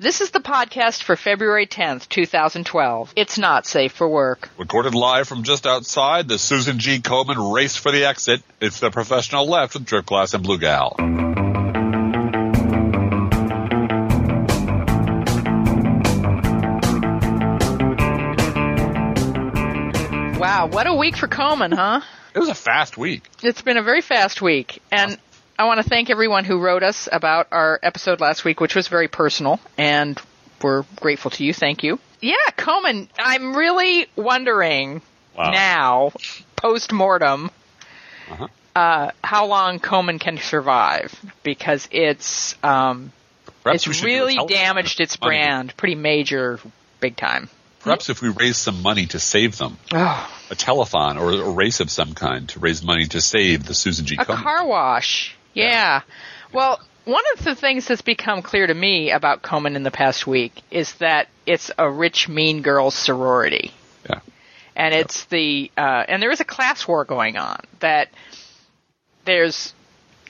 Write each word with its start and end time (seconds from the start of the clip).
This 0.00 0.20
is 0.20 0.30
the 0.30 0.38
podcast 0.38 1.02
for 1.02 1.16
February 1.16 1.66
10th, 1.66 2.08
2012. 2.08 3.14
It's 3.16 3.36
not 3.36 3.66
safe 3.66 3.90
for 3.90 4.08
work. 4.08 4.48
Recorded 4.56 4.94
live 4.94 5.26
from 5.26 5.42
just 5.42 5.66
outside 5.66 6.28
the 6.28 6.38
Susan 6.38 6.78
G. 6.78 7.00
Komen 7.00 7.52
race 7.52 7.74
for 7.74 7.90
the 7.90 8.04
exit. 8.04 8.40
It's 8.60 8.78
the 8.78 8.92
professional 8.92 9.48
left 9.48 9.74
with 9.74 9.86
Driftglass 9.86 10.34
and 10.34 10.44
Blue 10.44 10.56
Gal. 10.56 10.94
Wow, 20.38 20.68
what 20.70 20.86
a 20.86 20.94
week 20.94 21.16
for 21.16 21.26
Komen, 21.26 21.74
huh? 21.74 22.02
It 22.34 22.38
was 22.38 22.48
a 22.48 22.54
fast 22.54 22.96
week. 22.96 23.28
It's 23.42 23.62
been 23.62 23.76
a 23.76 23.82
very 23.82 24.02
fast 24.02 24.40
week. 24.40 24.80
And 24.92 25.18
I 25.58 25.64
want 25.64 25.82
to 25.82 25.88
thank 25.88 26.08
everyone 26.08 26.44
who 26.44 26.58
wrote 26.60 26.82
us 26.84 27.08
about 27.10 27.48
our 27.50 27.80
episode 27.82 28.20
last 28.20 28.44
week, 28.44 28.60
which 28.60 28.76
was 28.76 28.86
very 28.88 29.08
personal, 29.08 29.58
and 29.76 30.20
we're 30.62 30.84
grateful 31.00 31.32
to 31.32 31.44
you. 31.44 31.52
Thank 31.52 31.82
you. 31.82 31.98
Yeah, 32.20 32.34
Komen, 32.56 33.08
I'm 33.18 33.56
really 33.56 34.06
wondering 34.16 35.02
Wow. 35.36 35.50
now, 35.50 36.12
post 36.56 36.92
mortem, 36.92 37.50
Uh-huh. 38.30 38.48
uh, 38.76 39.10
how 39.24 39.46
long 39.46 39.78
Komen 39.80 40.20
can 40.20 40.38
survive 40.38 41.12
because 41.42 41.88
it's 41.90 42.54
um, 42.62 43.12
Perhaps 43.64 43.86
it's 43.86 43.96
should 43.96 44.02
do 44.06 44.12
a 44.12 44.14
really 44.14 44.38
damaged 44.46 45.00
its 45.00 45.20
money. 45.20 45.36
brand, 45.38 45.76
pretty 45.76 45.94
major, 45.96 46.60
big 47.00 47.16
time. 47.16 47.48
Perhaps 47.80 48.10
if 48.10 48.20
we 48.22 48.28
raise 48.28 48.56
some 48.56 48.82
money 48.82 49.06
to 49.06 49.18
save 49.20 49.56
them, 49.58 49.78
Oh, 49.92 50.30
a 50.50 50.54
telethon 50.54 51.20
or 51.20 51.32
a 51.32 51.50
race 51.50 51.80
of 51.80 51.90
some 51.90 52.14
kind 52.14 52.48
to 52.50 52.58
raise 52.60 52.82
money 52.82 53.06
to 53.06 53.20
save 53.20 53.64
the 53.64 53.74
Susan 53.74 54.04
G. 54.06 54.16
a 54.18 54.24
Komen. 54.24 54.42
car 54.42 54.66
wash. 54.66 55.34
Yeah. 55.54 56.02
Well, 56.52 56.80
one 57.04 57.24
of 57.36 57.44
the 57.44 57.54
things 57.54 57.86
that's 57.86 58.02
become 58.02 58.42
clear 58.42 58.66
to 58.66 58.74
me 58.74 59.10
about 59.10 59.42
Komen 59.42 59.76
in 59.76 59.82
the 59.82 59.90
past 59.90 60.26
week 60.26 60.52
is 60.70 60.92
that 60.94 61.28
it's 61.46 61.70
a 61.78 61.90
rich 61.90 62.28
mean 62.28 62.62
girls 62.62 62.94
sorority. 62.94 63.72
Yeah. 64.08 64.20
And 64.76 64.94
it's 64.94 65.24
the 65.24 65.70
uh, 65.76 66.04
and 66.06 66.22
there 66.22 66.30
is 66.30 66.40
a 66.40 66.44
class 66.44 66.86
war 66.86 67.04
going 67.04 67.36
on 67.36 67.60
that 67.80 68.08
there's 69.24 69.72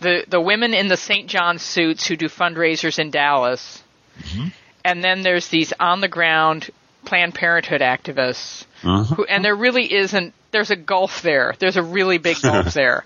the 0.00 0.24
the 0.28 0.40
women 0.40 0.72
in 0.74 0.88
the 0.88 0.96
St. 0.96 1.28
John 1.28 1.58
suits 1.58 2.06
who 2.06 2.16
do 2.16 2.28
fundraisers 2.28 2.98
in 2.98 3.10
Dallas. 3.10 3.82
Mm-hmm. 4.20 4.48
And 4.84 5.04
then 5.04 5.22
there's 5.22 5.48
these 5.48 5.72
on 5.78 6.00
the 6.00 6.08
ground 6.08 6.70
Planned 7.04 7.34
Parenthood 7.34 7.80
activists 7.80 8.64
Uh-huh. 8.84 9.14
who, 9.16 9.24
and 9.24 9.44
there 9.44 9.54
really 9.56 9.92
isn't 9.92 10.32
there's 10.52 10.70
a 10.70 10.76
gulf 10.76 11.22
there 11.22 11.54
there's 11.58 11.76
a 11.76 11.82
really 11.82 12.18
big 12.18 12.40
gulf 12.40 12.72
there 12.74 13.04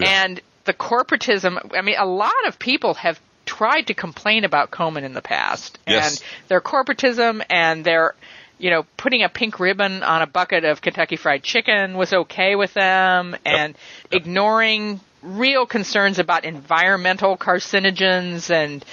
and 0.00 0.40
the 0.64 0.72
corporatism 0.72 1.58
i 1.76 1.82
mean 1.82 1.96
a 1.98 2.06
lot 2.06 2.32
of 2.46 2.58
people 2.58 2.94
have 2.94 3.20
tried 3.44 3.82
to 3.88 3.94
complain 3.94 4.44
about 4.44 4.70
Komen 4.70 5.02
in 5.02 5.14
the 5.14 5.22
past 5.22 5.78
Yes. 5.86 6.20
and 6.20 6.48
their 6.48 6.60
corporatism 6.60 7.44
and 7.50 7.84
their 7.84 8.14
you 8.58 8.70
know 8.70 8.84
putting 8.96 9.22
a 9.22 9.28
pink 9.28 9.58
ribbon 9.58 10.02
on 10.02 10.22
a 10.22 10.26
bucket 10.26 10.64
of 10.64 10.80
kentucky 10.80 11.16
fried 11.16 11.42
chicken 11.42 11.96
was 11.96 12.12
okay 12.12 12.54
with 12.54 12.72
them 12.74 13.36
and 13.44 13.74
ignoring 14.12 15.00
real 15.22 15.66
concerns 15.66 16.18
about 16.18 16.44
environmental 16.44 17.36
carcinogens 17.36 18.50
and 18.50 18.84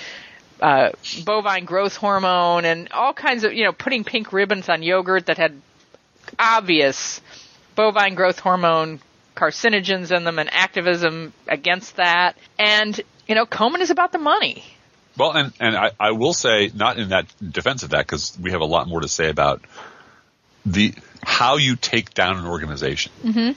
uh, 0.62 0.90
bovine 1.26 1.66
growth 1.66 1.96
hormone 1.96 2.66
and 2.66 2.92
all 2.92 3.14
kinds 3.14 3.44
of, 3.46 3.54
you 3.54 3.64
know, 3.64 3.72
putting 3.72 4.04
pink 4.04 4.34
ribbons 4.34 4.68
on 4.68 4.84
yogurt 4.84 5.28
that 5.28 5.38
had 5.38 5.54
obvious 6.38 7.22
bovine 7.76 8.14
growth 8.16 8.40
hormone 8.40 9.00
carcinogens 9.40 10.16
in 10.16 10.24
them 10.24 10.40
and 10.40 10.50
activism 10.52 11.34
against 11.48 11.96
that. 11.96 12.38
And, 12.58 13.00
you 13.28 13.36
know, 13.36 13.46
Komen 13.46 13.80
is 13.80 13.90
about 13.90 14.12
the 14.12 14.18
money. 14.18 14.64
Well, 15.18 15.32
and, 15.32 15.54
and 15.60 15.76
I, 15.76 15.92
I 16.00 16.12
will 16.12 16.34
say, 16.34 16.72
not 16.74 16.98
in 16.98 17.10
that 17.10 17.26
defense 17.42 17.84
of 17.84 17.92
that, 17.92 18.06
because 18.06 18.38
we 18.42 18.52
have 18.52 18.62
a 18.62 18.66
lot 18.66 18.88
more 18.88 19.02
to 19.02 19.08
say 19.08 19.30
about 19.30 19.62
the 20.66 20.94
how 21.24 21.58
you 21.58 21.76
take 21.76 22.14
down 22.14 22.38
an 22.38 22.46
organization 22.46 23.12
mm-hmm. 23.24 23.52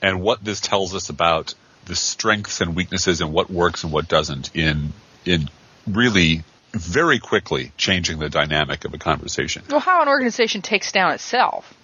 and 0.00 0.22
what 0.22 0.44
this 0.44 0.60
tells 0.60 0.94
us 0.94 1.08
about 1.08 1.54
the 1.86 1.94
strengths 1.94 2.60
and 2.60 2.76
weaknesses 2.76 3.20
and 3.20 3.32
what 3.32 3.50
works 3.50 3.84
and 3.84 3.92
what 3.92 4.08
doesn't 4.08 4.54
in 4.54 4.92
in 5.24 5.48
really 5.86 6.44
very 6.72 7.18
quickly 7.18 7.72
changing 7.76 8.18
the 8.18 8.28
dynamic 8.28 8.84
of 8.84 8.94
a 8.94 8.98
conversation. 8.98 9.62
Well, 9.68 9.80
how 9.80 10.02
an 10.02 10.08
organization 10.08 10.62
takes 10.62 10.92
down 10.92 11.12
itself. 11.12 11.74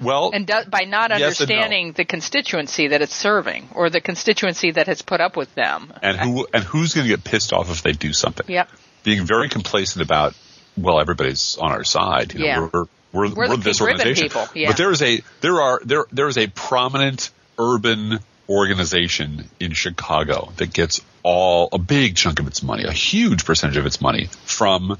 Well, 0.00 0.30
And 0.34 0.46
do, 0.46 0.54
by 0.68 0.84
not 0.84 1.10
Yes 1.10 1.40
and 1.40 1.48
no. 1.48 1.54
understanding 1.56 1.92
the 1.92 2.04
constituency 2.04 2.88
that 2.88 3.02
it's 3.02 3.14
serving 3.14 3.68
or 3.74 3.90
the 3.90 4.00
constituency 4.00 4.70
that 4.72 4.86
has 4.86 5.02
put 5.02 5.20
up 5.20 5.36
with 5.36 5.54
them. 5.54 5.92
and 6.02 6.16
who 6.18 6.46
and 6.52 6.62
who's 6.64 6.94
going 6.94 7.06
to 7.06 7.12
get 7.16 7.24
pissed 7.24 7.52
off 7.52 7.70
if 7.70 7.82
they 7.82 7.92
do 7.92 8.12
something? 8.12 8.46
Yep. 8.48 8.68
Being 9.04 9.24
very 9.24 9.48
complacent 9.48 10.02
about 10.04 10.34
well, 10.76 11.00
everybody's 11.00 11.56
on 11.58 11.72
our 11.72 11.84
side. 11.84 12.34
You 12.34 12.40
know, 12.40 12.44
Yeah. 12.46 12.60
we're 12.72 12.84
we're, 13.12 13.34
We're 13.34 13.48
the 13.48 13.56
this 13.56 13.80
organization. 13.80 14.24
people, 14.28 14.46
yeah. 14.54 14.68
But 14.68 14.76
there 14.76 14.90
is 14.92 15.00
a 15.00 15.22
there 15.40 15.60
are 15.62 15.80
there 15.84 16.04
there 16.12 16.28
is 16.28 16.36
a 16.36 16.48
prominent 16.48 17.30
urban 17.58 18.18
organization 18.48 19.48
in 19.60 19.72
Chicago 19.72 20.52
that 20.56 20.72
gets 20.72 21.00
all 21.22 21.68
a 21.72 21.78
big 21.78 22.16
chunk 22.16 22.40
of 22.40 22.46
its 22.46 22.62
money, 22.62 22.84
a 22.84 22.92
huge 22.92 23.44
percentage 23.44 23.76
of 23.76 23.86
its 23.86 24.00
money 24.00 24.28
from 24.44 24.98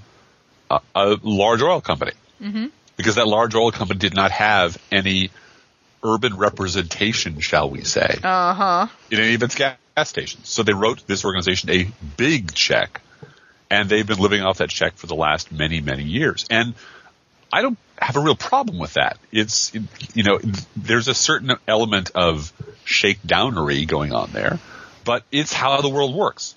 a, 0.71 0.81
a 0.95 1.17
large 1.23 1.63
oil 1.63 1.81
company. 1.81 2.13
Mm-hmm. 2.43 2.67
Because 2.97 3.17
that 3.17 3.27
large 3.27 3.55
oil 3.55 3.71
company 3.73 3.99
did 3.99 4.15
not 4.15 4.31
have 4.31 4.79
any 4.91 5.31
urban 6.03 6.37
representation, 6.37 7.41
shall 7.41 7.69
we 7.71 7.83
say, 7.85 8.19
Uh 8.23 8.55
huh. 8.55 8.87
in 9.11 9.19
any 9.21 9.35
of 9.35 9.43
its 9.43 9.55
gas 9.55 9.77
stations. 10.05 10.49
So 10.49 10.63
they 10.63 10.73
wrote 10.75 11.07
this 11.07 11.25
organization 11.25 11.71
a 11.71 11.89
big 12.17 12.53
check, 12.55 13.01
and 13.71 13.89
they've 13.89 14.07
been 14.07 14.19
living 14.19 14.43
off 14.43 14.59
that 14.59 14.71
check 14.71 14.95
for 14.95 15.07
the 15.07 15.15
last 15.15 15.51
many, 15.53 15.81
many 15.81 16.05
years. 16.05 16.47
And 16.51 16.75
I 17.53 17.63
don't 17.63 17.79
have 17.99 18.17
a 18.17 18.21
real 18.21 18.37
problem 18.37 18.79
with 18.79 18.95
that. 18.95 19.19
It's, 19.33 19.73
you 20.15 20.23
know, 20.23 20.39
there's 20.77 21.09
a 21.09 21.15
certain 21.15 21.53
element 21.67 22.11
of 22.15 22.53
shakedownery 22.85 23.87
going 23.87 24.13
on 24.13 24.31
there, 24.33 24.59
but 25.05 25.23
it's 25.33 25.53
how 25.53 25.81
the 25.81 25.89
world 25.89 26.15
works. 26.15 26.55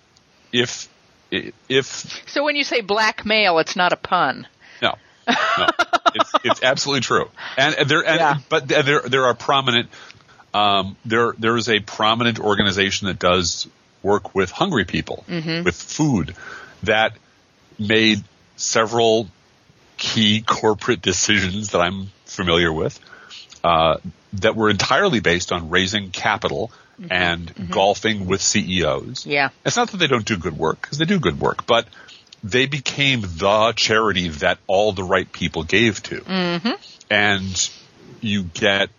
If, 0.52 0.90
if, 1.32 1.86
So 2.28 2.44
when 2.44 2.56
you 2.56 2.64
say 2.64 2.82
blackmail, 2.82 3.60
it's 3.60 3.76
not 3.76 3.94
a 3.94 3.98
pun. 3.98 4.48
no, 4.82 4.96
no, 5.28 5.68
it's, 6.16 6.31
it's 6.44 6.64
absolutely 6.64 7.02
true. 7.02 7.30
And 7.58 7.90
there, 7.90 8.06
and, 8.06 8.20
Yeah. 8.20 8.38
but 8.50 8.68
there, 8.68 9.02
there 9.02 9.25
are 9.25 9.34
prominent, 9.34 9.90
um, 10.53 10.96
there, 11.06 11.34
there 11.38 11.58
is 11.58 11.70
a 11.70 11.80
prominent 11.80 12.40
organization 12.40 13.08
that 13.08 13.20
does 13.20 13.68
work 14.02 14.34
with 14.34 14.52
hungry 14.52 14.86
people, 14.86 15.24
with 15.28 15.75
food, 15.75 16.36
that 16.84 17.14
made 17.78 18.24
several 18.56 19.28
key 19.97 20.42
corporate 20.42 21.02
decisions 21.02 21.72
that 21.72 21.81
I'm 21.81 22.08
familiar 22.26 22.72
with, 22.72 23.00
uh, 23.64 23.97
that 24.34 24.56
were 24.56 24.70
entirely 24.70 25.20
based 25.20 25.52
on 25.52 25.70
raising 25.70 26.12
capital 26.12 26.72
and 27.09 27.70
golfing 27.70 28.26
with 28.26 28.41
CEOs. 28.41 29.26
Yeah. 29.26 29.50
It's 29.66 29.78
not 29.78 29.91
that 29.91 29.97
they 29.97 30.08
don't 30.08 30.26
do 30.26 30.38
good 30.38 30.58
work, 30.58 30.81
because 30.81 30.97
they 30.97 31.06
do 31.06 31.20
good 31.20 31.40
work, 31.40 31.66
but 31.66 31.88
they 32.44 32.66
became 32.66 33.22
the 33.22 33.74
charity 33.76 34.30
that 34.30 34.60
all 34.68 34.92
the 34.92 35.04
right 35.04 35.32
people 35.32 35.64
gave 35.64 36.02
to. 36.04 36.22
Mm-hmm. 36.22 36.72
And 37.10 37.70
you 38.22 38.44
get 38.44 38.90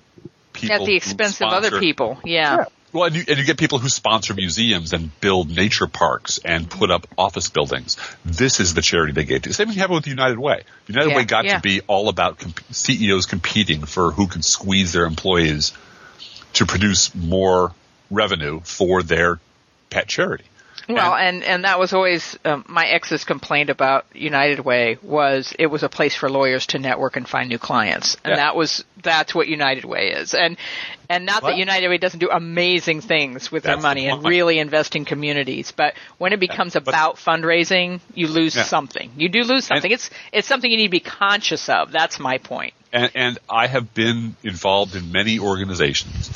people 0.53 0.77
At 0.77 0.85
the 0.85 0.97
expense 0.97 1.41
of 1.41 1.49
other 1.49 1.79
people. 1.79 2.19
Yeah. 2.25 2.65
Well, 2.93 3.05
and 3.05 3.15
you, 3.15 3.25
and 3.29 3.39
you 3.39 3.45
get 3.45 3.57
people 3.57 3.79
who 3.79 3.89
sponsor 3.89 4.35
museums 4.35 4.93
and 4.93 5.19
build 5.21 5.55
nature 5.55 5.87
parks 5.87 6.39
and 6.45 6.69
put 6.69 6.91
up 6.91 7.07
office 7.17 7.49
buildings. 7.49 7.97
This 8.25 8.59
is 8.59 8.75
the 8.75 8.83
charity 8.83 9.13
they 9.13 9.25
gave 9.25 9.43
to. 9.43 9.53
Same 9.53 9.69
thing 9.69 9.77
happened 9.77 9.97
with 9.97 10.07
United 10.09 10.39
Way. 10.39 10.63
United 10.89 11.11
Yeah, 11.11 11.17
Way 11.17 11.25
got 11.25 11.45
yeah. 11.45 11.57
to 11.57 11.63
be 11.63 11.83
all 11.83 12.09
about 12.09 12.39
comp- 12.39 12.61
CEOs 12.73 13.27
competing 13.27 13.85
for 13.85 14.11
who 14.11 14.27
can 14.27 14.43
squeeze 14.43 14.93
their 14.93 15.05
employees 15.05 15.73
to 16.55 16.67
produce 16.67 17.15
more 17.15 17.73
revenue 18.11 18.61
for 18.65 19.05
their 19.05 19.39
pet 19.89 20.09
charity. 20.09 20.45
Well, 20.95 21.15
And- 21.15 21.43
and 21.43 21.45
and 21.45 21.65
that 21.65 21.79
was 21.79 21.93
always 21.93 22.39
um, 22.45 22.65
my 22.69 22.87
ex's 22.87 23.25
complaint 23.25 23.71
about 23.71 24.07
United 24.15 24.61
Way 24.61 24.99
was 25.03 25.55
it 25.59 25.67
was 25.67 25.83
a 25.83 25.89
place 25.89 26.15
for 26.15 26.31
lawyers 26.31 26.67
to 26.69 26.79
network 26.79 27.17
and 27.17 27.29
find 27.29 27.49
new 27.49 27.59
clients, 27.59 28.17
and 28.25 28.33
Yeah. 28.33 28.37
that 28.37 28.57
was 28.57 28.85
that's 29.03 29.35
what 29.35 29.49
United 29.49 29.85
Way 29.85 30.11
is, 30.13 30.35
and 30.35 30.57
and 31.09 31.27
not 31.27 31.43
Well- 31.43 31.53
that 31.53 31.59
United 31.59 31.89
Way 31.89 31.99
doesn't 31.99 32.21
do 32.21 32.31
amazing 32.31 33.01
things 33.01 33.51
with 33.51 33.63
their 33.65 33.75
That's 33.75 33.83
the 33.83 33.89
money 33.89 34.07
and 34.09 34.25
really 34.25 34.59
invest 34.59 34.95
in 34.97 35.05
communities, 35.05 35.73
but 35.73 35.95
when 36.19 36.33
it 36.33 36.41
becomes 36.41 36.75
but- 36.75 36.87
about 36.89 37.17
fundraising, 37.17 38.01
you 38.15 38.29
lose 38.29 38.55
Yeah. 38.57 38.63
something. 38.65 39.11
You 39.17 39.29
do 39.29 39.43
lose 39.43 39.67
something. 39.67 39.91
it's 39.91 40.11
it's 40.33 40.47
something 40.49 40.71
you 40.71 40.77
need 40.77 40.85
to 40.87 40.91
be 40.91 41.01
conscious 41.01 41.69
of. 41.69 41.91
That's 41.93 42.19
my 42.19 42.39
point. 42.39 42.75
And, 42.93 43.11
and 43.15 43.39
I 43.49 43.69
have 43.69 43.95
been 43.95 44.35
involved 44.43 44.97
in 44.97 45.13
many 45.13 45.39
organizations 45.39 46.31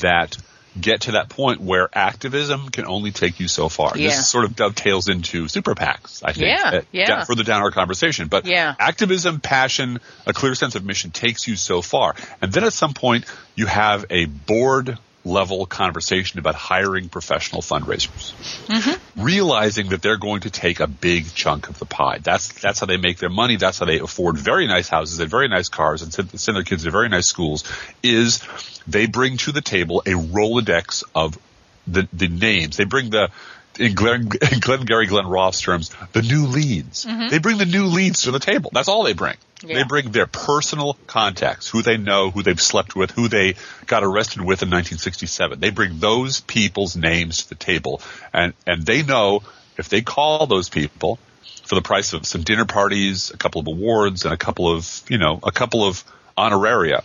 that 0.00 0.36
get 0.80 1.02
to 1.02 1.12
that 1.12 1.28
point 1.28 1.60
where 1.60 1.88
activism 1.92 2.68
can 2.68 2.86
only 2.86 3.10
take 3.10 3.40
you 3.40 3.48
so 3.48 3.68
far. 3.68 3.92
Yeah. 3.96 4.08
This 4.08 4.28
sort 4.28 4.44
of 4.44 4.54
dovetails 4.56 5.08
into 5.08 5.48
super 5.48 5.74
PACs, 5.74 6.22
I 6.24 6.32
think. 6.32 6.46
Yeah, 6.46 6.70
uh, 6.78 6.80
yeah. 6.92 7.06
down- 7.06 7.26
further 7.26 7.42
down 7.44 7.62
our 7.62 7.70
conversation. 7.70 8.28
But 8.28 8.46
Yeah. 8.46 8.74
activism, 8.78 9.40
passion, 9.40 10.00
a 10.26 10.32
clear 10.32 10.54
sense 10.54 10.74
of 10.74 10.84
mission 10.84 11.10
takes 11.10 11.46
you 11.48 11.56
so 11.56 11.82
far. 11.82 12.14
And 12.40 12.52
then 12.52 12.64
at 12.64 12.72
some 12.72 12.94
point 12.94 13.24
you 13.54 13.66
have 13.66 14.04
a 14.10 14.26
board 14.26 14.98
level 15.26 15.66
conversation 15.66 16.38
about 16.38 16.54
hiring 16.54 17.08
professional 17.08 17.60
fundraisers, 17.60 18.32
mm-hmm. 18.66 19.22
realizing 19.22 19.88
that 19.88 20.00
they're 20.00 20.16
going 20.16 20.40
to 20.42 20.50
take 20.50 20.80
a 20.80 20.86
big 20.86 21.32
chunk 21.34 21.68
of 21.68 21.78
the 21.78 21.84
pie. 21.84 22.18
That's 22.18 22.52
that's 22.60 22.80
how 22.80 22.86
they 22.86 22.96
make 22.96 23.18
their 23.18 23.30
money. 23.30 23.56
That's 23.56 23.78
how 23.78 23.86
they 23.86 23.98
afford 23.98 24.38
very 24.38 24.66
nice 24.66 24.88
houses 24.88 25.18
and 25.18 25.30
very 25.30 25.48
nice 25.48 25.68
cars 25.68 26.02
and 26.02 26.12
send, 26.12 26.38
send 26.38 26.56
their 26.56 26.64
kids 26.64 26.84
to 26.84 26.90
very 26.90 27.08
nice 27.08 27.26
schools. 27.26 27.64
Is 28.02 28.42
they 28.86 29.06
bring 29.06 29.36
to 29.38 29.52
the 29.52 29.60
table 29.60 30.00
a 30.06 30.12
rolodex 30.12 31.02
of 31.14 31.38
the 31.86 32.08
the 32.12 32.28
names. 32.28 32.76
They 32.76 32.84
bring 32.84 33.10
the 33.10 33.30
in 33.78 33.94
Glenn, 33.94 34.28
in 34.52 34.60
Glengarry 34.60 35.06
Glen 35.06 35.26
Ross's 35.26 35.60
terms, 35.60 35.90
the 36.12 36.22
new 36.22 36.46
leads. 36.46 37.04
Mm-hmm. 37.04 37.28
They 37.28 37.38
bring 37.38 37.58
the 37.58 37.66
new 37.66 37.86
leads 37.86 38.22
to 38.22 38.30
the 38.30 38.38
table. 38.38 38.70
That's 38.72 38.88
all 38.88 39.02
they 39.04 39.12
bring. 39.12 39.36
Yeah. 39.62 39.76
They 39.76 39.82
bring 39.84 40.10
their 40.10 40.26
personal 40.26 40.98
contacts, 41.06 41.68
who 41.68 41.82
they 41.82 41.96
know, 41.96 42.30
who 42.30 42.42
they've 42.42 42.60
slept 42.60 42.94
with, 42.94 43.10
who 43.10 43.28
they 43.28 43.54
got 43.86 44.04
arrested 44.04 44.40
with 44.40 44.62
in 44.62 44.68
1967. 44.68 45.60
They 45.60 45.70
bring 45.70 45.98
those 45.98 46.40
people's 46.40 46.96
names 46.96 47.44
to 47.44 47.48
the 47.50 47.54
table, 47.54 48.02
and 48.32 48.52
and 48.66 48.84
they 48.84 49.02
know 49.02 49.42
if 49.78 49.88
they 49.88 50.02
call 50.02 50.46
those 50.46 50.68
people 50.68 51.18
for 51.64 51.74
the 51.74 51.82
price 51.82 52.12
of 52.12 52.26
some 52.26 52.42
dinner 52.42 52.64
parties, 52.64 53.30
a 53.30 53.36
couple 53.36 53.60
of 53.60 53.66
awards, 53.66 54.24
and 54.24 54.34
a 54.34 54.36
couple 54.36 54.70
of 54.70 55.02
you 55.08 55.18
know 55.18 55.40
a 55.42 55.52
couple 55.52 55.84
of 55.84 56.04
honoraria, 56.36 57.02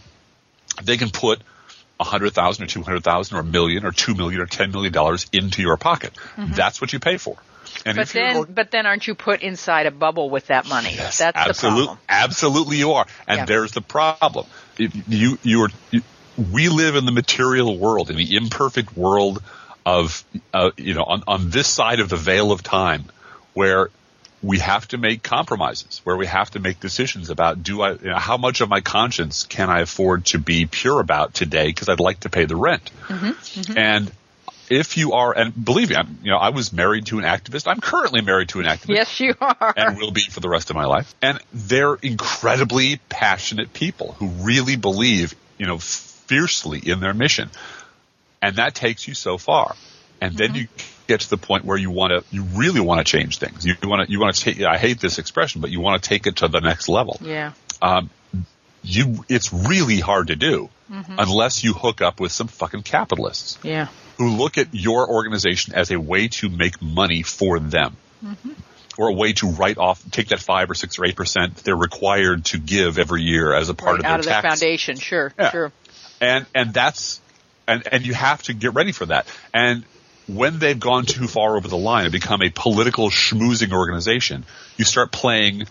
they 0.84 0.98
can 0.98 1.10
put 1.10 1.42
hundred 2.04 2.34
thousand 2.34 2.66
or 2.66 2.68
two 2.68 2.84
hundred 2.84 3.04
thousand 3.04 3.38
or 3.38 3.42
a 3.42 3.44
million 3.44 3.86
or 3.86 3.92
two 3.92 4.16
million 4.16 4.42
or 4.42 4.46
ten 4.46 4.72
million 4.72 4.94
dollars 4.94 5.28
into 5.32 5.62
your 5.62 5.78
pocket. 5.78 6.14
That's 6.38 6.82
what 6.82 6.94
you 6.94 7.00
pay 7.00 7.18
for. 7.18 7.38
And 7.86 7.98
Mm-hmm. 7.98 8.00
But 8.00 8.10
then, 8.10 8.54
but 8.54 8.72
then, 8.72 8.86
aren't 8.86 9.08
you 9.08 9.16
put 9.16 9.42
inside 9.42 9.86
a 9.86 9.92
bubble 9.92 10.30
with 10.30 10.48
that 10.48 10.68
money? 10.68 10.94
Yes, 10.96 11.20
That's 11.20 11.36
the 11.36 11.50
absolutely, 11.50 11.86
problem. 11.86 12.04
absolutely 12.10 12.78
you 12.78 12.92
are. 12.94 13.06
And 13.28 13.38
Yeah. 13.40 13.46
there's 13.46 13.72
the 13.72 13.82
problem. 13.82 14.46
If 14.78 14.92
you, 15.08 15.38
you 15.44 15.64
are, 15.64 15.70
you, 15.90 16.02
we 16.52 16.70
live 16.70 16.96
in 16.96 17.06
the 17.06 17.12
material 17.12 17.78
world, 17.78 18.10
in 18.10 18.18
the 18.18 18.36
imperfect 18.36 18.96
world 18.96 19.42
of, 19.86 20.24
uh, 20.54 20.72
you 20.78 20.94
know, 20.94 21.04
on, 21.04 21.24
on 21.28 21.50
this 21.50 21.68
side 21.68 22.00
of 22.00 22.10
the 22.10 22.18
veil 22.18 22.52
of 22.52 22.62
time 22.62 23.06
where 23.54 23.90
we 24.44 24.60
have 24.60 24.88
to 24.90 24.98
make 24.98 25.22
compromises, 25.22 26.02
where 26.04 26.18
we 26.18 26.26
have 26.26 26.50
to 26.52 26.60
make 26.60 26.80
decisions 26.80 27.30
about 27.30 27.62
do 27.62 27.82
I, 27.82 27.92
you 27.92 28.10
know, 28.10 28.18
how 28.18 28.38
much 28.38 28.62
of 28.62 28.70
my 28.70 28.82
conscience 28.82 29.44
can 29.44 29.70
I 29.70 29.82
afford 29.82 30.26
to 30.28 30.40
be 30.40 30.66
pure 30.66 31.00
about 31.00 31.34
today 31.34 31.68
because 31.68 31.90
I'd 31.90 32.00
like 32.00 32.22
to 32.22 32.30
pay 32.30 32.46
the 32.46 32.56
rent. 32.56 32.90
Mm-hmm, 33.08 33.26
mm-hmm. 33.28 33.78
And 33.78 34.12
if 34.70 34.98
you 34.98 35.14
are, 35.14 35.38
and 35.38 35.54
believe 35.64 35.90
me, 35.90 35.96
I'm, 35.98 36.18
you 36.24 36.32
know, 36.32 36.38
I 36.38 36.50
was 36.50 36.72
married 36.74 37.08
to 37.08 37.20
an 37.20 37.26
activist. 37.26 37.68
I'm 37.68 37.82
currently 37.82 38.22
married 38.22 38.50
to 38.50 38.60
an 38.62 38.66
activist 38.66 38.96
Yes, 38.96 39.20
you 39.20 39.36
are. 39.40 39.74
and 39.76 39.98
will 39.98 40.12
be 40.12 40.22
for 40.22 40.40
the 40.40 40.50
rest 40.50 40.70
of 40.70 40.76
my 40.76 40.86
life. 40.86 41.14
And 41.22 41.40
they're 41.54 41.96
incredibly 41.96 42.98
passionate 43.10 43.74
people 43.74 44.14
who 44.14 44.28
really 44.28 44.78
believe, 44.78 45.36
you 45.58 45.68
know, 45.68 45.78
fiercely 45.78 46.80
in 46.80 47.00
their 47.00 47.14
mission. 47.14 47.50
And 48.42 48.56
that 48.56 48.74
takes 48.74 49.08
you 49.08 49.14
so 49.14 49.38
far. 49.38 49.76
And 50.22 50.36
then 50.36 50.50
mm-hmm. 50.50 50.56
you 50.56 50.68
get 51.12 51.22
to 51.22 51.30
the 51.30 51.38
point 51.50 51.66
where 51.66 51.78
you 51.86 51.92
want 52.00 52.12
to, 52.14 52.36
you 52.36 52.44
really 52.62 52.80
want 52.90 53.00
to 53.06 53.08
change 53.16 53.38
things. 53.44 53.66
You 53.66 53.76
want 53.84 54.06
to, 54.06 54.12
you 54.12 54.20
want 54.20 54.36
to 54.36 54.42
take, 54.46 54.62
I 54.76 54.78
hate 54.78 55.00
this 55.00 55.18
expression, 55.20 55.62
but 55.62 55.70
you 55.70 55.80
want 55.82 56.02
to 56.02 56.10
take 56.14 56.28
it 56.30 56.36
to 56.38 56.48
the 56.48 56.60
next 56.62 56.88
level. 56.90 57.18
yeah. 57.22 57.52
Um, 57.82 58.10
You, 58.84 59.24
it's 59.30 59.54
really 59.54 60.00
hard 60.00 60.28
to 60.28 60.36
do 60.36 60.70
unless 61.18 61.64
you 61.64 61.74
hook 61.74 62.02
up 62.02 62.20
with 62.20 62.32
some 62.34 62.48
fucking 62.48 62.84
capitalists 62.84 63.58
Yeah. 63.64 63.88
who 64.18 64.28
look 64.36 64.58
at 64.58 64.68
your 64.74 65.08
organization 65.10 65.74
as 65.76 65.90
a 65.92 66.00
way 66.00 66.28
to 66.40 66.50
make 66.50 66.82
money 66.82 67.22
for 67.24 67.60
them. 67.60 67.96
Or 68.98 69.08
a 69.08 69.14
way 69.14 69.32
to 69.34 69.48
write 69.48 69.78
off, 69.78 70.04
take 70.12 70.28
that 70.30 70.40
five 70.42 70.70
or 70.70 70.76
six 70.76 71.00
or 71.00 71.06
eight 71.06 71.16
percent 71.16 71.56
they're 71.64 71.78
required 71.90 72.44
to 72.52 72.58
give 72.60 73.00
every 73.00 73.22
year 73.24 73.54
as 73.54 73.70
a 73.70 73.74
part 73.74 73.96
of 74.00 74.04
their 74.04 74.12
Out 74.12 74.20
of 74.20 74.26
the 74.26 74.32
tax. 74.32 74.48
foundation. 74.48 74.98
Sure. 74.98 75.32
Yeah. 75.40 75.52
Sure. 75.52 75.72
And 76.20 76.46
and 76.54 76.74
that's 76.74 77.22
and 77.68 77.88
and 77.92 78.06
you 78.06 78.14
have 78.14 78.44
to 78.44 78.54
get 78.54 78.74
ready 78.74 78.92
for 78.92 79.06
that. 79.08 79.26
And 79.54 79.86
when 80.36 80.60
they've 80.60 80.80
gone 80.80 81.06
too 81.06 81.28
far 81.28 81.58
over 81.58 81.68
the 81.68 81.78
line 81.78 82.06
and 82.06 82.12
become 82.12 82.42
a 82.42 82.50
political 82.50 83.10
schmoozing 83.10 83.74
organization, 83.74 84.46
you 84.78 84.86
start 84.86 85.12
playing 85.12 85.64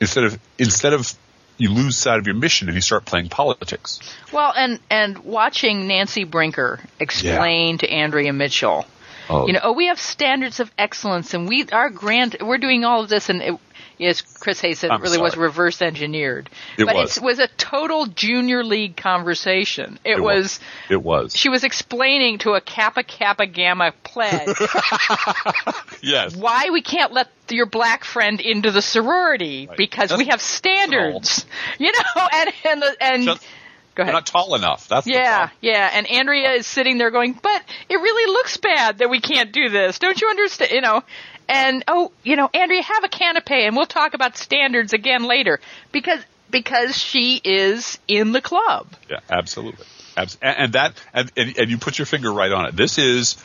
instead 0.00 0.24
of 0.24 0.38
instead 0.58 0.92
of 0.92 1.12
you 1.56 1.70
lose 1.70 1.96
sight 1.96 2.18
of 2.18 2.26
your 2.26 2.34
mission 2.34 2.68
and 2.68 2.74
you 2.74 2.80
start 2.80 3.04
playing 3.04 3.28
politics. 3.28 4.00
Well, 4.32 4.52
and 4.56 4.80
and 4.90 5.18
watching 5.18 5.86
Nancy 5.86 6.24
Brinker 6.24 6.80
explain 6.98 7.78
to 7.78 7.88
Andrea 7.88 8.32
Mitchell, 8.32 8.86
Oh, 9.28 9.46
you 9.46 9.54
know, 9.54 9.60
oh, 9.62 9.72
we 9.72 9.86
have 9.86 9.98
standards 9.98 10.60
of 10.60 10.70
excellence, 10.76 11.32
and 11.32 11.48
we 11.48 11.66
our 11.72 11.88
grant, 11.88 12.42
we're 12.42 12.58
doing 12.58 12.84
all 12.84 13.02
of 13.02 13.08
this, 13.08 13.30
and 13.30 13.40
it, 13.40 13.54
yes, 13.98 14.20
Chris 14.22 14.60
Hayes 14.60 14.78
said 14.78 14.90
it 14.90 14.94
I'm 14.94 15.02
really 15.02 15.18
was 15.18 15.36
reverse 15.36 15.80
engineered, 15.82 16.50
It 16.78 16.84
but 16.86 16.94
was. 16.94 17.16
it 17.16 17.22
was 17.22 17.38
a 17.38 17.48
total 17.48 18.06
junior 18.06 18.62
league 18.64 18.96
conversation. 18.96 19.98
It, 20.04 20.18
it 20.18 20.22
was. 20.22 20.60
It 20.90 21.02
was. 21.02 21.36
She 21.36 21.48
was 21.48 21.64
explaining 21.64 22.38
to 22.38 22.52
a 22.52 22.60
Kappa 22.60 23.02
Kappa 23.02 23.46
Gamma 23.46 23.92
pledge 24.02 24.48
Yes. 26.02 26.36
why 26.36 26.70
we 26.70 26.82
can't 26.82 27.12
let 27.12 27.28
your 27.48 27.66
black 27.66 28.04
friend 28.04 28.40
into 28.40 28.70
the 28.70 28.82
sorority 28.82 29.66
Right. 29.66 29.76
because 29.76 30.10
That's- 30.10 30.18
we 30.18 30.30
have 30.30 30.40
standards, 30.40 31.46
you 31.78 31.92
know, 31.92 32.28
and 32.32 32.50
and 32.64 32.82
the, 32.82 32.96
and 33.00 33.24
Just- 33.24 33.46
go 33.94 34.02
ahead. 34.02 34.12
not 34.12 34.26
tall 34.26 34.54
enough. 34.54 34.88
That's 34.88 35.06
Yeah, 35.06 35.50
yeah, 35.60 35.90
and 35.92 36.06
Andrea 36.10 36.52
is 36.52 36.66
sitting 36.66 36.98
there 36.98 37.10
going, 37.10 37.38
"But 37.40 37.62
it 37.88 37.96
really 37.96 38.32
looks 38.32 38.56
bad 38.56 38.98
that 38.98 39.08
we 39.10 39.20
can't 39.20 39.52
do 39.52 39.68
this. 39.68 39.98
Don't 39.98 40.20
you 40.20 40.28
understand? 40.28 40.72
You 40.72 40.80
know." 40.80 41.02
And 41.48 41.84
oh, 41.88 42.12
you 42.22 42.36
know, 42.36 42.48
Andrea, 42.52 42.82
have 42.82 43.04
a 43.04 43.08
canapé, 43.08 43.66
and 43.66 43.76
we'll 43.76 43.86
talk 43.86 44.14
about 44.14 44.36
standards 44.36 44.92
again 44.92 45.24
later 45.24 45.60
because 45.92 46.20
because 46.50 46.96
she 46.96 47.40
is 47.42 47.98
in 48.06 48.30
the 48.30 48.40
club. 48.40 48.86
Yeah, 49.10 49.18
absolutely. 49.28 49.86
Abs- 50.16 50.38
and, 50.40 50.56
and 50.58 50.72
that, 50.74 50.94
and, 51.12 51.32
and, 51.36 51.68
you 51.68 51.78
put 51.78 51.98
your 51.98 52.06
finger 52.06 52.32
right 52.32 52.52
on 52.52 52.66
it. 52.66 52.76
This 52.76 52.96
is, 52.98 53.36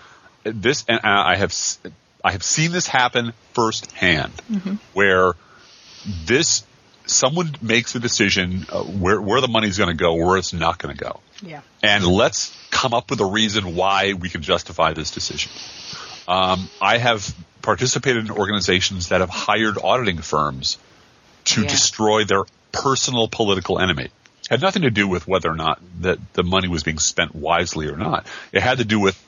this, 0.44 0.86
and 0.88 1.00
I 1.04 1.36
have, 1.36 1.56
I 2.24 2.32
have 2.32 2.44
seen 2.44 2.72
this 2.72 2.86
happen 2.86 3.34
firsthand, 3.54 4.32
where 4.94 5.34
this, 6.26 6.64
someone 7.08 7.56
makes 7.64 7.96
a 7.96 8.00
decision 8.00 8.68
uh, 8.72 8.84
where, 8.84 9.20
where 9.20 9.42
the 9.42 9.48
money's 9.48 9.80
going 9.80 9.90
to 9.90 10.02
go, 10.02 10.14
where 10.14 10.38
it's 10.38 10.54
not 10.54 10.78
going 10.78 10.96
to 10.96 11.04
go. 11.04 11.20
Yeah. 11.42 11.62
And 11.82 12.06
let's 12.06 12.56
come 12.70 12.94
up 12.94 13.10
with 13.10 13.22
a 13.22 13.26
reason 13.26 13.76
why 13.76 14.14
we 14.14 14.30
can 14.30 14.44
justify 14.44 14.94
this 14.94 15.10
decision. 15.10 15.52
Um, 16.28 16.70
I 16.80 17.00
have 17.00 17.36
participated 17.62 18.26
in 18.26 18.32
organizations 18.32 19.10
that 19.10 19.22
have 19.22 19.30
hired 19.30 19.78
auditing 19.82 20.20
firms 20.20 20.78
to 21.46 21.62
Yeah. 21.62 21.68
destroy 21.68 22.24
their 22.24 22.44
personal 22.72 23.28
political 23.28 23.80
enemy. 23.80 24.10
Had 24.50 24.62
nothing 24.62 24.82
to 24.84 24.90
do 24.90 25.08
with 25.08 25.28
whether 25.28 25.50
or 25.50 25.56
not 25.56 25.80
that 26.02 26.18
the 26.34 26.44
money 26.44 26.68
was 26.68 26.84
being 26.84 27.00
spent 27.00 27.36
wisely 27.36 27.88
or 27.88 27.96
not. 27.96 28.26
It 28.52 28.62
had 28.62 28.80
to 28.80 28.86
do 28.86 29.00
with 29.00 29.22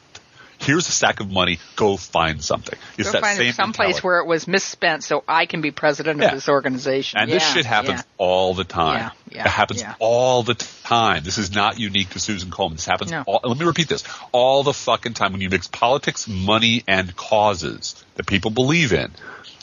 here's 0.62 0.88
a 0.88 0.92
stack 0.92 1.20
of 1.20 1.32
money, 1.32 1.60
go 1.76 1.98
find 1.98 2.44
something. 2.44 2.78
It's 2.98 3.08
Go 3.10 3.14
that 3.14 3.22
find 3.22 3.38
same 3.38 3.54
some 3.54 3.74
place 3.74 3.88
mentality. 3.96 4.06
where 4.08 4.20
it 4.20 4.28
was 4.28 4.48
misspent, 4.48 5.04
so 5.04 5.24
I 5.28 5.46
can 5.46 5.62
be 5.62 5.72
president 5.72 6.20
Yeah. 6.20 6.28
of 6.28 6.34
this 6.36 6.48
organization. 6.50 7.20
And 7.20 7.32
this 7.32 7.44
Yeah, 7.44 7.54
shit 7.54 7.66
happens 7.66 8.00
yeah. 8.00 8.04
all 8.18 8.54
the 8.54 8.64
time. 8.64 9.12
It 9.30 9.38
happens 9.40 9.84
all 10.00 10.44
the 10.44 10.54
time. 10.56 11.24
This 11.24 11.38
is 11.38 11.54
not 11.54 11.80
unique 11.80 12.10
to 12.12 12.20
Susan 12.20 12.52
Coleman. 12.52 12.78
This 12.78 12.86
happens 12.86 13.12
No. 13.12 13.24
all, 13.26 13.40
let 13.44 13.58
me 13.58 13.66
repeat 13.66 13.88
this. 13.88 14.04
All 14.32 14.64
the 14.64 14.74
fucking 14.74 15.14
time 15.14 15.32
when 15.32 15.42
you 15.42 15.50
mix 15.50 15.68
politics, 15.68 16.28
money, 16.28 16.84
and 16.88 17.16
causes 17.16 17.96
that 18.16 18.26
people 18.28 18.52
believe 18.52 18.94
in, 18.94 19.12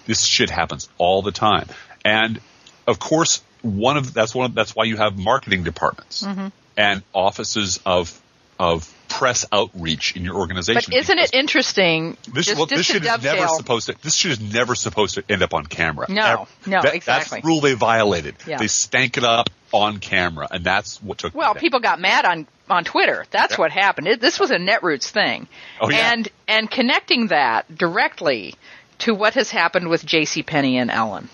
this 0.06 0.24
shit 0.24 0.50
happens 0.50 0.88
all 0.98 1.22
the 1.22 1.32
time. 1.32 1.68
And 2.04 2.40
of 2.86 2.98
course, 2.98 3.42
one 3.62 3.96
of 3.96 4.14
that's 4.14 4.34
one 4.34 4.46
of, 4.46 4.54
that's 4.54 4.74
why 4.74 4.84
you 4.84 4.96
have 4.96 5.18
marketing 5.18 5.64
departments 5.64 6.22
Mm-hmm. 6.22 6.46
and 6.76 7.02
offices 7.12 7.80
of 7.84 8.18
of 8.58 8.92
press 9.08 9.44
outreach 9.52 10.14
in 10.16 10.24
your 10.24 10.34
organization. 10.36 10.90
But 10.92 10.98
isn't 10.98 11.18
it 11.18 11.32
interesting? 11.34 12.16
this, 12.32 12.46
just, 12.46 12.56
well, 12.58 12.66
this 12.66 12.86
shit 12.86 13.04
is 13.04 13.22
never 13.22 13.48
supposed 13.48 13.86
to. 13.86 13.96
This 14.02 14.14
shit 14.14 14.32
is 14.32 14.40
never 14.40 14.74
supposed 14.74 15.14
to 15.14 15.24
end 15.28 15.42
up 15.42 15.54
on 15.54 15.64
camera. 15.66 16.06
No, 16.08 16.46
no, 16.66 16.82
That- 16.82 16.94
exactly. 16.94 17.36
That's 17.38 17.42
the 17.42 17.48
rule 17.48 17.60
they 17.60 17.74
violated. 17.74 18.34
Yeah. 18.46 18.58
They 18.58 18.66
stank 18.66 19.16
it 19.16 19.24
up 19.24 19.48
on 19.72 19.98
camera, 19.98 20.48
and 20.50 20.64
that's 20.64 21.02
what 21.02 21.18
took. 21.18 21.34
Well, 21.34 21.54
people 21.54 21.80
got 21.80 22.00
mad 22.00 22.24
on 22.24 22.46
on 22.70 22.84
Twitter. 22.84 23.24
That's 23.30 23.52
Yeah. 23.52 23.58
what 23.60 23.70
happened. 23.70 24.08
It, 24.08 24.20
this 24.20 24.38
was 24.38 24.50
a 24.50 24.56
Netroots 24.58 25.08
thing, 25.08 25.48
Oh, 25.80 25.88
yeah. 25.90 26.12
and 26.12 26.28
and 26.46 26.70
connecting 26.70 27.28
that 27.28 27.74
directly 27.74 28.54
to 29.00 29.14
what 29.14 29.34
has 29.34 29.50
happened 29.50 29.88
with 29.88 30.04
J.C. 30.04 30.42
Penney 30.42 30.76
and 30.78 30.90
Ellen, 30.90 31.28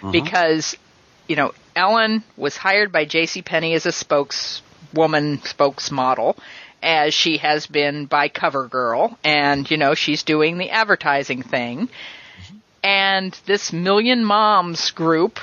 Mm-hmm. 0.00 0.12
because 0.12 0.76
you 1.26 1.36
know 1.36 1.52
Ellen 1.76 2.22
was 2.36 2.56
hired 2.56 2.90
by 2.92 3.04
J.C. 3.04 3.42
Penney 3.42 3.74
as 3.74 3.84
a 3.86 3.92
spokeswoman, 3.92 5.38
spokesmodel, 5.38 6.36
as 6.82 7.12
she 7.14 7.38
has 7.38 7.66
been 7.66 8.06
by 8.06 8.28
CoverGirl, 8.28 9.16
and 9.24 9.68
you 9.70 9.76
know 9.76 9.94
she's 9.94 10.22
doing 10.22 10.58
the 10.58 10.70
advertising 10.70 11.42
thing, 11.42 11.88
and 12.82 13.32
this 13.46 13.72
Million 13.72 14.24
Moms 14.24 14.90
group 14.92 15.40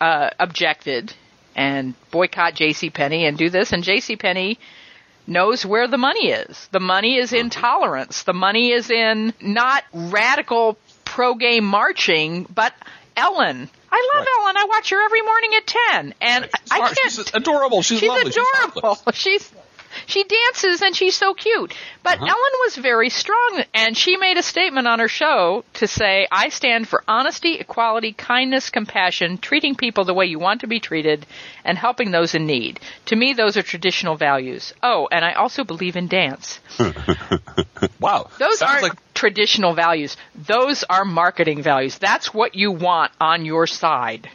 uh, 0.00 0.30
objected 0.38 1.14
and 1.54 1.94
boycott 2.10 2.54
J.C. 2.54 2.90
Penney 2.90 3.26
and 3.26 3.36
do 3.38 3.50
this, 3.50 3.72
and 3.72 3.84
J.C. 3.84 4.16
Penney 4.16 4.58
knows 5.26 5.64
where 5.64 5.86
the 5.86 5.98
money 5.98 6.30
is. 6.30 6.68
The 6.72 6.80
money 6.80 7.16
is 7.16 7.32
in 7.32 7.50
tolerance. 7.50 8.24
The 8.24 8.32
money 8.32 8.72
is 8.72 8.90
in 8.90 9.32
not 9.40 9.84
radical 9.92 10.76
pro-gay 11.04 11.60
marching, 11.60 12.44
but 12.52 12.72
Ellen. 13.16 13.68
I 13.94 14.10
love 14.14 14.26
Right. 14.26 14.42
Ellen. 14.44 14.56
I 14.56 14.64
watch 14.64 14.88
her 14.90 15.04
every 15.04 15.20
morning 15.22 15.50
at 15.58 15.66
ten, 15.66 16.14
and 16.20 16.48
I 16.70 16.76
Smart. 16.78 16.96
can't. 16.96 17.12
She's 17.12 17.34
adorable. 17.34 17.82
She's, 17.82 18.00
she's 18.00 18.08
lovely. 18.08 18.32
adorable. 18.32 18.98
She's, 19.12 19.42
She's 19.42 19.52
She 20.06 20.24
dances 20.24 20.82
and 20.82 20.94
she's 20.96 21.16
so 21.16 21.34
cute. 21.34 21.74
But 22.02 22.16
Uh-huh. 22.16 22.26
Ellen 22.26 22.52
was 22.64 22.76
very 22.76 23.08
strong 23.10 23.64
and 23.74 23.96
she 23.96 24.16
made 24.16 24.36
a 24.38 24.42
statement 24.42 24.86
on 24.86 24.98
her 24.98 25.08
show 25.08 25.64
to 25.74 25.86
say, 25.86 26.26
I 26.30 26.48
stand 26.50 26.88
for 26.88 27.02
honesty, 27.06 27.54
equality, 27.58 28.12
kindness, 28.12 28.70
compassion, 28.70 29.38
treating 29.38 29.74
people 29.74 30.04
the 30.04 30.14
way 30.14 30.26
you 30.26 30.38
want 30.38 30.60
to 30.62 30.66
be 30.66 30.80
treated, 30.80 31.26
and 31.64 31.78
helping 31.78 32.10
those 32.10 32.34
in 32.34 32.46
need. 32.46 32.80
To 33.06 33.16
me, 33.16 33.32
those 33.34 33.56
are 33.56 33.62
traditional 33.62 34.16
values. 34.16 34.72
Oh, 34.82 35.08
and 35.12 35.24
I 35.24 35.32
also 35.34 35.64
believe 35.64 35.96
in 35.96 36.08
dance. 36.08 36.60
Wow. 38.00 38.28
Those 38.38 38.58
Sounds 38.58 38.70
aren't 38.70 38.82
like 38.82 39.14
traditional 39.14 39.74
values. 39.74 40.16
Those 40.34 40.84
are 40.88 41.04
marketing 41.04 41.62
values. 41.62 41.98
That's 41.98 42.32
what 42.34 42.54
you 42.54 42.72
want 42.72 43.12
on 43.20 43.44
your 43.44 43.66
side. 43.66 44.28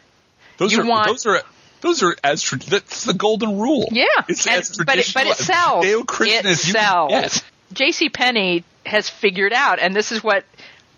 those 0.57 0.71
you 0.73 0.81
are 0.81 0.85
want- 0.85 1.07
those 1.07 1.25
are 1.25 1.41
those 1.81 2.03
are 2.03 2.15
as 2.23 2.41
tra- 2.41 2.57
that's 2.59 3.03
the 3.05 3.13
golden 3.13 3.59
rule. 3.59 3.87
Yeah, 3.91 4.05
It's 4.27 4.45
and- 4.47 4.57
as 4.57 4.77
but 4.77 4.97
it, 4.97 5.11
but 5.13 5.27
it 5.27 5.37
sells. 5.37 5.85
Judeo-Christian 5.85 6.45
It 6.45 6.65
you 6.67 6.73
can 6.73 6.81
sells. 6.81 7.09
get. 7.11 7.43
J.C. 7.73 8.09
Penney 8.09 8.63
has 8.85 9.09
figured 9.09 9.53
out, 9.53 9.79
and 9.79 9.95
this 9.95 10.11
is 10.11 10.23
what 10.23 10.45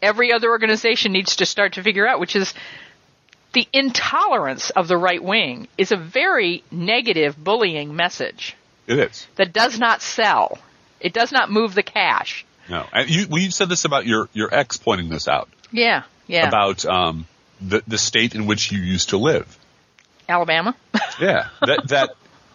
every 0.02 0.32
other 0.32 0.50
organization 0.50 1.12
needs 1.12 1.38
to 1.38 1.46
start 1.46 1.74
to 1.74 1.84
figure 1.84 2.08
out, 2.08 2.20
which 2.20 2.36
is 2.36 2.54
the 3.54 3.68
intolerance 3.74 4.70
of 4.70 4.88
the 4.88 4.96
right 4.98 5.24
wing 5.24 5.68
is 5.78 5.92
a 5.92 5.98
very 5.98 6.64
negative 6.72 7.36
bullying 7.44 7.96
message 7.96 8.56
It 8.88 9.00
is. 9.00 9.28
that 9.36 9.52
does 9.54 9.80
not 9.80 10.02
sell. 10.02 10.60
It 11.00 11.14
does 11.14 11.32
not 11.32 11.50
move 11.52 11.74
the 11.74 11.82
cash. 11.84 12.46
No, 12.70 12.86
and 12.94 13.10
you 13.10 13.28
well, 13.28 13.42
you 13.42 13.50
said 13.50 13.68
this 13.70 13.86
about 13.86 14.06
your 14.06 14.30
your 14.34 14.54
ex 14.54 14.78
pointing 14.78 15.10
this 15.10 15.28
out 15.28 15.50
Yeah, 15.72 16.04
yeah. 16.28 16.48
about 16.48 16.86
um 16.86 17.26
the 17.60 17.82
the 17.88 17.98
state 17.98 18.36
in 18.36 18.46
which 18.46 18.72
you 18.72 18.80
used 18.80 19.10
to 19.10 19.18
live. 19.18 19.58
Alabama. 20.30 20.76
Yeah, 21.20 21.50
that 21.66 21.88
that 21.90 22.10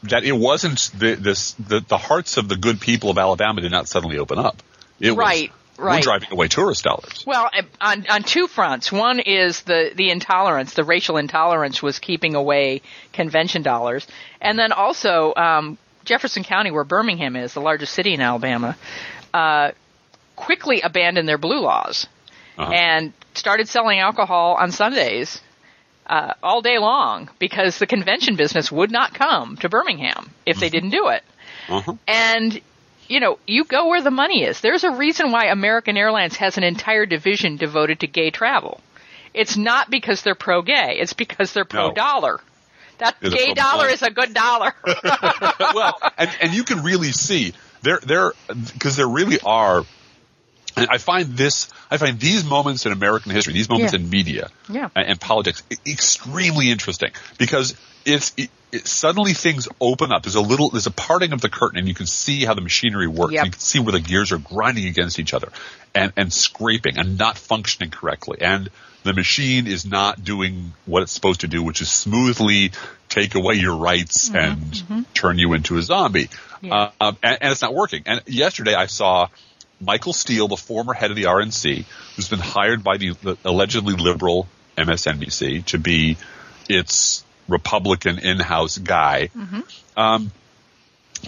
that 0.04 0.25
it 0.25 0.33
wasn't 0.33 0.90
the 0.99 1.16
this 1.16 1.52
the 1.52 1.81
the 1.87 1.99
hearts 1.99 2.38
of 2.38 2.49
the 2.49 2.57
good 2.57 2.81
people 2.81 3.11
of 3.11 3.19
Alabama 3.19 3.61
did 3.61 3.71
not 3.73 3.88
suddenly 3.88 4.16
open 4.16 4.38
up. 4.38 4.62
It 5.00 5.12
Right, 5.12 5.50
was, 5.50 5.78
right. 5.78 5.97
We're 5.97 6.00
driving 6.00 6.33
away 6.33 6.49
tourist 6.49 6.83
dollars. 6.85 7.25
Well, 7.26 7.50
uh, 7.52 7.62
on 7.83 8.07
on 8.09 8.23
two 8.23 8.47
fronts. 8.47 8.90
One 8.90 9.21
is 9.21 9.61
the 9.62 9.90
the 9.95 10.09
intolerance, 10.11 10.73
the 10.73 10.85
racial 10.85 11.19
intolerance 11.19 11.83
was 11.83 11.99
keeping 11.99 12.35
away 12.35 12.81
convention 13.12 13.62
dollars, 13.62 14.07
and 14.40 14.59
then 14.59 14.73
also 14.73 15.35
um, 15.35 15.76
Jefferson 16.07 16.43
County, 16.43 16.71
where 16.71 16.85
Birmingham 16.85 17.37
is, 17.37 17.52
the 17.52 17.61
largest 17.61 17.93
city 17.93 18.14
in 18.14 18.23
Alabama, 18.23 18.78
uh, 19.35 19.73
quickly 20.37 20.81
abandoned 20.81 21.28
their 21.28 21.38
blue 21.38 21.61
laws 21.61 22.07
Uh-huh. 22.57 22.73
and 22.73 23.12
started 23.35 23.69
selling 23.69 23.99
alcohol 23.99 24.54
on 24.59 24.71
Sundays. 24.73 25.43
Uh, 26.06 26.34
all 26.42 26.61
day 26.61 26.78
long 26.78 27.30
because 27.38 27.78
the 27.78 27.87
convention 27.87 28.37
business 28.37 28.70
would 28.70 28.90
not 28.90 29.14
come 29.14 29.56
to 29.56 29.70
Birmingham 29.70 30.30
if 30.44 30.58
they 30.58 30.68
didn't 30.68 30.90
do 30.90 31.08
it. 31.08 31.23
Uh-huh. 31.66 31.94
And 32.06 32.61
you 33.08 33.20
know, 33.20 33.38
you 33.46 33.64
go 33.64 33.88
where 33.88 34.02
the 34.02 34.11
money 34.11 34.44
is. 34.44 34.61
There's 34.61 34.84
a 34.84 34.90
reason 34.90 35.32
why 35.32 35.46
American 35.46 35.96
Airlines 35.96 36.37
has 36.37 36.56
an 36.56 36.64
entire 36.64 37.06
division 37.06 37.56
devoted 37.56 38.00
to 38.00 38.06
gay 38.06 38.30
travel. 38.30 38.80
It's 39.32 39.56
not 39.56 39.90
because 39.90 40.23
they're 40.23 40.34
pro 40.34 40.62
gay, 40.62 40.99
it's 41.00 41.12
because 41.12 41.52
they're 41.52 41.64
pro 41.64 41.88
No. 41.88 41.94
dollar. 41.94 42.40
That 42.99 43.16
They're 43.20 43.30
gay 43.30 43.54
dollar 43.54 43.88
is 43.88 44.02
a 44.02 44.11
good 44.11 44.32
dollar. 44.34 44.73
well, 45.75 45.99
and 46.16 46.30
and 46.40 46.54
you 46.54 46.62
can 46.62 46.82
really 46.82 47.11
see 47.11 47.52
there 47.82 47.99
there 48.06 48.32
because 48.73 48.96
there 48.96 49.08
really 49.08 49.38
are. 49.40 49.84
And 50.76 50.88
I 50.90 50.99
find 50.99 51.37
this, 51.37 51.69
I 51.90 51.99
find 51.99 52.19
these 52.19 52.45
moments 52.45 52.85
in 52.87 52.93
American 52.93 53.31
history, 53.33 53.52
these 53.52 53.69
moments 53.69 53.93
Yeah. 53.93 54.00
in 54.00 54.11
media 54.11 54.50
Yeah. 54.69 54.88
and, 54.97 55.07
and 55.09 55.21
politics, 55.21 55.62
extremely 55.87 56.71
interesting 56.71 57.12
because 57.38 57.75
it's 58.04 58.33
it, 58.37 58.50
it, 58.73 58.87
suddenly 58.87 59.33
things 59.35 59.69
open 59.81 60.12
up. 60.12 60.25
There's 60.25 60.35
a 60.35 60.40
little, 60.40 60.71
there's 60.71 60.87
a 60.87 60.90
parting 60.90 61.33
of 61.33 61.40
the 61.40 61.49
curtain, 61.49 61.78
and 61.78 61.88
you 61.88 61.95
can 61.95 62.07
see 62.07 62.45
how 62.45 62.54
the 62.54 62.61
machinery 62.61 63.07
works. 63.07 63.33
Yep. 63.33 63.45
You 63.45 63.50
can 63.52 63.61
see 63.61 63.78
where 63.78 63.93
the 63.93 64.00
gears 64.00 64.33
are 64.33 64.38
grinding 64.38 64.87
against 64.87 65.19
each 65.19 65.33
other, 65.33 65.49
and 65.95 66.12
and 66.16 66.33
scraping 66.33 66.99
and 66.99 67.16
not 67.16 67.38
functioning 67.38 67.90
correctly, 67.90 68.38
and 68.40 68.69
the 69.04 69.12
machine 69.14 69.66
is 69.66 69.85
not 69.87 70.25
doing 70.25 70.73
what 70.87 71.02
it's 71.02 71.12
supposed 71.12 71.40
to 71.43 71.49
do, 71.49 71.62
which 71.62 71.81
is 71.83 71.90
smoothly 71.90 72.73
take 73.09 73.35
away 73.35 73.54
your 73.54 73.76
rights 73.76 74.31
and 74.35 75.07
turn 75.14 75.38
you 75.38 75.52
into 75.52 75.76
a 75.78 75.83
zombie. 75.83 76.25
Mm-hmm. 76.28 76.66
Yeah. 76.66 76.75
Uh, 76.75 76.90
um, 77.00 77.16
and, 77.23 77.38
and 77.43 77.52
it's 77.52 77.62
not 77.62 77.75
working. 77.75 78.02
And 78.07 78.23
yesterday 78.26 78.75
I 78.75 78.87
saw 78.87 79.28
Michael 79.81 80.12
Steele, 80.12 80.49
the 80.49 80.57
former 80.57 80.95
head 80.95 81.11
of 81.11 81.16
the 81.16 81.25
RNC, 81.25 81.85
who's 82.16 82.28
been 82.28 82.38
hired 82.38 82.83
by 82.83 82.97
the, 82.97 83.11
the 83.23 83.37
allegedly 83.45 83.95
liberal 83.95 84.47
MSNBC 84.78 85.64
to 85.66 85.78
be 85.78 86.16
its 86.69 87.25
Republican 87.49 88.19
in-house 88.19 88.78
guy. 88.78 89.28
Um, 89.97 90.31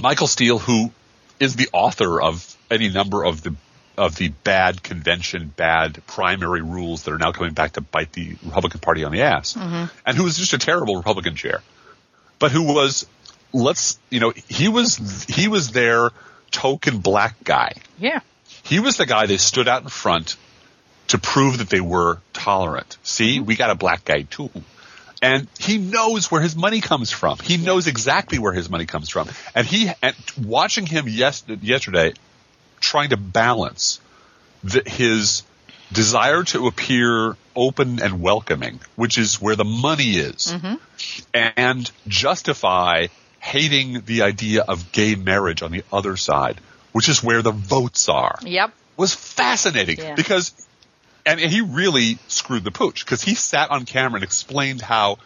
Michael 0.01 0.27
Steele, 0.27 0.59
who 0.59 0.91
is 1.39 1.57
the 1.57 1.69
author 1.73 2.21
of 2.21 2.57
any 2.71 2.89
number 2.89 3.25
of 3.25 3.43
the 3.43 3.55
of 3.99 4.15
the 4.17 4.29
bad 4.29 4.83
convention, 4.83 5.51
bad 5.57 6.03
primary 6.07 6.61
rules 6.61 7.05
that 7.05 7.13
are 7.15 7.19
now 7.19 7.33
coming 7.33 7.55
back 7.55 7.73
to 7.73 7.81
bite 7.81 8.13
the 8.13 8.37
Republican 8.45 8.79
Party 8.81 9.05
on 9.05 9.13
the 9.13 9.23
ass, 9.23 9.57
and 9.57 10.17
who 10.17 10.25
was 10.25 10.37
just 10.37 10.53
a 10.53 10.59
terrible 10.59 10.97
Republican 10.97 11.35
chair, 11.35 11.63
but 12.39 12.53
who 12.53 12.63
was, 12.65 13.07
let's, 13.55 13.99
you 14.11 14.21
know, 14.21 14.35
he 14.49 14.69
was 14.69 15.25
he 15.25 15.49
was 15.49 15.71
their 15.71 16.11
token 16.51 16.99
black 16.99 17.43
guy. 17.43 17.73
yeah. 17.99 18.21
He 18.67 18.81
was 18.81 18.97
the 18.97 19.07
guy 19.07 19.27
that 19.27 19.39
stood 19.39 19.69
out 19.69 19.83
in 19.83 19.89
front 19.89 20.37
to 21.09 21.19
prove 21.19 21.59
that 21.59 21.71
they 21.71 21.81
were 21.81 22.19
tolerant. 22.33 22.97
See, 23.05 23.39
we 23.39 23.55
got 23.55 23.71
a 23.71 23.77
black 23.77 24.05
guy 24.05 24.23
too. 24.23 24.51
And 25.23 25.47
he 25.59 25.79
knows 25.79 26.31
where 26.31 26.41
his 26.41 26.57
money 26.57 26.81
comes 26.81 27.11
from. 27.11 27.39
He 27.39 27.57
knows 27.57 27.87
exactly 27.87 28.39
where 28.39 28.53
his 28.53 28.69
money 28.69 28.85
comes 28.85 29.09
from. 29.09 29.29
And 29.55 29.67
he, 29.67 29.91
and 30.03 30.17
watching 30.45 30.85
him 30.85 31.07
yes, 31.09 31.45
yesterday, 31.63 32.13
trying 32.81 33.11
to 33.11 33.17
balance 33.17 34.01
the, 34.65 34.83
his 34.85 35.45
desire 35.93 36.43
to 36.43 36.67
appear 36.67 37.37
open 37.55 38.03
and 38.03 38.21
welcoming, 38.21 38.81
which 38.97 39.17
is 39.17 39.41
where 39.41 39.57
the 39.57 39.65
money 39.65 40.17
is, 40.17 40.49
mm-hmm. 40.53 40.75
and 41.33 41.91
justify 42.09 43.07
hating 43.39 44.03
the 44.07 44.23
idea 44.23 44.63
of 44.63 44.91
gay 44.93 45.15
marriage 45.15 45.63
on 45.63 45.71
the 45.71 45.85
other 45.93 46.17
side, 46.17 46.61
which 46.97 47.11
is 47.11 47.23
where 47.23 47.43
the 47.43 47.53
votes 47.53 48.09
are 48.09 48.39
Yep. 48.43 48.73
was 48.97 49.15
fascinating 49.15 49.99
Yeah. 49.99 50.15
because, 50.15 50.53
and, 51.27 51.39
he 51.39 51.61
really 51.61 52.17
screwed 52.27 52.65
the 52.65 52.71
pooch 52.71 53.05
because 53.05 53.21
he 53.21 53.35
sat 53.35 53.71
on 53.71 53.85
camera 53.85 54.17
and 54.17 54.25
explained 54.25 54.81
how 54.81 55.19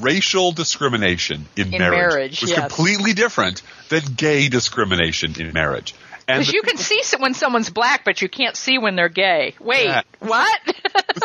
racial 0.00 0.52
discrimination 0.52 1.46
in, 1.56 1.72
In 1.72 1.78
marriage, 1.80 2.42
was 2.42 2.50
yes. 2.50 2.60
completely 2.60 3.14
different 3.14 3.62
than 3.88 4.02
gay 4.14 4.48
discrimination 4.48 5.40
in 5.40 5.54
marriage. 5.54 5.94
Because 6.26 6.52
you 6.52 6.60
can 6.60 6.76
see 6.76 7.00
when 7.18 7.32
someone's 7.32 7.70
black, 7.70 8.04
but 8.04 8.20
you 8.20 8.28
can't 8.28 8.56
see 8.56 8.76
when 8.76 8.96
they're 8.96 9.08
gay. 9.08 9.54
Wait, 9.58 9.86
Yeah. 9.86 10.02
what? 10.20 10.73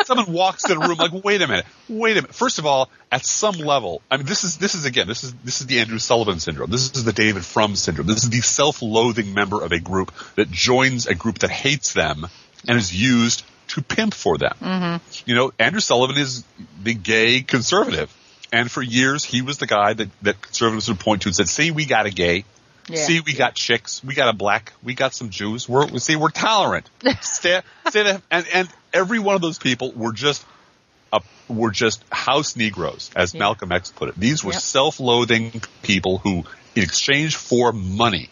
Someone 0.04 0.32
walks 0.32 0.68
in 0.68 0.76
a 0.76 0.88
room 0.88 0.98
like, 0.98 1.12
wait 1.24 1.42
a 1.42 1.48
minute, 1.48 1.66
wait 1.88 2.12
a 2.12 2.22
minute. 2.22 2.34
First 2.34 2.58
of 2.58 2.66
all, 2.66 2.90
at 3.10 3.24
some 3.24 3.54
level, 3.54 4.02
I 4.10 4.16
mean, 4.16 4.26
this 4.26 4.44
is 4.44 4.56
this 4.58 4.74
is 4.74 4.84
again, 4.84 5.06
this 5.06 5.24
is 5.24 5.34
this 5.44 5.60
is 5.60 5.66
the 5.66 5.80
Andrew 5.80 5.98
Sullivan 5.98 6.40
syndrome. 6.40 6.70
This 6.70 6.96
is 6.96 7.04
the 7.04 7.12
David 7.12 7.44
Frum 7.44 7.76
syndrome. 7.76 8.06
This 8.06 8.24
is 8.24 8.30
the 8.30 8.40
self-loathing 8.40 9.32
member 9.34 9.62
of 9.62 9.72
a 9.72 9.78
group 9.78 10.12
that 10.36 10.50
joins 10.50 11.06
a 11.06 11.14
group 11.14 11.40
that 11.40 11.50
hates 11.50 11.92
them 11.92 12.26
and 12.66 12.78
is 12.78 12.94
used 12.94 13.44
to 13.68 13.82
pimp 13.82 14.14
for 14.14 14.36
them. 14.38 14.54
Mm-hmm. 14.60 15.30
You 15.30 15.34
know, 15.34 15.52
Andrew 15.58 15.80
Sullivan 15.80 16.16
is 16.16 16.44
the 16.82 16.94
gay 16.94 17.40
conservative, 17.42 18.14
and 18.52 18.70
for 18.70 18.82
years 18.82 19.24
he 19.24 19.42
was 19.42 19.58
the 19.58 19.66
guy 19.66 19.92
that 19.92 20.08
that 20.22 20.40
conservatives 20.42 20.88
would 20.88 21.00
point 21.00 21.22
to 21.22 21.28
and 21.28 21.36
said, 21.36 21.48
"See, 21.48 21.70
we 21.70 21.86
got 21.86 22.06
a 22.06 22.10
gay." 22.10 22.44
Yeah. 22.88 23.04
See, 23.04 23.20
we 23.20 23.34
got 23.34 23.54
chicks, 23.54 24.02
we 24.02 24.14
got 24.14 24.28
a 24.28 24.32
black, 24.32 24.72
we 24.82 24.94
got 24.94 25.14
some 25.14 25.30
Jews. 25.30 25.68
We're 25.68 25.86
we 25.86 26.00
see 26.00 26.16
we're 26.16 26.30
tolerant. 26.30 26.90
stay, 27.20 27.60
stay 27.88 28.02
the, 28.02 28.22
and 28.30 28.46
and 28.52 28.68
every 28.92 29.18
one 29.18 29.34
of 29.34 29.40
those 29.40 29.58
people 29.58 29.92
were 29.92 30.12
just 30.12 30.44
a, 31.12 31.20
were 31.48 31.70
just 31.70 32.02
house 32.10 32.56
Negroes, 32.56 33.10
as 33.16 33.34
Yeah. 33.34 33.40
Malcolm 33.40 33.72
X 33.72 33.90
put 33.90 34.08
it. 34.08 34.14
These 34.18 34.44
were 34.44 34.52
Yep. 34.52 34.62
self-loathing 34.62 35.62
people 35.82 36.18
who, 36.18 36.44
in 36.74 36.82
exchange 36.82 37.36
for 37.36 37.72
money, 37.72 38.30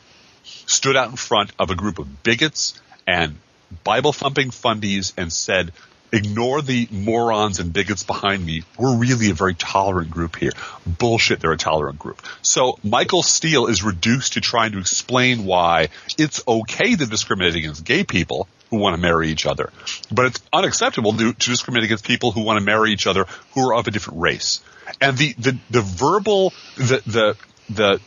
stood 0.66 0.96
out 0.96 1.10
in 1.10 1.16
front 1.16 1.50
of 1.58 1.70
a 1.70 1.74
group 1.74 1.98
of 1.98 2.22
bigots 2.22 2.74
and 3.06 3.36
Bible 3.84 4.12
thumping 4.12 4.50
fundies 4.50 5.12
and 5.16 5.32
said, 5.32 5.72
ignore 6.10 6.62
the 6.62 6.88
morons 6.90 7.58
and 7.58 7.70
bigots 7.72 8.02
behind 8.02 8.44
me. 8.44 8.62
We're 8.78 8.96
really 8.96 9.28
a 9.30 9.34
very 9.34 9.54
tolerant 9.54 10.10
group 10.10 10.36
here. 10.36 10.52
Bullshit, 10.86 11.40
they're 11.40 11.52
a 11.52 11.58
tolerant 11.58 11.98
group. 11.98 12.22
So 12.40 12.78
Michael 12.82 13.22
Steele 13.22 13.66
is 13.66 13.82
reduced 13.82 14.34
to 14.34 14.40
trying 14.40 14.72
to 14.72 14.78
explain 14.78 15.44
why 15.44 15.88
it's 16.16 16.42
okay 16.48 16.96
to 16.96 17.04
discriminate 17.06 17.56
against 17.56 17.84
gay 17.84 18.04
people 18.04 18.48
who 18.70 18.78
want 18.78 18.96
to 18.96 19.00
marry 19.00 19.28
each 19.28 19.46
other, 19.46 19.70
but 20.12 20.26
it's 20.26 20.42
unacceptable 20.52 21.12
to, 21.14 21.32
to 21.32 21.50
discriminate 21.50 21.84
against 21.84 22.04
people 22.04 22.32
who 22.32 22.42
want 22.42 22.58
to 22.58 22.64
marry 22.64 22.92
each 22.92 23.06
other 23.06 23.26
who 23.54 23.68
are 23.68 23.74
of 23.74 23.86
a 23.86 23.90
different 23.90 24.20
race. 24.20 24.60
And 25.00 25.16
the, 25.16 25.34
the, 25.38 25.58
the 25.70 25.80
verbal, 25.80 26.52
the, 26.76 27.02
the, 27.06 27.36
the 27.70 28.00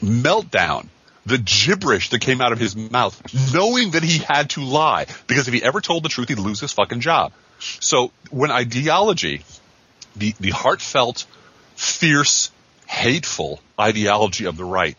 meltdown, 0.00 0.88
the 1.26 1.38
gibberish 1.38 2.10
that 2.10 2.20
came 2.20 2.40
out 2.40 2.52
of 2.52 2.58
his 2.58 2.74
mouth, 2.74 3.20
knowing 3.52 3.92
that 3.92 4.02
he 4.02 4.18
had 4.18 4.50
to 4.50 4.62
lie, 4.62 5.06
because 5.26 5.48
if 5.48 5.54
he 5.54 5.62
ever 5.62 5.80
told 5.80 6.02
the 6.02 6.08
truth, 6.08 6.28
he'd 6.28 6.38
lose 6.38 6.60
his 6.60 6.72
fucking 6.72 7.00
job. 7.00 7.32
So 7.58 8.12
when 8.30 8.50
ideology, 8.50 9.42
the, 10.16 10.34
the 10.40 10.50
heartfelt, 10.50 11.26
fierce, 11.74 12.50
hateful 12.86 13.60
ideology 13.78 14.46
of 14.46 14.56
the 14.56 14.64
right 14.64 14.96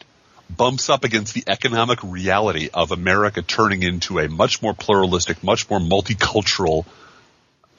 bumps 0.50 0.89
up 0.89 1.03
against 1.03 1.34
the 1.34 1.44
economic 1.48 2.00
reality 2.03 2.70
of 2.74 2.91
America 2.91 3.41
turning 3.41 3.84
into 3.84 4.20
a 4.20 4.27
much 4.27 4.62
more 4.62 4.74
pluralistic, 4.74 5.44
much 5.44 5.70
more 5.70 5.79
multicultural 5.79 6.86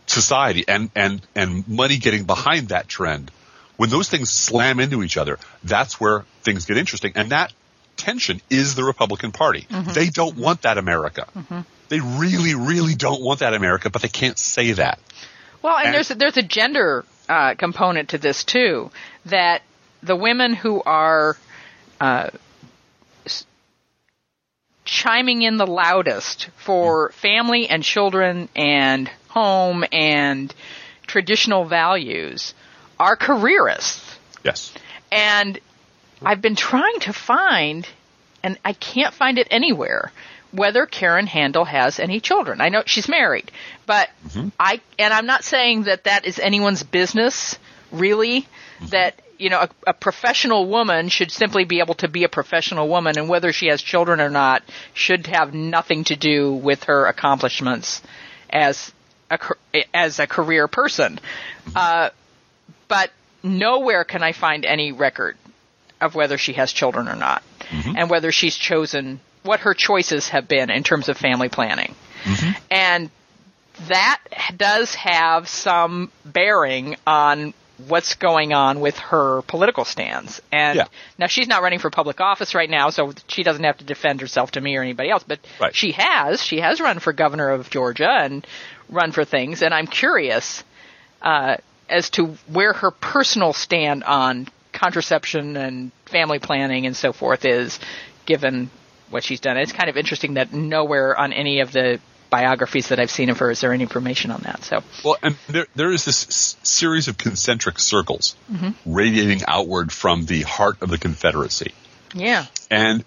society 0.06 0.64
and, 0.66 0.90
and, 0.94 1.20
and 1.34 1.66
money 1.68 1.98
getting 1.98 2.24
behind 2.24 2.68
that 2.68 2.88
trend. 2.88 3.30
When 3.76 3.90
those 3.90 4.08
things 4.08 4.30
slam 4.30 4.80
into 4.80 5.02
each 5.02 5.16
other, 5.16 5.38
that's 5.64 6.00
where 6.00 6.24
things 6.42 6.66
get 6.66 6.76
interesting. 6.76 7.12
And 7.14 7.30
that 7.30 7.52
tension 7.96 8.40
is 8.50 8.74
the 8.74 8.84
Republican 8.84 9.32
Party. 9.32 9.66
Mm-hmm. 9.70 9.92
They 9.92 10.08
don't 10.08 10.36
want 10.36 10.62
that 10.62 10.78
America. 10.78 11.26
Mm-hmm. 11.36 11.60
They 11.88 12.00
really, 12.00 12.54
really 12.54 12.94
don't 12.94 13.22
want 13.22 13.40
that 13.40 13.54
America, 13.54 13.90
but 13.90 14.02
they 14.02 14.08
can't 14.08 14.38
say 14.38 14.72
that. 14.72 14.98
Well, 15.62 15.76
and, 15.76 15.86
and 15.86 15.94
there's 15.94 16.10
a, 16.10 16.14
there's 16.14 16.36
a 16.36 16.42
gender 16.42 17.04
uh, 17.28 17.54
component 17.54 18.10
to 18.10 18.18
this 18.18 18.44
too. 18.44 18.90
That 19.26 19.62
the 20.02 20.16
women 20.16 20.54
who 20.54 20.82
are 20.82 21.36
uh, 22.00 22.30
chiming 24.84 25.42
in 25.42 25.56
the 25.56 25.66
loudest 25.66 26.49
for 26.56 27.10
family 27.12 27.68
and 27.68 27.82
children 27.82 28.49
and 28.56 29.08
home 29.28 29.84
and 29.92 30.54
traditional 31.06 31.64
values 31.64 32.54
are 32.99 33.16
careerists. 33.16 34.16
Yes. 34.44 34.72
And 35.12 35.58
I've 36.22 36.40
been 36.40 36.56
trying 36.56 37.00
to 37.00 37.12
find, 37.12 37.87
and 38.42 38.58
I 38.64 38.72
can't 38.72 39.14
find 39.14 39.38
it 39.38 39.49
anywhere, 39.50 40.12
whether 40.52 40.87
Karen 40.87 41.26
Handel 41.26 41.64
has 41.64 41.99
any 41.99 42.20
children. 42.20 42.60
I 42.60 42.68
know 42.68 42.82
she's 42.87 43.08
married, 43.08 43.50
but 43.87 44.10
mm-hmm. 44.26 44.49
I, 44.58 44.80
and 44.99 45.14
I'm 45.14 45.26
not 45.26 45.44
saying 45.44 45.84
that 45.84 46.04
that 46.04 46.25
is 46.26 46.38
anyone's 46.38 46.82
business, 46.82 47.58
really, 47.92 48.42
mm-hmm. 48.42 48.87
that 48.87 49.20
you 49.40 49.49
know, 49.49 49.61
a, 49.61 49.68
a, 49.88 49.94
professional 49.94 50.68
woman 50.68 51.09
should 51.09 51.32
simply 51.32 51.64
be 51.64 51.80
able 51.80 51.94
to 51.94 52.09
be 52.09 52.25
a 52.25 52.28
professional 52.28 52.88
woman, 52.88 53.18
and 53.18 53.28
whether 53.28 53.52
she 53.52 53.68
has 53.68 53.80
children 53.80 54.20
or 54.20 54.28
not 54.28 54.62
should 54.92 55.26
have 55.28 55.54
nothing 55.54 56.04
to 56.04 56.16
do 56.16 56.52
with 56.52 56.85
her 56.85 57.06
accomplishments 57.06 58.02
as 58.50 58.92
a 59.30 59.38
as 59.94 60.18
a 60.18 60.26
career 60.26 60.68
person. 60.68 61.18
Uh, 61.75 62.11
but 62.87 63.11
nowhere 63.42 64.04
can 64.04 64.23
I 64.23 64.32
find 64.32 64.66
any 64.66 64.92
record 64.92 65.38
of 66.00 66.14
whether 66.14 66.37
she 66.37 66.52
has 66.52 66.70
children 66.73 67.09
or 67.09 67.16
not, 67.16 67.42
mm-hmm. 67.61 67.97
and 67.97 68.11
whether 68.11 68.32
she's 68.32 68.56
chosen 68.56 69.20
what 69.42 69.61
her 69.61 69.73
choices 69.73 70.28
have 70.28 70.49
been 70.49 70.68
in 70.70 70.82
terms 70.82 71.09
of 71.09 71.16
family 71.16 71.49
planning, 71.49 71.94
mm-hmm. 72.25 72.50
and 72.70 73.11
that 73.88 74.20
does 74.59 74.94
have 74.97 75.49
some 75.49 76.12
bearing 76.26 76.97
on 77.06 77.54
what's 77.88 78.14
going 78.14 78.52
on 78.52 78.80
with 78.80 78.96
her 78.99 79.42
political 79.42 79.84
stands. 79.84 80.40
And 80.52 80.76
yeah. 80.76 80.84
now 81.18 81.26
she's 81.26 81.49
not 81.49 81.62
running 81.62 81.78
for 81.78 81.90
public 81.90 82.20
office 82.20 82.54
right 82.54 82.70
now, 82.70 82.90
so 82.90 83.12
she 83.28 83.42
doesn't 83.42 83.64
have 83.64 83.78
to 83.78 83.84
defend 83.84 84.20
herself 84.20 84.52
to 84.52 84.60
me 84.60 84.76
or 84.76 84.82
anybody 84.82 85.10
else. 85.10 85.25
But 85.26 85.40
right. 85.60 85.75
she 85.75 85.92
has. 85.92 86.42
She 86.42 86.60
has 86.60 86.80
run 86.80 86.99
for 86.99 87.12
governor 87.12 87.50
of 87.50 87.70
Georgia 87.70 88.10
and 88.10 88.46
run 88.88 89.12
for 89.12 89.25
things. 89.25 89.62
And 89.62 89.72
I'm 89.75 89.87
curious 89.87 90.64
uh, 91.22 91.56
as 91.88 92.10
to 92.10 92.37
where 92.50 92.72
her 92.72 92.90
personal 92.90 93.52
stand 93.52 94.04
on 94.04 94.49
contraception 94.72 95.56
and 95.56 95.92
family 96.06 96.38
planning 96.38 96.87
and 96.87 96.96
so 96.96 97.12
forth 97.12 97.44
is, 97.44 97.78
given 98.26 98.70
what 99.10 99.25
she's 99.25 99.40
done. 99.40 99.56
It's 99.56 99.72
kind 99.72 99.90
of 99.90 99.96
interesting 99.96 100.34
that 100.34 100.52
nowhere 100.52 101.16
on 101.16 101.32
any 101.32 101.60
of 101.60 101.72
the 101.72 102.00
biographies 102.30 102.88
that 102.88 103.00
I've 103.00 103.10
seen 103.10 103.28
of 103.28 103.38
her. 103.38 103.50
Is 103.50 103.60
there 103.60 103.72
any 103.72 103.82
information 103.82 104.30
on 104.30 104.40
that? 104.42 104.62
So 104.62 104.82
well, 105.04 105.16
and 105.22 105.37
there 105.49 105.66
there 105.75 105.92
is 105.92 106.04
this 106.04 106.26
s- 106.28 106.56
series 106.62 107.08
of 107.08 107.18
concentric 107.18 107.78
circles 107.78 108.37
mm-hmm. 108.50 108.70
radiating 108.90 109.42
outward 109.46 109.92
from 109.92 110.25
the 110.25 110.42
heart 110.42 110.80
of 110.80 110.88
the 110.88 110.99
Confederacy. 110.99 111.72
Yeah, 112.14 112.46
and 112.70 113.04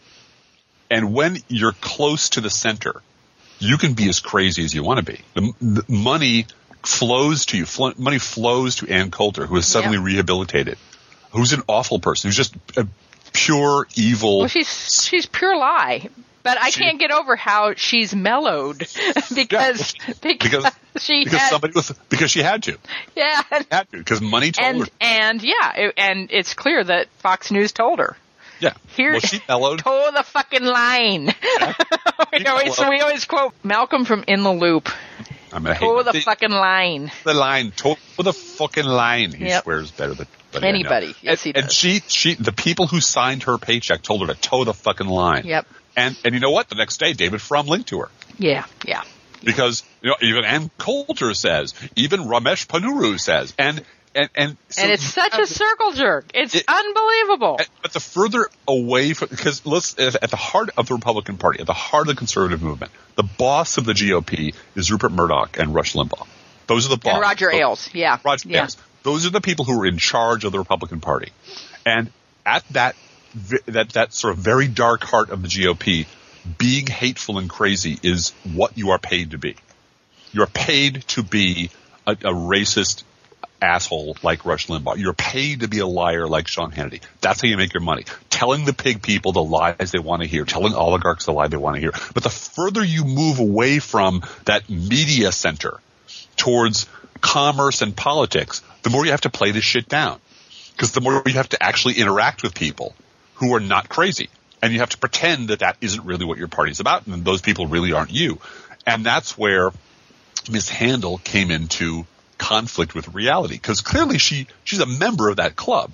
and 0.91 1.13
when 1.13 1.37
you're 1.47 1.73
close 1.73 2.29
to 2.29 2.41
the 2.41 2.49
center, 2.49 3.01
you 3.59 3.77
can 3.77 3.93
be 3.93 4.09
as 4.09 4.19
crazy 4.19 4.63
as 4.63 4.73
you 4.73 4.83
want 4.83 5.05
to 5.05 5.11
be. 5.11 5.19
The, 5.33 5.53
the 5.61 5.83
money 5.87 6.45
flows 6.83 7.47
to 7.47 7.57
you. 7.57 7.65
Fl- 7.65 7.97
money 7.97 8.19
flows 8.19 8.75
to 8.77 8.89
Ann 8.89 9.09
Coulter, 9.09 9.45
who 9.45 9.55
is 9.57 9.65
suddenly 9.65 9.97
yeah. 9.97 10.03
rehabilitated, 10.03 10.77
who's 11.31 11.53
an 11.53 11.63
awful 11.67 11.99
person, 11.99 12.27
who's 12.27 12.37
just 12.37 12.55
a 12.77 12.87
pure 13.33 13.87
evil. 13.95 14.39
Well, 14.39 14.47
she's 14.47 15.03
she's 15.03 15.25
pure 15.25 15.57
lie. 15.57 16.09
But 16.43 16.57
I 16.57 16.71
she, 16.71 16.81
can't 16.81 16.99
get 16.99 17.11
over 17.11 17.37
how 17.37 17.73
she's 17.75 18.13
mellowed 18.13 18.79
because 19.35 19.95
yeah, 19.95 20.13
because, 20.21 20.21
because 20.21 20.73
she 20.97 21.23
because 21.23 21.39
had, 21.39 21.49
somebody 21.49 21.73
was 21.73 21.91
because 22.09 22.31
she 22.31 22.41
had 22.41 22.63
to. 22.63 22.77
Yeah, 23.15 23.41
had 23.71 23.89
to 23.91 23.97
because 23.97 24.21
money 24.21 24.51
told 24.51 24.67
and, 24.67 24.79
her. 24.81 24.87
And 24.99 25.41
yeah, 25.41 25.75
it, 25.75 25.93
and 25.97 26.29
it's 26.31 26.53
clear 26.53 26.83
that 26.83 27.07
Fox 27.19 27.49
News 27.49 27.71
told 27.71 27.99
her. 27.99 28.17
Yeah. 28.59 28.73
Here, 28.95 29.11
well, 29.11 29.19
she 29.19 29.41
mellowed. 29.47 29.79
Toe 29.79 30.11
the 30.13 30.23
fucking 30.23 30.63
line. 30.63 31.33
Yeah. 31.59 31.73
we, 32.31 32.45
always, 32.45 32.79
we 32.79 33.01
always 33.01 33.25
quote 33.25 33.53
Malcolm 33.63 34.05
from 34.05 34.23
In 34.27 34.43
the 34.43 34.53
Loop. 34.53 34.89
I'm 35.51 35.65
toe 35.65 36.01
the, 36.01 36.13
the 36.13 36.21
fucking 36.21 36.51
line. 36.51 37.11
The 37.25 37.33
line. 37.33 37.71
Toe 37.71 37.97
the 38.17 38.31
fucking 38.31 38.85
line. 38.85 39.33
He 39.33 39.47
yep. 39.47 39.63
swears 39.63 39.91
better 39.91 40.13
than 40.13 40.27
anybody. 40.61 41.15
Yes, 41.21 41.39
and, 41.39 41.39
he 41.39 41.51
does. 41.53 41.63
And 41.63 41.71
she, 41.71 42.01
she, 42.07 42.35
the 42.35 42.51
people 42.51 42.87
who 42.87 43.01
signed 43.01 43.43
her 43.43 43.57
paycheck 43.57 44.01
told 44.01 44.21
her 44.21 44.33
to 44.33 44.39
toe 44.39 44.63
the 44.63 44.73
fucking 44.73 45.07
line. 45.07 45.45
Yep. 45.45 45.65
And 45.95 46.17
and 46.25 46.33
you 46.33 46.39
know 46.39 46.51
what? 46.51 46.69
The 46.69 46.75
next 46.75 46.99
day, 46.99 47.13
David 47.13 47.41
Frum 47.41 47.67
linked 47.67 47.89
to 47.89 47.99
her. 47.99 48.09
Yeah, 48.37 48.65
yeah. 48.85 49.03
Because 49.43 49.83
you 50.01 50.09
know, 50.09 50.15
even 50.21 50.43
Ann 50.43 50.71
Coulter 50.77 51.33
says, 51.33 51.73
even 51.95 52.21
Ramesh 52.21 52.67
Ponnuru 52.67 53.19
says, 53.19 53.53
and 53.59 53.83
and 54.15 54.29
and, 54.35 54.57
so 54.69 54.83
and 54.83 54.91
it's 54.91 55.03
such 55.03 55.37
a 55.37 55.45
circle 55.45 55.91
jerk. 55.93 56.25
It's 56.33 56.55
it, 56.55 56.65
unbelievable. 56.67 57.59
But 57.81 57.93
the 57.93 57.99
further 57.99 58.47
away 58.67 59.13
from 59.13 59.29
because 59.29 59.65
let's 59.65 59.97
at 59.99 60.29
the 60.29 60.37
heart 60.37 60.69
of 60.77 60.87
the 60.87 60.95
Republican 60.95 61.37
Party, 61.37 61.59
at 61.59 61.67
the 61.67 61.73
heart 61.73 62.07
of 62.07 62.15
the 62.15 62.17
conservative 62.17 62.61
movement, 62.61 62.91
the 63.15 63.23
boss 63.23 63.77
of 63.77 63.85
the 63.85 63.93
GOP 63.93 64.55
is 64.75 64.91
Rupert 64.91 65.11
Murdoch 65.11 65.57
and 65.59 65.73
Rush 65.73 65.93
Limbaugh. 65.93 66.27
Those 66.67 66.85
are 66.85 66.89
the 66.89 66.97
boss. 66.97 67.13
And 67.13 67.21
Roger 67.21 67.51
Ailes, 67.51 67.89
yeah, 67.93 68.19
Roger 68.23 68.49
yeah. 68.49 68.61
Ailes. 68.61 68.77
Those 69.03 69.25
are 69.25 69.29
the 69.29 69.41
people 69.41 69.65
who 69.65 69.81
are 69.81 69.85
in 69.85 69.97
charge 69.97 70.43
of 70.43 70.51
the 70.51 70.59
Republican 70.59 70.99
Party, 70.99 71.31
and 71.85 72.11
at 72.45 72.67
that 72.69 72.95
that 73.67 73.89
that 73.93 74.13
sort 74.13 74.33
of 74.33 74.39
very 74.39 74.67
dark 74.67 75.03
heart 75.03 75.29
of 75.29 75.41
the 75.41 75.47
GOP, 75.47 76.05
being 76.57 76.87
hateful 76.87 77.37
and 77.37 77.49
crazy 77.49 77.99
is 78.03 78.31
what 78.53 78.77
you 78.77 78.91
are 78.91 78.99
paid 78.99 79.31
to 79.31 79.37
be. 79.37 79.55
You're 80.31 80.47
paid 80.47 81.03
to 81.09 81.23
be 81.23 81.69
a, 82.05 82.11
a 82.11 82.33
racist 82.33 83.03
asshole 83.61 84.17
like 84.21 84.45
Rush 84.45 84.67
Limbaugh. 84.67 84.97
You're 84.97 85.13
paid 85.13 85.61
to 85.61 85.67
be 85.67 85.79
a 85.79 85.87
liar 85.87 86.27
like 86.27 86.47
Sean 86.47 86.71
Hannity. 86.71 87.01
That's 87.21 87.41
how 87.41 87.47
you 87.47 87.57
make 87.57 87.73
your 87.73 87.81
money. 87.81 88.03
Telling 88.29 88.65
the 88.65 88.73
pig 88.73 89.01
people 89.01 89.31
the 89.31 89.43
lies 89.43 89.91
they 89.91 89.99
want 89.99 90.21
to 90.21 90.27
hear, 90.27 90.43
telling 90.43 90.73
oligarchs 90.73 91.25
the 91.25 91.33
lie 91.33 91.47
they 91.47 91.57
want 91.57 91.75
to 91.75 91.81
hear. 91.81 91.91
But 92.13 92.23
the 92.23 92.29
further 92.29 92.83
you 92.83 93.05
move 93.05 93.39
away 93.39 93.79
from 93.79 94.21
that 94.45 94.69
media 94.69 95.31
center 95.31 95.79
towards 96.35 96.87
commerce 97.23 97.81
and 97.81 97.95
politics, 97.95 98.61
the 98.83 98.89
more 98.91 99.05
you 99.05 99.11
have 99.11 99.21
to 99.21 99.29
play 99.29 99.51
this 99.51 99.63
shit 99.63 99.87
down. 99.87 100.19
Because 100.73 100.91
the 100.91 101.01
more 101.01 101.23
you 101.25 101.33
have 101.33 101.49
to 101.49 101.63
actually 101.63 101.95
interact 101.95 102.43
with 102.43 102.53
people 102.53 102.93
who 103.35 103.55
are 103.55 103.59
not 103.59 103.89
crazy. 103.89 104.29
And 104.61 104.73
you 104.73 104.79
have 104.79 104.89
to 104.89 104.97
pretend 104.97 105.47
that 105.47 105.59
that 105.59 105.77
isn't 105.81 106.05
really 106.05 106.25
what 106.25 106.37
your 106.37 106.47
party's 106.47 106.79
about 106.79 107.07
and 107.07 107.25
those 107.25 107.41
people 107.41 107.67
really 107.67 107.93
aren't 107.93 108.11
you. 108.11 108.39
And 108.85 109.05
that's 109.05 109.37
where 109.37 109.71
Miss 110.51 110.69
Handel 110.69 111.17
came 111.17 111.49
into 111.49 112.05
conflict 112.37 112.93
with 112.93 113.13
reality 113.13 113.55
because 113.55 113.81
clearly 113.81 114.17
she, 114.17 114.47
she's 114.65 114.79
a 114.79 114.85
member 114.85 115.29
of 115.29 115.37
that 115.37 115.55
club. 115.55 115.93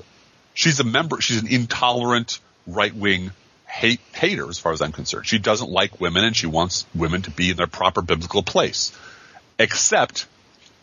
She's 0.56 0.80
a 0.80 0.84
member, 0.84 1.22
she's 1.22 1.42
an 1.42 1.48
intolerant 1.48 2.40
right 2.66 2.94
wing 2.94 3.32
hate, 3.68 4.02
hater 4.14 4.50
as 4.50 4.58
far 4.58 4.72
as 4.72 4.82
I'm 4.82 4.92
concerned. 4.92 5.28
She 5.28 5.38
doesn't 5.38 5.70
like 5.70 6.02
women 6.02 6.24
and 6.24 6.36
she 6.36 6.48
wants 6.48 6.86
women 6.96 7.22
to 7.24 7.32
be 7.32 7.52
in 7.52 7.58
their 7.58 7.68
proper 7.68 8.02
biblical 8.02 8.42
place. 8.42 8.92
Except 9.60 10.26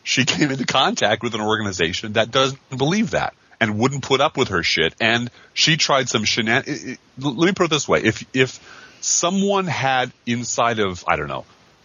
she 0.07 0.25
came 0.37 0.51
into 0.51 0.65
contact 0.65 1.23
with 1.23 1.35
an 1.35 1.43
organization 1.43 2.15
that 2.15 2.31
doesn't 2.31 2.59
believe 2.71 3.11
that 3.11 3.35
and 3.61 3.79
wouldn't 3.79 4.03
put 4.03 4.21
up 4.21 4.37
with 4.37 4.49
her 4.49 4.63
shit. 4.63 4.95
And 5.01 5.31
she 5.53 5.77
tried 5.77 6.09
some 6.09 6.23
shenan. 6.23 6.97
Let 7.19 7.37
me 7.37 7.53
put 7.53 7.65
it 7.65 7.71
this 7.71 7.89
way: 7.89 8.03
if 8.03 8.25
if 8.33 8.61
someone 9.01 9.67
had 9.67 10.13
inside 10.25 10.79
of 10.79 11.05
I 11.07 11.17
don't 11.17 11.29
know 11.29 11.45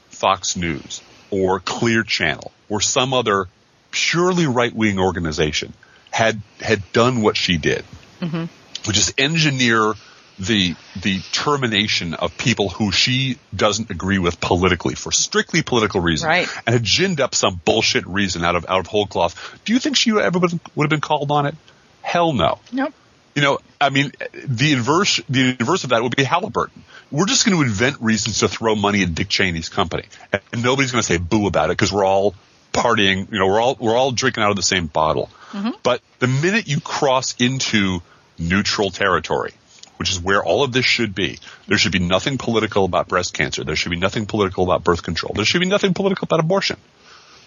Fox 0.09 0.55
News 0.55 1.01
or 1.31 1.59
Clear 1.59 2.03
Channel 2.03 2.51
or 2.69 2.79
some 2.79 3.13
other 3.13 3.47
purely 3.89 4.45
right 4.45 4.73
wing 4.73 4.99
organization 4.99 5.73
had 6.11 6.41
had 6.59 6.83
done 6.93 7.21
what 7.21 7.35
she 7.35 7.57
did, 7.57 7.83
mm-hmm. 8.19 8.45
which 8.87 8.97
is 8.97 9.13
engineer 9.17 9.93
the 10.41 10.75
the 10.99 11.19
termination 11.31 12.15
of 12.15 12.35
people 12.37 12.69
who 12.69 12.91
she 12.91 13.37
doesn't 13.55 13.91
agree 13.91 14.17
with 14.17 14.41
politically 14.41 14.95
for 14.95 15.11
strictly 15.11 15.61
political 15.61 16.01
reasons, 16.01 16.27
right. 16.27 16.47
and 16.65 16.73
had 16.73 16.83
ginned 16.83 17.21
up 17.21 17.35
some 17.35 17.61
bullshit 17.63 18.07
reason 18.07 18.43
out 18.43 18.55
of 18.55 18.65
out 18.67 18.79
of 18.79 18.87
whole 18.87 19.05
cloth. 19.05 19.59
Do 19.65 19.73
you 19.73 19.79
think 19.79 19.95
she 19.95 20.11
ever 20.11 20.39
would 20.39 20.51
have 20.51 20.89
been 20.89 21.01
called 21.01 21.29
on 21.29 21.45
it? 21.45 21.55
Hell 22.01 22.33
no. 22.33 22.57
Nope. 22.71 22.93
You 23.35 23.41
know, 23.43 23.59
I 23.79 23.89
mean, 23.89 24.11
the 24.33 24.73
inverse 24.73 25.21
the 25.29 25.55
inverse 25.59 25.83
of 25.83 25.91
that 25.91 26.01
would 26.01 26.15
be 26.15 26.23
Halliburton. 26.23 26.83
We're 27.11 27.27
just 27.27 27.45
going 27.45 27.57
to 27.57 27.63
invent 27.63 28.01
reasons 28.01 28.39
to 28.39 28.47
throw 28.47 28.75
money 28.75 29.03
at 29.03 29.13
Dick 29.13 29.29
Cheney's 29.29 29.69
company, 29.69 30.05
and 30.31 30.63
nobody's 30.63 30.91
going 30.91 31.01
to 31.01 31.07
say 31.07 31.17
boo 31.17 31.45
about 31.45 31.65
it 31.65 31.77
because 31.77 31.93
we're 31.93 32.05
all 32.05 32.33
partying. 32.73 33.31
You 33.31 33.39
know, 33.39 33.47
we're 33.47 33.61
all 33.61 33.77
we're 33.79 33.95
all 33.95 34.11
drinking 34.11 34.43
out 34.43 34.49
of 34.49 34.55
the 34.55 34.63
same 34.63 34.87
bottle. 34.87 35.29
Mm-hmm. 35.51 35.71
But 35.83 36.01
the 36.19 36.27
minute 36.27 36.67
you 36.67 36.79
cross 36.79 37.35
into 37.39 38.01
neutral 38.39 38.89
territory, 38.89 39.53
which 40.01 40.09
is 40.09 40.19
where 40.19 40.43
all 40.43 40.63
of 40.63 40.71
this 40.71 40.83
should 40.83 41.13
be. 41.13 41.37
There 41.67 41.77
should 41.77 41.91
be 41.91 41.99
nothing 41.99 42.39
political 42.39 42.85
about 42.85 43.07
breast 43.07 43.35
cancer. 43.35 43.63
There 43.63 43.75
should 43.75 43.91
be 43.91 43.99
nothing 43.99 44.25
political 44.25 44.63
about 44.63 44.83
birth 44.83 45.03
control. 45.03 45.33
There 45.35 45.45
should 45.45 45.59
be 45.59 45.67
nothing 45.67 45.93
political 45.93 46.25
about 46.25 46.39
abortion. 46.39 46.77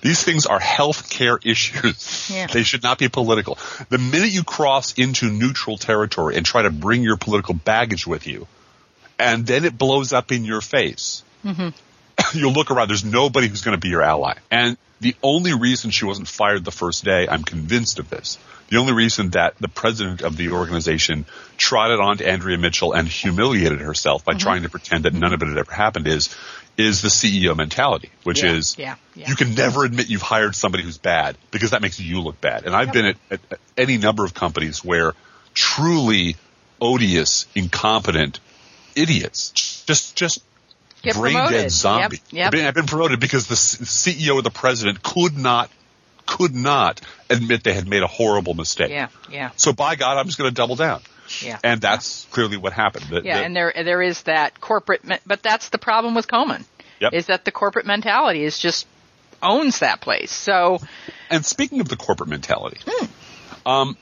These 0.02 0.22
things 0.22 0.46
are 0.46 0.60
health 0.60 1.10
care 1.10 1.36
issues. 1.44 2.30
Yeah. 2.32 2.46
They 2.46 2.62
should 2.62 2.84
not 2.84 2.98
be 2.98 3.08
political. 3.08 3.58
The 3.88 3.98
minute 3.98 4.30
you 4.30 4.44
cross 4.44 4.92
into 4.92 5.28
neutral 5.28 5.78
territory 5.78 6.36
and 6.36 6.46
try 6.46 6.62
to 6.62 6.70
bring 6.70 7.02
your 7.02 7.16
political 7.16 7.54
baggage 7.54 8.06
with 8.06 8.28
you, 8.28 8.46
and 9.18 9.44
then 9.44 9.64
it 9.64 9.76
blows 9.76 10.12
up 10.12 10.30
in 10.30 10.44
your 10.44 10.60
face, 10.60 11.24
mm-hmm. 11.44 11.70
you'll 12.40 12.52
look 12.52 12.70
around. 12.70 12.88
There's 12.88 13.04
nobody 13.04 13.48
who's 13.48 13.62
going 13.62 13.76
to 13.76 13.80
be 13.80 13.88
your 13.88 14.02
ally. 14.02 14.34
And 14.50 14.76
the 15.00 15.14
only 15.22 15.54
reason 15.54 15.90
she 15.90 16.04
wasn't 16.04 16.28
fired 16.28 16.64
the 16.64 16.70
first 16.70 17.04
day, 17.04 17.26
I'm 17.28 17.42
convinced 17.42 17.98
of 17.98 18.08
this. 18.10 18.38
The 18.68 18.78
only 18.78 18.94
reason 18.94 19.30
that 19.30 19.56
the 19.58 19.68
president 19.68 20.22
of 20.22 20.36
the 20.36 20.50
organization 20.50 21.26
trotted 21.56 22.00
on 22.00 22.18
to 22.18 22.28
Andrea 22.28 22.56
Mitchell 22.56 22.92
and 22.92 23.06
humiliated 23.06 23.80
herself 23.80 24.24
by 24.24 24.32
mm-hmm. 24.32 24.38
trying 24.38 24.62
to 24.62 24.68
pretend 24.68 25.04
that 25.04 25.12
none 25.12 25.32
of 25.32 25.42
it 25.42 25.48
had 25.48 25.58
ever 25.58 25.72
happened 25.72 26.06
is 26.06 26.34
is 26.76 27.02
the 27.02 27.08
CEO 27.08 27.56
mentality, 27.56 28.10
which 28.24 28.42
Yeah, 28.42 28.52
is 28.52 28.76
yeah, 28.76 28.94
yeah. 29.14 29.28
you 29.28 29.36
can 29.36 29.54
never 29.54 29.84
admit 29.84 30.08
you've 30.08 30.22
hired 30.22 30.56
somebody 30.56 30.82
who's 30.82 30.98
bad 30.98 31.36
because 31.52 31.70
that 31.70 31.82
makes 31.82 32.00
you 32.00 32.20
look 32.20 32.40
bad. 32.40 32.66
And 32.66 32.74
I've 32.74 32.92
been 32.92 33.06
at, 33.06 33.16
at, 33.30 33.40
at 33.52 33.60
any 33.76 33.96
number 33.96 34.24
of 34.24 34.34
companies 34.34 34.84
where 34.84 35.12
truly 35.52 36.36
odious, 36.80 37.46
incompetent 37.54 38.40
idiots 38.96 39.50
just 39.50 40.16
just 40.16 40.42
Get 41.04 41.14
brain 41.16 41.34
promoted. 41.34 41.60
dead 41.62 41.70
zombie. 41.70 42.16
Yep, 42.16 42.32
yep. 42.32 42.46
I've, 42.46 42.52
been, 42.52 42.66
I've 42.66 42.74
been 42.74 42.86
promoted 42.86 43.20
because 43.20 43.46
the 43.46 43.54
CEO 43.54 44.34
or 44.36 44.42
the 44.42 44.50
president 44.50 45.02
could 45.02 45.36
not 45.36 45.70
could 46.26 46.54
not 46.54 47.00
admit 47.28 47.62
they 47.64 47.74
had 47.74 47.86
made 47.86 48.02
a 48.02 48.06
horrible 48.06 48.54
mistake. 48.54 48.90
Yeah, 48.90 49.08
yeah, 49.30 49.50
So 49.56 49.74
by 49.74 49.94
God, 49.94 50.16
I'm 50.16 50.24
just 50.26 50.38
going 50.38 50.48
to 50.48 50.54
double 50.54 50.74
down. 50.76 51.02
yeah. 51.40 51.58
And 51.62 51.82
that's 51.82 52.24
clearly 52.30 52.56
what 52.56 52.72
happened. 52.72 53.04
The- 53.10 53.20
Yeah, 53.22 53.38
the- 53.38 53.44
and 53.44 53.54
there 53.56 53.72
there 53.76 54.00
is 54.02 54.22
that 54.22 54.58
corporate, 54.60 55.02
but 55.26 55.42
that's 55.42 55.68
the 55.68 55.76
problem 55.78 56.14
with 56.14 56.26
Komen. 56.26 56.64
Yep. 57.00 57.12
Is 57.12 57.26
that 57.26 57.44
the 57.44 57.52
corporate 57.52 57.84
mentality 57.84 58.42
is 58.42 58.58
just 58.58 58.86
owns 59.42 59.80
that 59.80 60.00
place. 60.00 60.30
So 60.32 60.78
And 61.28 61.44
speaking 61.44 61.80
of 61.80 61.88
the 61.90 61.96
corporate 61.96 62.30
mentality, 62.30 62.78
Hmm. 62.88 63.06
um, 63.68 63.96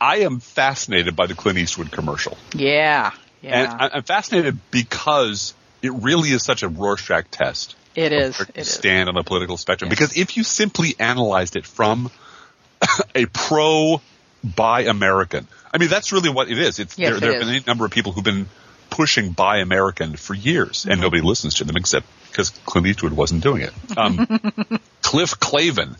I 0.00 0.18
am 0.18 0.38
fascinated 0.38 1.16
by 1.16 1.26
the 1.26 1.34
Clint 1.34 1.58
Eastwood 1.58 1.90
commercial. 1.90 2.36
yeah, 2.52 3.10
And 3.42 3.50
yeah, 3.68 3.76
I- 3.80 3.90
I'm 3.96 4.02
fascinated 4.04 4.58
because 4.70 5.54
it 5.84 5.90
really 5.92 6.30
is 6.30 6.42
such 6.42 6.62
a 6.62 6.68
Rorschach 6.68 7.26
test. 7.30 7.76
It 7.94 8.12
is. 8.12 8.40
It 8.40 8.48
you 8.56 8.60
is. 8.62 8.70
stand 8.70 9.08
on 9.08 9.14
the 9.14 9.22
political 9.22 9.56
spectrum. 9.56 9.90
Yes. 9.90 9.98
Because 9.98 10.16
if 10.16 10.36
you 10.36 10.42
simply 10.44 10.94
analyzed 10.98 11.54
it 11.56 11.64
from 11.66 12.10
a 13.14 13.26
pro 13.26 14.00
buy 14.42 14.82
American, 14.82 15.46
I 15.72 15.78
mean, 15.78 15.88
that's 15.88 16.12
really 16.12 16.30
what 16.30 16.50
it 16.50 16.58
is. 16.58 16.78
It's, 16.78 16.98
Yes, 16.98 17.08
there, 17.08 17.16
it 17.16 17.20
there 17.20 17.32
have 17.34 17.42
is. 17.42 17.48
been 17.48 17.62
a 17.62 17.66
number 17.66 17.84
of 17.84 17.90
people 17.92 18.12
who've 18.12 18.24
been 18.24 18.46
pushing 18.90 19.30
buy 19.32 19.58
American 19.58 20.16
for 20.16 20.34
years 20.34 20.80
Mm-hmm. 20.82 20.90
and 20.92 21.00
nobody 21.00 21.22
listens 21.22 21.54
to 21.56 21.64
them 21.64 21.76
except 21.76 22.06
because 22.30 22.50
Clint 22.66 22.86
Eastwood 22.88 23.12
wasn't 23.12 23.42
doing 23.42 23.62
it. 23.62 23.72
Um, 23.96 24.26
Cliff 25.02 25.38
Clavin 25.38 25.96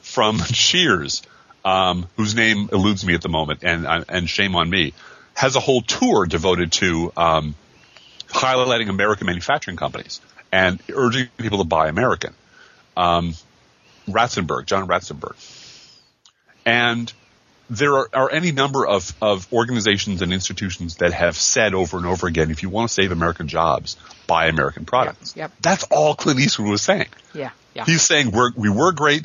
from 0.00 0.38
Cheers, 0.52 1.22
um, 1.64 2.06
whose 2.16 2.34
name 2.34 2.68
eludes 2.72 3.04
me 3.04 3.14
at 3.14 3.22
the 3.22 3.28
moment, 3.28 3.60
and 3.64 3.86
uh, 3.86 4.04
and 4.08 4.28
shame 4.28 4.54
on 4.56 4.68
me, 4.70 4.92
has 5.34 5.56
a 5.56 5.60
whole 5.60 5.82
tour 5.82 6.26
devoted 6.26 6.70
to 6.72 7.12
um, 7.16 7.54
highlighting 8.32 8.88
American 8.88 9.26
manufacturing 9.26 9.76
companies 9.76 10.20
and 10.50 10.80
urging 10.92 11.28
people 11.38 11.58
to 11.58 11.64
buy 11.64 11.88
American. 11.88 12.34
Um, 12.96 13.34
Ratzenberg, 14.08 14.66
John 14.66 14.88
Ratzenberg, 14.88 15.36
and 16.66 17.12
there 17.70 17.94
are, 17.94 18.08
are 18.12 18.30
any 18.30 18.52
number 18.52 18.86
of, 18.86 19.14
of 19.22 19.50
organizations 19.52 20.20
and 20.20 20.32
institutions 20.32 20.96
that 20.96 21.12
have 21.12 21.36
said 21.36 21.72
over 21.72 21.96
and 21.96 22.06
over 22.06 22.26
again, 22.26 22.50
if 22.50 22.62
you 22.62 22.68
want 22.68 22.88
to 22.88 22.94
save 22.94 23.12
American 23.12 23.48
jobs, 23.48 23.96
buy 24.26 24.46
American 24.46 24.84
products. 24.84 25.34
yep. 25.36 25.52
That's 25.60 25.84
all 25.84 26.14
Clint 26.14 26.38
Eastwood 26.40 26.68
was 26.68 26.82
saying. 26.82 27.08
yeah, 27.32 27.50
yeah. 27.74 27.84
He's 27.84 28.02
saying 28.02 28.30
we're, 28.30 28.50
we 28.56 28.68
were 28.68 28.92
great, 28.92 29.24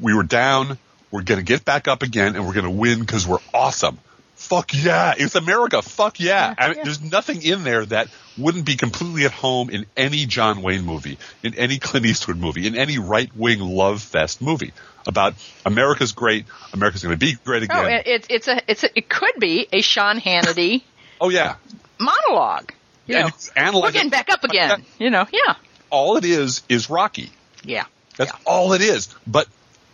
we 0.00 0.14
were 0.14 0.22
down, 0.22 0.78
we're 1.10 1.22
going 1.22 1.38
to 1.38 1.44
get 1.44 1.64
back 1.64 1.86
up 1.86 2.02
again, 2.02 2.36
and 2.36 2.46
we're 2.46 2.54
going 2.54 2.64
to 2.64 2.70
win 2.70 3.00
because 3.00 3.26
we're 3.26 3.38
awesome. 3.52 3.98
Fuck 4.34 4.72
yeah, 4.74 5.14
it's 5.16 5.34
America. 5.34 5.82
Fuck 5.82 6.20
yeah. 6.20 6.54
I 6.56 6.68
mean, 6.68 6.78
yeah. 6.78 6.84
There's 6.84 7.02
nothing 7.02 7.42
in 7.42 7.64
there 7.64 7.84
that 7.86 8.08
wouldn't 8.36 8.64
be 8.66 8.76
completely 8.76 9.24
at 9.24 9.32
home 9.32 9.70
in 9.70 9.86
any 9.96 10.26
John 10.26 10.62
Wayne 10.62 10.84
movie, 10.84 11.18
in 11.42 11.54
any 11.54 11.78
Clint 11.78 12.06
Eastwood 12.06 12.36
movie, 12.38 12.66
in 12.66 12.76
any 12.76 12.98
right 12.98 13.30
wing 13.36 13.60
love 13.60 14.02
fest 14.02 14.42
movie 14.42 14.72
about 15.06 15.34
America's 15.64 16.12
great, 16.12 16.46
America's 16.72 17.02
going 17.02 17.18
to 17.18 17.18
be 17.18 17.34
great 17.44 17.62
again. 17.64 17.76
Oh, 17.76 17.86
it, 17.86 18.26
it's 18.30 18.48
a 18.48 18.60
it's 18.66 18.84
a, 18.84 18.98
it 18.98 19.08
could 19.08 19.34
be 19.38 19.68
a 19.72 19.80
Sean 19.82 20.18
Hannity 20.18 20.82
oh 21.20 21.28
yeah, 21.28 21.56
monologue. 21.98 22.72
You 23.06 23.16
And 23.16 23.74
know, 23.74 23.80
we're 23.80 23.92
getting 23.92 24.10
back 24.10 24.30
up 24.30 24.44
again. 24.44 24.84
You 24.98 25.10
know, 25.10 25.26
yeah, 25.30 25.56
all 25.90 26.16
it 26.16 26.24
is 26.24 26.62
is 26.68 26.88
Rocky. 26.88 27.30
yeah, 27.62 27.84
That's 28.16 28.32
yeah. 28.32 28.38
all 28.46 28.72
it 28.72 28.80
is. 28.80 29.14
But 29.26 29.46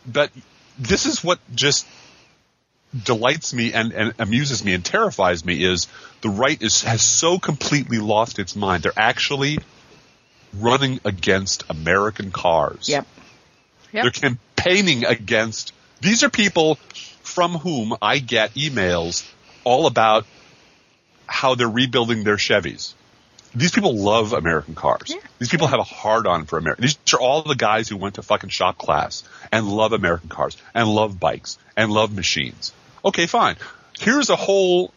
but 0.07 0.31
this 0.79 1.07
is 1.07 1.23
what 1.25 1.41
just 1.55 1.87
delights 3.05 3.55
me 3.55 3.73
and, 3.73 3.93
and 3.93 4.15
amuses 4.19 4.65
me 4.65 4.75
and 4.75 4.85
terrifies 4.85 5.45
me 5.45 5.63
is 5.63 5.87
the 6.23 6.29
right 6.29 6.61
is 6.61 6.83
has 6.83 7.03
so 7.03 7.39
completely 7.39 7.99
lost 7.99 8.39
its 8.39 8.57
mind. 8.57 8.83
They're 8.83 8.93
actually 8.97 9.59
running 10.55 11.01
against 11.05 11.65
American 11.71 12.31
cars. 12.33 12.89
Yep. 12.89 13.07
Yep. 13.93 14.03
They're 14.03 14.11
campaigning 14.11 15.05
against 15.05 15.73
these 16.01 16.25
are 16.25 16.31
people 16.31 16.77
from 17.23 17.53
whom 17.53 17.97
I 18.01 18.19
get 18.19 18.55
emails 18.55 19.31
all 19.65 19.87
about 19.87 20.27
how 21.27 21.55
they're 21.55 21.69
rebuilding 21.69 22.25
their 22.25 22.37
Chevys. 22.37 22.95
These 23.55 23.73
people 23.73 23.97
love 23.97 24.33
American 24.33 24.75
cars. 24.75 25.07
Yeah. 25.09 25.21
These 25.39 25.49
people 25.49 25.67
have 25.67 25.81
a 25.81 25.85
hard 25.85 26.27
on 26.27 26.47
for 26.47 26.59
America. 26.59 26.83
These 26.83 26.99
are 27.13 27.21
all 27.21 27.43
the 27.43 27.57
guys 27.57 27.89
who 27.89 27.97
went 27.97 28.15
to 28.15 28.23
fucking 28.23 28.51
shop 28.51 28.79
class 28.79 29.25
and 29.51 29.69
love 29.69 29.93
American 29.93 30.29
cars 30.29 30.57
and 30.73 30.89
love 30.89 31.19
bikes 31.19 31.59
and 31.77 31.91
love 31.91 32.15
machines. 32.15 32.73
Okay, 33.05 33.27
fine. 33.27 33.57
Here's 33.99 34.31
a 34.31 34.37
whole 34.37 34.93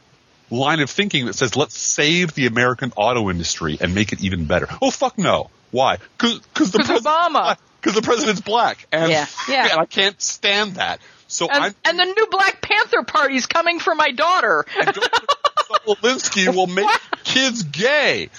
line 0.49 0.79
of 0.81 0.89
thinking 0.89 1.25
that 1.25 1.33
says 1.33 1.55
let's 1.55 1.77
save 1.77 2.33
the 2.33 2.45
American 2.47 2.93
auto 2.95 3.29
industry 3.29 3.77
and 3.81 3.95
make 3.95 4.13
it 4.13 4.21
even 4.21 4.45
better. 4.45 4.67
Oh 4.81 4.91
fuck 4.91 5.17
no. 5.17 5.49
Why? 5.71 5.97
Because 6.17 6.71
the 6.71 6.79
president- 6.79 7.03
Obama. 7.05 7.57
because 7.81 7.95
the 7.95 8.01
president's 8.03 8.41
black, 8.41 8.85
and 8.91 9.11
Yeah, 9.11 9.25
yeah. 9.49 9.69
and 9.71 9.79
I 9.81 9.85
can't 9.85 10.21
stand 10.21 10.75
that. 10.75 10.99
So 11.27 11.47
And, 11.49 11.63
I'm 11.63 11.75
and 11.85 11.97
the 11.99 12.05
new 12.05 12.27
Black 12.29 12.61
Panther 12.61 13.01
Party's 13.03 13.47
coming 13.47 13.79
for 13.79 13.95
my 13.95 14.11
daughter. 14.11 14.65
Saul 14.83 14.93
Alinsky 15.95 16.53
will 16.53 16.67
make 16.67 16.87
kids 17.23 17.63
gay, 17.63 18.29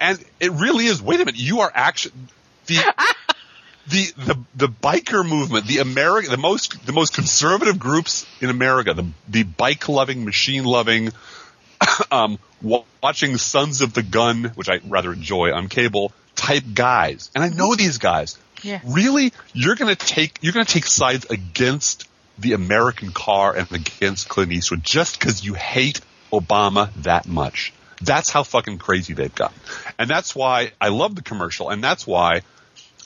and 0.00 0.18
it 0.40 0.50
really 0.52 0.86
is. 0.86 1.00
Wait 1.00 1.16
a 1.20 1.24
minute, 1.24 1.36
you 1.38 1.60
are 1.60 1.70
actually 1.72 2.14
the. 2.66 2.78
The, 3.88 4.12
the 4.16 4.38
the 4.54 4.68
biker 4.68 5.28
movement, 5.28 5.66
the 5.66 5.78
America, 5.78 6.28
the 6.28 6.36
most 6.36 6.84
the 6.86 6.92
most 6.92 7.14
conservative 7.14 7.78
groups 7.78 8.26
in 8.40 8.50
America, 8.50 8.94
the 8.94 9.06
the 9.28 9.42
bike 9.42 9.88
loving, 9.88 10.24
machine 10.24 10.64
loving, 10.64 11.12
um, 12.12 12.38
watching 12.62 13.36
Sons 13.36 13.80
of 13.80 13.92
the 13.92 14.02
Gun, 14.02 14.52
which 14.54 14.68
I 14.68 14.80
rather 14.86 15.12
enjoy 15.12 15.52
on 15.52 15.68
cable, 15.68 16.12
type 16.36 16.64
guys, 16.74 17.30
and 17.34 17.42
I 17.44 17.48
know 17.48 17.74
these 17.74 17.98
guys. 17.98 18.38
Yeah. 18.62 18.80
Really, 18.84 19.32
you're 19.54 19.76
gonna 19.76 19.96
take 19.96 20.38
you're 20.42 20.52
gonna 20.52 20.64
take 20.64 20.86
sides 20.86 21.26
against 21.30 22.08
the 22.38 22.52
American 22.52 23.12
car 23.12 23.54
and 23.54 23.70
against 23.72 24.28
Clint 24.28 24.52
Eastwood 24.52 24.82
just 24.82 25.18
because 25.18 25.44
you 25.44 25.54
hate 25.54 26.00
Obama 26.32 26.92
that 27.02 27.26
much. 27.26 27.72
That's 28.02 28.30
how 28.30 28.42
fucking 28.42 28.78
crazy 28.78 29.12
they've 29.12 29.34
gotten, 29.34 29.58
and 29.98 30.08
that's 30.08 30.34
why 30.34 30.72
I 30.80 30.88
love 30.88 31.14
the 31.14 31.22
commercial, 31.22 31.70
and 31.70 31.82
that's 31.82 32.06
why. 32.06 32.42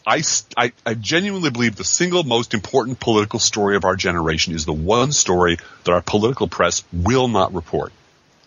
I, 0.07 0.23
I- 0.57 0.73
I 0.85 0.95
genuinely 0.95 1.51
believe 1.51 1.77
the 1.77 1.85
single 1.85 2.25
most 2.25 2.55
important 2.55 3.01
political 3.01 3.39
story 3.39 3.77
of 3.77 3.85
our 3.85 3.97
generation 3.97 4.55
is 4.55 4.65
the 4.67 4.73
one 4.73 5.13
story 5.13 5.59
that 5.85 5.93
our 5.93 6.03
political 6.03 6.49
press 6.49 6.85
will 6.93 7.29
not 7.29 7.55
report. 7.55 7.93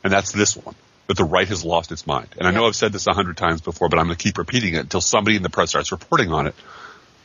And 0.04 0.14
that's 0.14 0.32
this 0.32 0.56
one, 0.56 0.76
that 1.08 1.18
the 1.18 1.24
right 1.24 1.48
has 1.48 1.66
lost 1.66 1.92
its 1.92 2.06
mind. 2.06 2.28
And 2.38 2.48
I 2.48 2.52
know 2.52 2.68
I've 2.68 2.76
said 2.76 2.94
this 2.94 3.08
a 3.08 3.14
hundred 3.14 3.38
times 3.38 3.62
before, 3.62 3.90
but 3.90 4.00
I'm 4.00 4.06
going 4.06 4.18
to 4.18 4.24
keep 4.24 4.38
repeating 4.38 4.76
it 4.76 4.82
until 4.82 5.02
somebody 5.02 5.36
in 5.36 5.44
the 5.44 5.50
press 5.50 5.70
starts 5.70 5.92
reporting 5.92 6.32
on 6.32 6.48
it. 6.48 6.56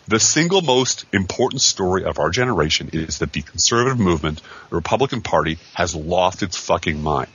The 0.09 0.19
single 0.19 0.63
most 0.63 1.05
important 1.13 1.63
story 1.63 2.05
of 2.05 2.19
our 2.19 2.31
generation 2.31 2.91
is 2.93 3.19
that 3.19 3.33
the 3.33 3.43
conservative 3.43 4.01
movement, 4.01 4.41
the 4.71 4.77
Republican 4.77 5.21
Party, 5.23 5.59
has 5.75 5.95
lost 5.95 6.43
its 6.43 6.57
fucking 6.57 7.01
mind. 7.01 7.31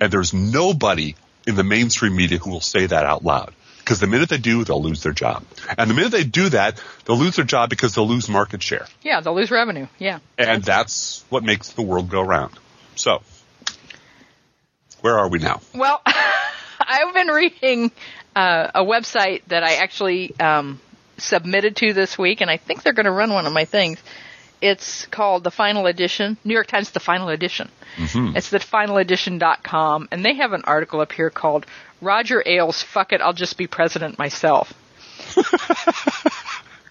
And 0.00 0.12
there's 0.12 0.34
nobody 0.34 1.14
in 1.46 1.54
the 1.54 1.62
mainstream 1.64 2.16
media 2.16 2.38
who 2.38 2.50
will 2.50 2.60
say 2.60 2.86
that 2.86 3.04
out 3.04 3.22
loud. 3.24 3.54
Because 3.90 3.98
the 3.98 4.06
minute 4.06 4.28
they 4.28 4.38
do, 4.38 4.62
they'll 4.62 4.80
lose 4.80 5.02
their 5.02 5.10
job. 5.10 5.42
And 5.76 5.90
the 5.90 5.94
minute 5.94 6.12
they 6.12 6.22
do 6.22 6.50
that, 6.50 6.80
they'll 7.04 7.18
lose 7.18 7.34
their 7.34 7.44
job 7.44 7.70
because 7.70 7.92
they'll 7.92 8.06
lose 8.06 8.28
market 8.28 8.62
share. 8.62 8.86
yeah, 9.02 9.20
they'll 9.20 9.34
lose 9.34 9.50
revenue. 9.50 9.88
Yeah. 9.98 10.20
And 10.38 10.62
that's 10.62 11.24
what 11.28 11.42
makes 11.42 11.70
the 11.72 11.82
world 11.82 12.08
go 12.08 12.22
round. 12.22 12.56
So, 12.94 13.20
where 15.00 15.18
are 15.18 15.28
we 15.28 15.40
now? 15.40 15.60
Well, 15.74 16.00
I've 16.06 17.12
been 17.14 17.26
reading 17.26 17.90
uh, 18.36 18.70
a 18.76 18.84
website 18.84 19.42
that 19.48 19.64
I 19.64 19.74
actually 19.74 20.38
um, 20.38 20.80
submitted 21.18 21.74
to 21.78 21.92
this 21.92 22.16
week, 22.16 22.42
and 22.42 22.48
I 22.48 22.58
think 22.58 22.84
they're 22.84 22.92
going 22.92 23.06
to 23.06 23.10
run 23.10 23.32
one 23.32 23.46
of 23.46 23.52
my 23.52 23.64
things. 23.64 23.98
It's 24.60 25.06
called 25.06 25.44
the 25.44 25.50
Final 25.50 25.86
Edition. 25.86 26.36
New 26.44 26.54
York 26.54 26.66
Times, 26.66 26.90
the 26.90 27.00
Final 27.00 27.28
Edition. 27.28 27.70
Mm-hmm. 27.96 28.36
It's 28.36 28.50
the 28.50 28.58
finaledition.com, 28.58 30.08
and 30.10 30.24
they 30.24 30.34
have 30.34 30.52
an 30.52 30.62
article 30.64 31.00
up 31.00 31.12
here 31.12 31.30
called 31.30 31.66
Roger 32.00 32.42
Ailes, 32.44 32.82
Fuck 32.82 33.12
It, 33.12 33.20
I'll 33.20 33.32
Just 33.32 33.56
Be 33.56 33.66
President 33.66 34.18
Myself. 34.18 34.72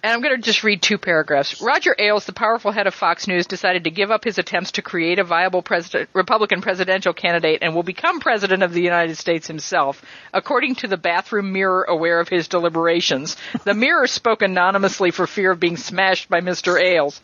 And 0.02 0.12
I'm 0.14 0.22
going 0.22 0.34
to 0.34 0.42
just 0.42 0.64
read 0.64 0.80
two 0.80 0.96
paragraphs. 0.96 1.60
Roger 1.60 1.94
Ailes, 1.98 2.24
the 2.24 2.32
powerful 2.32 2.72
head 2.72 2.86
of 2.86 2.94
Fox 2.94 3.26
News, 3.26 3.46
decided 3.46 3.84
to 3.84 3.90
give 3.90 4.10
up 4.10 4.24
his 4.24 4.38
attempts 4.38 4.72
to 4.72 4.82
create 4.82 5.18
a 5.18 5.24
viable 5.24 5.60
president, 5.60 6.08
Republican 6.14 6.62
presidential 6.62 7.12
candidate 7.12 7.58
and 7.60 7.74
will 7.74 7.82
become 7.82 8.18
president 8.18 8.62
of 8.62 8.72
the 8.72 8.80
United 8.80 9.16
States 9.18 9.46
himself, 9.46 10.02
according 10.32 10.76
to 10.76 10.88
the 10.88 10.96
bathroom 10.96 11.52
mirror 11.52 11.84
aware 11.84 12.18
of 12.18 12.30
his 12.30 12.48
deliberations. 12.48 13.36
The 13.64 13.74
mirror 13.74 14.06
spoke 14.06 14.40
anonymously 14.40 15.10
for 15.10 15.26
fear 15.26 15.50
of 15.50 15.60
being 15.60 15.76
smashed 15.76 16.30
by 16.30 16.40
Mr. 16.40 16.80
Ailes. 16.80 17.20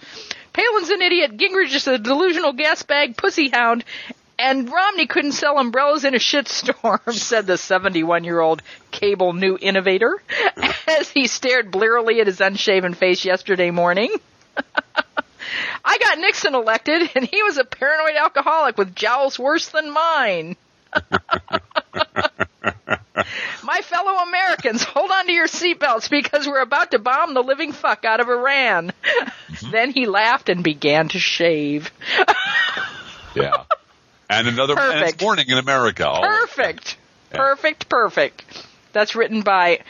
Palin's 0.52 0.88
an 0.88 1.02
idiot, 1.02 1.36
Gingrich 1.36 1.74
is 1.74 1.86
a 1.86 1.98
delusional 1.98 2.54
gasbag 2.54 3.16
pussy 3.16 3.50
hound, 3.50 3.84
and 4.38 4.70
Romney 4.70 5.06
couldn't 5.06 5.32
sell 5.32 5.58
umbrellas 5.58 6.04
in 6.04 6.14
a 6.14 6.18
shitstorm, 6.18 7.12
said 7.12 7.46
the 7.46 7.58
71 7.58 8.24
year 8.24 8.40
old 8.40 8.62
cable 8.90 9.32
new 9.32 9.58
innovator 9.60 10.22
as 10.88 11.10
he 11.10 11.26
stared 11.26 11.70
blearily 11.70 12.20
at 12.20 12.26
his 12.26 12.40
unshaven 12.40 12.94
face 12.94 13.24
yesterday 13.24 13.70
morning. 13.70 14.14
I 15.84 15.98
got 15.98 16.18
Nixon 16.18 16.54
elected, 16.54 17.10
and 17.14 17.24
he 17.24 17.42
was 17.42 17.56
a 17.56 17.64
paranoid 17.64 18.16
alcoholic 18.16 18.76
with 18.76 18.94
jowls 18.94 19.38
worse 19.38 19.68
than 19.68 19.90
mine. 19.90 20.56
My 23.62 23.80
fellow 23.82 24.22
Americans, 24.22 24.82
hold 24.82 25.10
on 25.10 25.26
to 25.26 25.32
your 25.32 25.46
seatbelts 25.46 26.10
because 26.10 26.46
we're 26.46 26.60
about 26.60 26.92
to 26.92 26.98
bomb 26.98 27.34
the 27.34 27.42
living 27.42 27.72
fuck 27.72 28.04
out 28.04 28.20
of 28.20 28.28
Iran. 28.28 28.92
Mm-hmm. 29.48 29.70
then 29.70 29.90
he 29.92 30.06
laughed 30.06 30.48
and 30.48 30.62
began 30.62 31.08
to 31.08 31.18
shave. 31.18 31.90
Yeah. 33.34 33.64
And 34.28 34.48
another 34.48 34.78
and 34.78 34.92
it's 34.98 35.00
Perfect. 35.12 35.22
morning 35.22 35.46
in 35.48 35.58
America. 35.58 36.18
Perfect. 36.22 36.96
Yeah. 37.30 37.36
Perfect, 37.38 37.88
perfect. 37.88 38.66
That's 38.92 39.14
written 39.14 39.42
by 39.42 39.80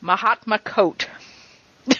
Mahatma 0.00 0.58
Kote. 0.58 1.08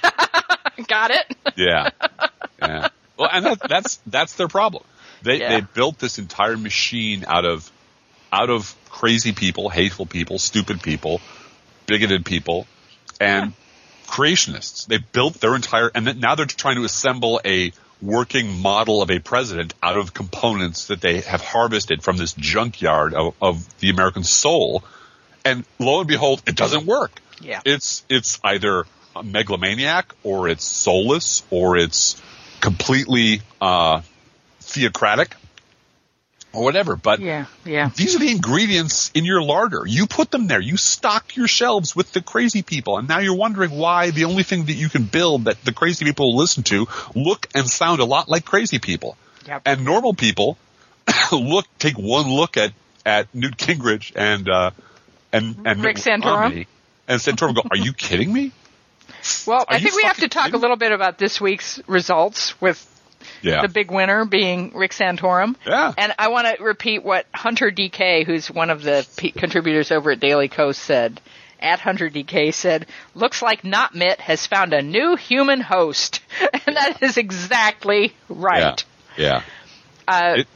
Got 0.88 1.11
it? 1.11 1.37
Yeah. 1.56 1.90
Yeah. 2.61 2.88
Well, 3.18 3.28
and 3.32 3.44
that, 3.44 3.68
that's 3.68 3.96
that's 4.06 4.37
their 4.37 4.46
problem. 4.46 4.85
They 5.22 5.40
Yeah. 5.40 5.48
they 5.48 5.61
built 5.74 5.98
this 5.98 6.20
entire 6.20 6.56
machine 6.56 7.24
out 7.26 7.44
of 7.44 7.68
out 8.32 8.50
of 8.50 8.76
crazy 8.88 9.32
people, 9.32 9.68
hateful 9.68 10.06
people, 10.06 10.38
stupid 10.38 10.80
people, 10.80 11.20
bigoted 11.87 12.24
people, 12.24 12.68
and 13.20 13.52
creationists. 14.06 14.87
They 14.87 14.98
built 14.98 15.35
their 15.40 15.56
entire 15.56 15.90
and 15.92 16.20
now 16.20 16.37
they're 16.37 16.46
trying 16.46 16.76
to 16.76 16.85
assemble 16.85 17.40
a 17.44 17.72
working 18.02 18.60
model 18.60 19.00
of 19.00 19.10
a 19.10 19.20
president 19.20 19.72
out 19.82 19.96
of 19.96 20.12
components 20.12 20.88
that 20.88 21.00
they 21.00 21.20
have 21.20 21.40
harvested 21.40 22.02
from 22.02 22.16
this 22.16 22.32
junkyard 22.32 23.14
of, 23.14 23.34
of 23.40 23.78
the 23.78 23.90
American 23.90 24.24
soul. 24.24 24.82
And 25.44 25.64
lo 25.78 26.00
and 26.00 26.08
behold, 26.08 26.42
it 26.46 26.56
doesn't 26.56 26.84
work. 26.84 27.20
Yeah. 27.40 27.60
It's 27.64 28.04
it's 28.08 28.38
either 28.44 28.84
a 29.16 29.22
megalomaniac 29.22 30.12
or 30.22 30.48
it's 30.48 30.64
soulless 30.64 31.42
or 31.50 31.76
it's 31.76 32.20
completely 32.60 33.42
uh, 33.60 34.02
theocratic 34.60 35.34
or 36.52 36.64
whatever. 36.64 36.96
But 36.96 37.20
Yeah, 37.20 37.46
yeah. 37.64 37.90
these 37.94 38.14
are 38.14 38.18
the 38.18 38.30
ingredients 38.30 39.10
in 39.14 39.24
your 39.24 39.42
larder. 39.42 39.82
You 39.86 40.06
put 40.06 40.30
them 40.30 40.46
there. 40.46 40.60
You 40.60 40.76
stock 40.76 41.36
your 41.36 41.48
shelves 41.48 41.96
with 41.96 42.12
the 42.12 42.22
crazy 42.22 42.62
people. 42.62 42.98
And 42.98 43.08
now 43.08 43.18
you're 43.18 43.36
wondering 43.36 43.70
why 43.70 44.10
the 44.10 44.24
only 44.24 44.42
thing 44.42 44.66
that 44.66 44.74
you 44.74 44.88
can 44.88 45.04
build 45.04 45.44
that 45.44 45.62
the 45.64 45.72
crazy 45.72 46.04
people 46.04 46.32
will 46.32 46.38
listen 46.38 46.62
to 46.64 46.86
look 47.14 47.46
and 47.54 47.68
sound 47.68 48.00
a 48.00 48.04
lot 48.04 48.28
like 48.28 48.44
crazy 48.44 48.78
people. 48.78 49.16
Yep. 49.46 49.62
And 49.66 49.84
normal 49.84 50.14
people 50.14 50.58
look, 51.32 51.66
take 51.78 51.98
one 51.98 52.30
look 52.30 52.56
at, 52.56 52.72
at 53.04 53.34
Newt 53.34 53.56
Gingrich 53.56 54.12
and, 54.14 54.48
uh, 54.48 54.70
and, 55.32 55.56
and 55.64 55.82
Rick 55.82 55.96
Santorum. 55.96 56.40
Romney 56.40 56.66
And 57.08 57.20
Santorum 57.20 57.54
go, 57.54 57.62
are 57.70 57.76
you 57.76 57.92
kidding 57.92 58.32
me? 58.32 58.52
Well, 59.46 59.60
Are 59.60 59.66
I 59.68 59.78
think 59.78 59.94
we 59.94 60.02
have 60.04 60.18
to 60.18 60.28
talk 60.28 60.52
a 60.52 60.56
little 60.56 60.76
bit 60.76 60.92
about 60.92 61.18
this 61.18 61.40
week's 61.40 61.80
results 61.86 62.60
with 62.60 62.91
Yeah. 63.42 63.62
the 63.62 63.68
big 63.68 63.90
winner 63.90 64.24
being 64.24 64.72
Rick 64.74 64.92
Santorum. 64.92 65.56
Yeah. 65.66 65.92
And 65.96 66.14
I 66.18 66.28
want 66.28 66.46
to 66.56 66.62
repeat 66.62 67.02
what 67.04 67.26
Hunter 67.35 67.70
DK, 67.70 68.24
who's 68.26 68.50
one 68.50 68.70
of 68.70 68.82
the 68.82 69.06
p- 69.16 69.32
contributors 69.32 69.90
over 69.90 70.11
at 70.12 70.20
Daily 70.20 70.48
Kos, 70.48 70.78
said. 70.78 71.20
At 71.61 71.78
Hunter 71.78 72.11
DK 72.11 72.52
said, 72.52 72.87
"Looks 73.14 73.40
like 73.40 73.62
Not 73.62 73.94
Mitt 73.94 74.20
has 74.20 74.44
found 74.48 74.72
a 74.74 74.82
new 74.82 75.14
human 75.14 75.61
host," 75.61 76.20
and 76.66 76.76
that 76.76 77.00
is 77.02 77.16
exactly 77.16 78.12
right. 78.28 78.85
Yeah. 79.16 79.42
Uh, 80.08 80.35
It- 80.38 80.48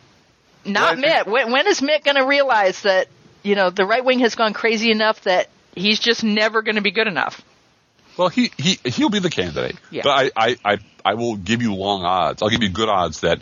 Not 0.65 0.97
Well, 0.97 1.01
Mitt. 1.01 1.27
When, 1.29 1.53
when 1.53 1.67
is 1.69 1.81
Mitt 1.81 2.03
going 2.03 2.17
to 2.17 2.27
realize 2.27 2.83
that 2.83 3.07
you 3.45 3.55
know 3.55 3.71
the 3.71 3.87
right 3.87 4.05
wing 4.05 4.19
has 4.19 4.35
gone 4.35 4.53
crazy 4.53 4.91
enough 4.91 5.21
that 5.23 5.49
he's 5.77 6.01
just 6.01 6.25
never 6.25 6.63
going 6.63 6.75
to 6.75 6.83
be 6.83 6.91
good 6.91 7.07
enough? 7.07 7.41
Well, 8.17 8.29
he, 8.29 8.51
he, 8.57 8.79
he'll 8.85 9.11
be 9.11 9.19
the 9.21 9.31
candidate. 9.31 9.77
Yeah. 9.93 10.01
But 10.03 10.33
I, 10.37 10.49
I, 10.49 10.57
I, 10.65 10.79
I 11.07 11.15
will 11.15 11.37
give 11.37 11.63
you 11.63 11.75
long 11.75 12.03
odds. 12.03 12.43
I'll 12.43 12.49
give 12.49 12.63
you 12.63 12.69
good 12.69 12.89
odds 12.89 13.21
that, 13.21 13.41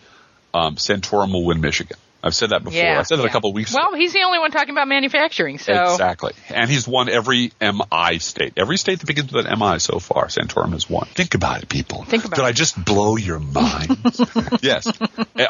um, 0.52 0.76
Santorum 0.76 1.32
will 1.32 1.44
win 1.44 1.60
Michigan. 1.62 1.96
I've 2.22 2.34
said 2.34 2.50
that 2.50 2.64
before. 2.64 2.78
Yeah, 2.78 2.98
I 2.98 3.02
said 3.02 3.18
that 3.18 3.24
yeah. 3.24 3.28
a 3.28 3.32
couple 3.32 3.50
of 3.50 3.54
weeks 3.54 3.74
Well, 3.74 3.82
ago. 3.82 3.90
Well, 3.92 4.00
he's 4.00 4.14
the 4.14 4.22
only 4.22 4.38
one 4.38 4.50
talking 4.50 4.70
about 4.70 4.88
manufacturing, 4.88 5.58
so 5.58 5.92
Exactly. 5.92 6.32
And 6.48 6.70
he's 6.70 6.88
won 6.88 7.10
every 7.10 7.52
MI 7.60 8.18
state. 8.18 8.54
Every 8.56 8.78
state 8.78 9.00
that 9.00 9.06
begins 9.06 9.30
with 9.30 9.46
an 9.46 9.58
MI 9.58 9.78
so 9.78 9.98
far, 9.98 10.26
Santorum 10.28 10.72
has 10.72 10.88
won. 10.88 11.06
Think 11.06 11.34
about 11.34 11.62
it, 11.62 11.68
people. 11.68 12.02
Think 12.04 12.24
about 12.24 12.36
Did 12.36 12.42
it. 12.42 12.48
I 12.48 12.52
just 12.52 12.82
blow 12.82 13.16
your 13.16 13.38
minds? 13.38 14.22
yes. 14.62 14.86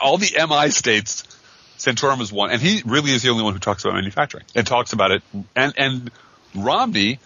All 0.02 0.18
the 0.18 0.32
MI 0.48 0.70
states, 0.70 1.24
Santorum 1.78 2.18
has 2.18 2.32
won. 2.32 2.50
And 2.50 2.60
he 2.60 2.82
really 2.84 3.12
is 3.12 3.22
the 3.22 3.30
only 3.30 3.44
one 3.44 3.52
who 3.52 3.60
talks 3.60 3.84
about 3.84 3.94
manufacturing 3.94 4.44
and 4.56 4.66
talks 4.66 4.92
about 4.92 5.12
it. 5.12 5.22
And, 5.54 5.74
and 5.76 6.10
Romney, 6.56 7.20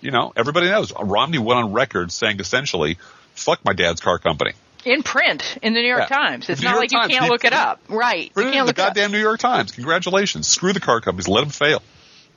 you 0.00 0.10
know, 0.10 0.32
everybody 0.34 0.66
knows. 0.66 0.92
Romney 0.92 1.38
went 1.38 1.60
on 1.60 1.72
record 1.72 2.10
saying 2.10 2.40
essentially, 2.40 2.98
fuck 3.38 3.64
my 3.64 3.72
dad's 3.72 4.00
car 4.00 4.18
company. 4.18 4.52
in 4.84 5.02
print 5.02 5.58
in 5.62 5.74
the 5.74 5.80
New 5.82 5.88
York 5.88 6.08
Yeah. 6.10 6.16
Times. 6.16 6.48
It's 6.48 6.60
The 6.60 6.64
not 6.64 6.70
York 6.76 6.92
like 6.92 7.10
you 7.10 7.18
can't 7.18 7.30
look 7.30 7.44
it 7.44 7.52
up. 7.52 7.80
Right. 7.88 8.24
You 8.26 8.30
Put 8.30 8.46
it 8.46 8.54
in 8.54 8.64
the 8.64 8.70
it 8.70 8.70
up. 8.70 8.76
goddamn 8.76 9.12
New 9.12 9.20
York 9.20 9.38
Times. 9.40 9.72
Congratulations. 9.72 10.46
Screw 10.46 10.72
the 10.72 10.80
car 10.80 11.00
companies. 11.00 11.28
Let 11.28 11.40
them 11.42 11.50
fail. 11.50 11.82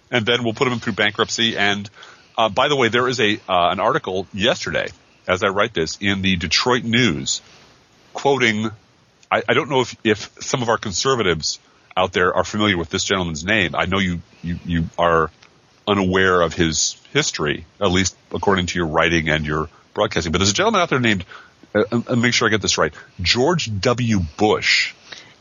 And 0.10 0.26
then 0.26 0.44
we'll 0.44 0.54
put 0.54 0.70
them 0.70 0.80
through 0.80 0.94
bankruptcy. 0.94 1.56
And 1.58 1.90
uh, 2.38 2.50
by 2.50 2.68
the 2.68 2.76
way, 2.76 2.90
there 2.90 3.08
is 3.08 3.20
a 3.22 3.36
uh, 3.48 3.70
an 3.72 3.80
article 3.80 4.28
yesterday, 4.34 4.88
as 5.28 5.44
I 5.44 5.48
write 5.50 5.74
this, 5.74 5.98
in 6.02 6.22
the 6.22 6.36
Detroit 6.36 6.84
News, 6.84 7.42
quoting. 8.14 8.70
I, 9.32 9.44
I 9.48 9.54
don't 9.54 9.70
know 9.70 9.82
if 9.82 9.96
if 10.04 10.30
some 10.42 10.62
of 10.62 10.70
our 10.70 10.78
conservatives 10.78 11.60
out 11.96 12.12
there 12.14 12.34
are 12.36 12.44
familiar 12.44 12.78
with 12.78 12.90
this 12.90 13.04
gentleman's 13.04 13.46
name. 13.46 13.76
I 13.76 13.86
know 13.86 14.00
you 14.00 14.22
you 14.44 14.60
you 14.66 14.86
are 14.98 15.30
unaware 15.88 16.42
of 16.42 16.54
his 16.54 16.98
history, 17.14 17.66
at 17.80 17.92
least 17.92 18.16
according 18.34 18.66
to 18.68 18.78
your 18.80 18.88
writing 18.88 19.30
and 19.30 19.46
your 19.46 19.70
broadcasting. 19.93 20.32
But 20.32 20.39
there's 20.39 20.51
a 20.51 20.54
gentleman 20.56 20.82
out 20.82 20.89
there 20.89 20.99
named. 20.99 21.25
Uh, 21.73 22.01
uh, 22.08 22.15
make 22.17 22.34
sure 22.34 22.47
I 22.47 22.51
get 22.51 22.62
this 22.62 22.77
right. 22.77 22.93
George 23.21 23.69
W. 23.80 24.19
Bush. 24.38 24.93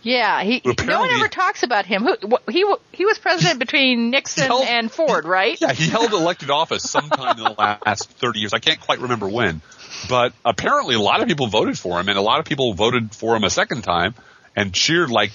Yeah, 0.03 0.43
he. 0.45 0.63
No 0.65 1.01
one 1.01 1.11
ever 1.11 1.29
talks 1.29 1.63
about 1.63 1.85
him. 1.87 2.05
Who 2.05 2.17
wh- 2.31 2.51
he 2.51 2.75
he 2.93 3.05
was 3.05 3.19
president 3.19 3.59
between 3.59 4.11
Nixon 4.13 4.45
held- 4.45 4.65
and 4.67 4.91
Ford, 4.91 5.25
right? 5.25 5.61
Yeah, 5.61 5.73
he 5.73 5.89
held 5.91 6.13
elected 6.13 6.51
office 6.51 6.89
sometime 6.89 7.37
in 7.37 7.45
the 7.45 7.51
last 7.59 8.11
30 8.19 8.39
years. 8.41 8.55
I 8.55 8.61
can't 8.61 8.81
quite 8.81 9.01
remember 9.01 9.29
when. 9.29 9.61
But 10.09 10.33
apparently 10.45 10.95
a 10.95 11.01
lot 11.01 11.21
of 11.21 11.29
people 11.29 11.49
voted 11.49 11.79
for 11.79 12.01
him 12.01 12.09
and 12.09 12.17
a 12.17 12.23
lot 12.23 12.39
of 12.39 12.47
people 12.47 12.73
voted 12.75 13.15
for 13.15 13.37
him 13.37 13.45
a 13.45 13.51
second 13.51 13.83
time 13.83 14.15
and 14.57 14.73
cheered 14.73 15.11
like 15.11 15.33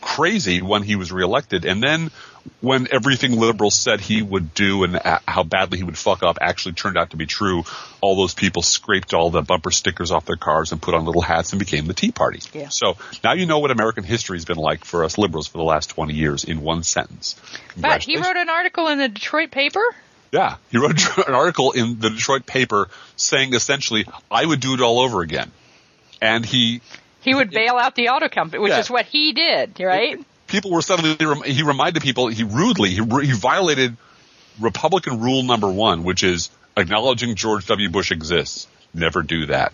crazy 0.00 0.62
when 0.62 0.82
he 0.82 0.96
was 0.96 1.12
reelected. 1.12 1.64
And 1.64 1.82
then 1.82 2.10
when 2.60 2.88
everything 2.92 3.32
liberals 3.38 3.74
said 3.74 4.00
he 4.00 4.22
would 4.22 4.54
do 4.54 4.84
and 4.84 4.96
a- 4.96 5.20
how 5.26 5.42
badly 5.42 5.78
he 5.78 5.84
would 5.84 5.96
fuck 5.98 6.22
up 6.22 6.38
actually 6.40 6.72
turned 6.72 6.96
out 6.98 7.10
to 7.10 7.16
be 7.16 7.26
true, 7.26 7.64
all 8.00 8.16
those 8.16 8.34
people 8.34 8.62
scraped 8.62 9.14
all 9.14 9.30
the 9.30 9.42
bumper 9.42 9.70
stickers 9.70 10.10
off 10.10 10.24
their 10.26 10.36
cars 10.36 10.72
and 10.72 10.80
put 10.80 10.94
on 10.94 11.04
little 11.04 11.22
hats 11.22 11.52
and 11.52 11.58
became 11.58 11.86
the 11.86 11.94
Tea 11.94 12.12
Party. 12.12 12.40
Yeah. 12.52 12.68
So 12.68 12.96
now 13.22 13.32
you 13.34 13.46
know 13.46 13.58
what 13.58 13.70
American 13.70 14.04
history 14.04 14.36
has 14.36 14.44
been 14.44 14.56
like 14.58 14.84
for 14.84 15.04
us 15.04 15.18
liberals 15.18 15.46
for 15.48 15.58
the 15.58 15.64
last 15.64 15.90
20 15.90 16.14
years 16.14 16.44
in 16.44 16.60
one 16.62 16.82
sentence. 16.82 17.36
But 17.76 18.02
he 18.02 18.16
wrote 18.16 18.36
an 18.36 18.48
article 18.50 18.88
in 18.88 18.98
the 18.98 19.08
Detroit 19.08 19.50
paper. 19.50 19.82
Yeah, 20.32 20.56
he 20.70 20.78
wrote 20.78 21.18
an 21.26 21.34
article 21.34 21.72
in 21.72 21.98
the 21.98 22.10
Detroit 22.10 22.46
paper 22.46 22.88
saying 23.16 23.54
essentially, 23.54 24.06
I 24.30 24.44
would 24.46 24.60
do 24.60 24.74
it 24.74 24.80
all 24.80 25.00
over 25.00 25.22
again. 25.22 25.50
And 26.22 26.44
he, 26.44 26.80
He 27.22 27.34
would 27.34 27.50
bail 27.50 27.76
out 27.76 27.94
the 27.96 28.10
auto 28.10 28.28
company, 28.28 28.62
which 28.62 28.70
Yeah. 28.70 28.78
is 28.80 28.90
what 28.90 29.06
he 29.06 29.32
did, 29.32 29.80
right? 29.80 30.18
People 30.50 30.70
were 30.70 30.82
suddenly, 30.82 31.16
he 31.50 31.62
reminded 31.62 32.02
people, 32.02 32.28
he 32.28 32.44
rudely, 32.44 32.90
he, 32.90 32.96
he 32.96 33.32
violated 33.32 33.96
Republican 34.60 35.20
rule 35.20 35.42
number 35.42 35.70
one, 35.70 36.02
which 36.04 36.22
is 36.22 36.50
acknowledging 36.76 37.34
George 37.36 37.66
W. 37.66 37.88
Bush 37.88 38.10
exists. 38.10 38.66
Never 38.92 39.22
do 39.22 39.46
that. 39.46 39.72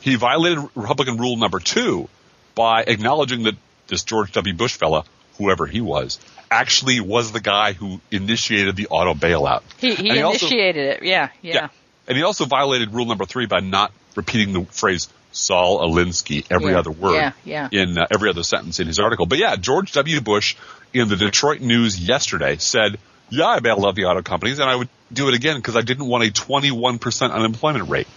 He 0.00 0.16
violated 0.16 0.64
Republican 0.74 1.18
rule 1.18 1.36
number 1.36 1.60
two 1.60 2.08
by 2.54 2.82
acknowledging 2.82 3.44
that 3.44 3.54
this 3.86 4.02
George 4.02 4.32
W. 4.32 4.54
Bush 4.54 4.76
fella, 4.76 5.04
whoever 5.38 5.66
he 5.66 5.80
was, 5.80 6.18
actually 6.50 7.00
was 7.00 7.32
the 7.32 7.40
guy 7.40 7.74
who 7.74 8.00
initiated 8.10 8.76
the 8.76 8.88
auto 8.88 9.14
bailout. 9.14 9.62
He 9.78 9.94
he, 9.94 10.08
he 10.10 10.22
also- 10.22 10.46
initiated 10.46 10.86
it. 10.86 11.02
Yeah, 11.02 11.28
yeah. 11.42 11.54
Yeah. 11.54 11.68
And 12.08 12.16
he 12.16 12.24
also 12.24 12.44
violated 12.46 12.92
rule 12.92 13.06
number 13.06 13.24
three 13.24 13.46
by 13.46 13.60
not 13.60 13.92
repeating 14.16 14.52
the 14.52 14.64
phrase 14.64 15.08
Saul 15.32 15.80
Alinsky 15.80 16.44
every 16.50 16.72
Yeah, 16.72 16.78
other 16.78 16.90
word 16.90 17.14
yeah, 17.14 17.32
yeah. 17.44 17.68
in 17.70 17.98
uh, 17.98 18.06
every 18.10 18.30
other 18.30 18.42
sentence 18.42 18.80
in 18.80 18.86
his 18.86 18.98
article. 18.98 19.26
But 19.26 19.38
yeah, 19.38 19.56
George 19.56 19.92
W. 19.92 20.20
Bush 20.20 20.56
in 20.92 21.08
the 21.08 21.16
Detroit 21.16 21.60
News 21.60 21.98
yesterday 21.98 22.56
said, 22.56 22.98
"Yeah, 23.28 23.46
I 23.46 23.60
bailed 23.60 23.84
out 23.84 23.94
the 23.94 24.04
auto 24.06 24.22
companies, 24.22 24.58
and 24.58 24.68
I 24.68 24.76
would 24.76 24.88
do 25.12 25.28
it 25.28 25.34
again 25.34 25.56
because 25.56 25.76
I 25.76 25.82
didn't 25.82 26.06
want 26.06 26.24
a 26.24 26.30
21 26.30 26.98
percent 26.98 27.32
unemployment 27.32 27.88
rate." 27.88 28.08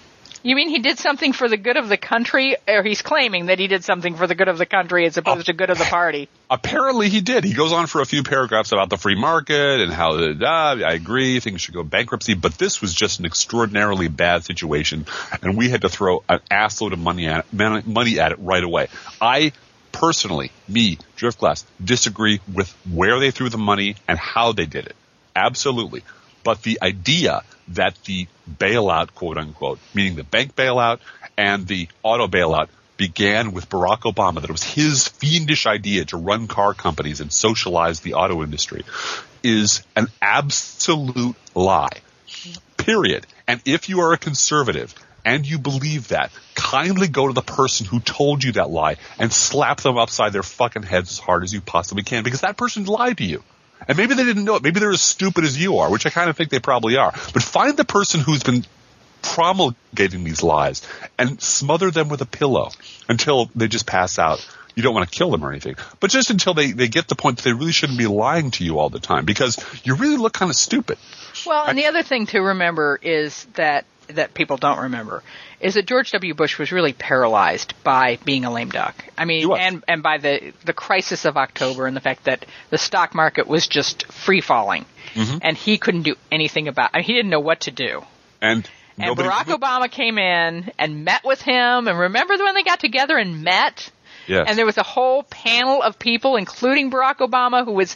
You 0.43 0.57
mean 0.57 0.67
he 0.67 0.79
did 0.79 0.99
something 0.99 1.31
for 1.31 1.47
the 1.47 1.55
good 1.55 1.77
of 1.77 1.87
the 1.87 1.95
country, 1.95 2.57
or 2.67 2.83
he's 2.83 3.01
claiming 3.01 3.45
that 3.45 3.59
he 3.59 3.67
did 3.67 3.85
something 3.85 4.15
for 4.15 4.27
the 4.27 4.35
good 4.35 4.49
of 4.49 4.57
the 4.57 4.65
country 4.65 5.05
as 5.05 5.15
opposed 5.15 5.45
to 5.45 5.53
good 5.53 5.69
of 5.69 5.77
the 5.77 5.85
party? 5.85 6.27
Apparently 6.49 7.07
he 7.07 7.21
did. 7.21 7.45
He 7.45 7.53
goes 7.53 7.71
on 7.71 7.87
for 7.87 8.01
a 8.01 8.05
few 8.05 8.23
paragraphs 8.23 8.73
about 8.73 8.89
the 8.89 8.97
free 8.97 9.15
market 9.15 9.79
and 9.79 9.91
how 9.91 10.15
uh, 10.15 10.45
I 10.45 10.93
agree 10.93 11.39
things 11.39 11.61
should 11.61 11.73
go 11.73 11.81
bankruptcy, 11.81 12.33
but 12.33 12.57
this 12.57 12.81
was 12.81 12.93
just 12.93 13.19
an 13.19 13.25
extraordinarily 13.25 14.09
bad 14.09 14.43
situation, 14.43 15.05
and 15.41 15.57
we 15.57 15.69
had 15.69 15.81
to 15.83 15.89
throw 15.89 16.23
an 16.27 16.41
assload 16.51 16.91
of 16.91 16.99
money 16.99 17.27
at 17.27 17.45
it, 17.45 17.87
money 17.87 18.19
at 18.19 18.33
it 18.33 18.39
right 18.39 18.63
away. 18.63 18.89
I 19.21 19.53
personally, 19.93 20.51
me, 20.67 20.97
Driftglass, 21.15 21.63
disagree 21.81 22.41
with 22.53 22.69
where 22.91 23.19
they 23.21 23.31
threw 23.31 23.47
the 23.47 23.57
money 23.57 23.95
and 24.09 24.19
how 24.19 24.51
they 24.51 24.65
did 24.65 24.87
it. 24.87 24.95
Absolutely. 25.35 26.03
But 26.43 26.63
the 26.63 26.79
idea 26.81 27.43
that 27.69 27.95
the 28.05 28.27
bailout, 28.49 29.13
quote 29.13 29.37
unquote, 29.37 29.79
meaning 29.93 30.15
the 30.15 30.23
bank 30.23 30.55
bailout 30.55 30.99
and 31.37 31.65
the 31.67 31.87
auto 32.03 32.27
bailout 32.27 32.67
began 32.97 33.51
with 33.51 33.69
Barack 33.69 34.01
Obama, 34.01 34.35
that 34.35 34.45
it 34.45 34.51
was 34.51 34.63
his 34.63 35.07
fiendish 35.07 35.65
idea 35.65 36.05
to 36.05 36.17
run 36.17 36.47
car 36.47 36.73
companies 36.73 37.21
and 37.21 37.31
socialize 37.33 38.01
the 38.01 38.13
auto 38.13 38.43
industry 38.43 38.83
is 39.43 39.83
an 39.95 40.07
absolute 40.21 41.35
lie. 41.55 42.01
Period. 42.77 43.25
And 43.47 43.61
if 43.65 43.89
you 43.89 44.01
are 44.01 44.13
a 44.13 44.17
conservative 44.17 44.93
and 45.25 45.45
you 45.47 45.57
believe 45.57 46.09
that, 46.09 46.31
kindly 46.55 47.07
go 47.07 47.27
to 47.27 47.33
the 47.33 47.41
person 47.41 47.85
who 47.85 47.99
told 47.99 48.43
you 48.43 48.53
that 48.53 48.69
lie 48.69 48.97
and 49.19 49.31
slap 49.31 49.81
them 49.81 49.97
upside 49.97 50.33
their 50.33 50.43
fucking 50.43 50.83
heads 50.83 51.11
as 51.11 51.19
hard 51.19 51.43
as 51.43 51.53
you 51.53 51.61
possibly 51.61 52.03
can 52.03 52.23
because 52.23 52.41
that 52.41 52.57
person 52.57 52.85
lied 52.85 53.17
to 53.17 53.23
you. 53.23 53.43
And 53.87 53.97
maybe 53.97 54.15
they 54.15 54.23
didn't 54.23 54.45
know 54.45 54.55
it. 54.55 54.63
Maybe 54.63 54.79
they're 54.79 54.91
as 54.91 55.01
stupid 55.01 55.43
as 55.43 55.59
you 55.59 55.79
are, 55.79 55.89
which 55.89 56.05
I 56.05 56.09
kind 56.09 56.29
of 56.29 56.37
think 56.37 56.49
they 56.49 56.59
probably 56.59 56.97
are. 56.97 57.11
But 57.33 57.43
find 57.43 57.77
the 57.77 57.85
person 57.85 58.19
who's 58.19 58.43
been 58.43 58.65
promulgating 59.21 60.23
these 60.23 60.43
lies 60.43 60.87
and 61.17 61.41
smother 61.41 61.89
them 61.89 62.09
with 62.09 62.21
a 62.21 62.25
pillow 62.25 62.71
until 63.09 63.49
they 63.55 63.67
just 63.67 63.87
pass 63.87 64.19
out. 64.19 64.45
You 64.75 64.83
don't 64.83 64.93
want 64.93 65.09
to 65.09 65.15
kill 65.17 65.29
them 65.29 65.45
or 65.45 65.51
anything, 65.51 65.75
but 65.99 66.09
just 66.09 66.31
until 66.31 66.55
they, 66.55 66.71
they 66.71 66.87
get 66.87 67.07
the 67.07 67.15
point 67.15 67.37
that 67.37 67.43
they 67.43 67.53
really 67.53 67.71
shouldn't 67.71 67.99
be 67.99 68.07
lying 68.07 68.49
to 68.51 68.63
you 68.63 68.79
all 68.79 68.89
the 68.89 68.99
time 68.99 69.23
because 69.23 69.63
you 69.83 69.95
really 69.95 70.17
look 70.17 70.33
kind 70.33 70.49
of 70.49 70.55
stupid. 70.55 70.97
Well, 71.45 71.65
and 71.65 71.77
the 71.77 71.85
other 71.85 72.01
thing 72.01 72.25
to 72.27 72.39
remember 72.41 72.99
is 73.01 73.45
that 73.53 73.85
that 74.07 74.33
people 74.33 74.57
don't 74.57 74.79
remember 74.79 75.23
is 75.59 75.75
that 75.75 75.85
George 75.85 76.11
W. 76.11 76.33
Bush 76.33 76.57
was 76.59 76.71
really 76.71 76.93
paralyzed 76.93 77.73
by 77.83 78.17
being 78.25 78.45
a 78.45 78.51
lame 78.51 78.69
duck. 78.69 78.95
I 79.17 79.25
mean, 79.25 79.49
and 79.51 79.83
and 79.87 80.03
by 80.03 80.17
the 80.17 80.53
the 80.65 80.73
crisis 80.73 81.25
of 81.25 81.37
October 81.37 81.87
and 81.87 81.95
the 81.95 82.01
fact 82.01 82.25
that 82.25 82.45
the 82.69 82.77
stock 82.77 83.15
market 83.15 83.47
was 83.47 83.67
just 83.67 84.11
free 84.11 84.41
falling, 84.41 84.85
Mm-hmm. 85.15 85.37
and 85.41 85.55
he 85.55 85.77
couldn't 85.77 86.03
do 86.03 86.15
anything 86.31 86.67
about. 86.67 86.89
I 86.93 86.97
mean, 86.97 87.03
he 87.05 87.13
didn't 87.13 87.29
know 87.29 87.39
what 87.39 87.61
to 87.61 87.71
do. 87.71 88.01
And, 88.41 88.67
And 88.97 89.15
Barack 89.15 89.45
Obama 89.45 89.89
came 89.91 90.17
in 90.17 90.71
and 90.79 91.05
met 91.05 91.23
with 91.23 91.39
him. 91.41 91.87
And 91.87 91.97
remember 91.99 92.35
when 92.37 92.55
they 92.55 92.63
got 92.63 92.79
together 92.79 93.17
and 93.17 93.43
met? 93.43 93.91
Yes. 94.27 94.45
And 94.47 94.57
there 94.57 94.65
was 94.65 94.77
a 94.77 94.83
whole 94.83 95.21
panel 95.23 95.81
of 95.83 95.99
people, 95.99 96.35
including 96.37 96.89
Barack 96.89 97.17
Obama, 97.17 97.63
who 97.65 97.73
was 97.73 97.95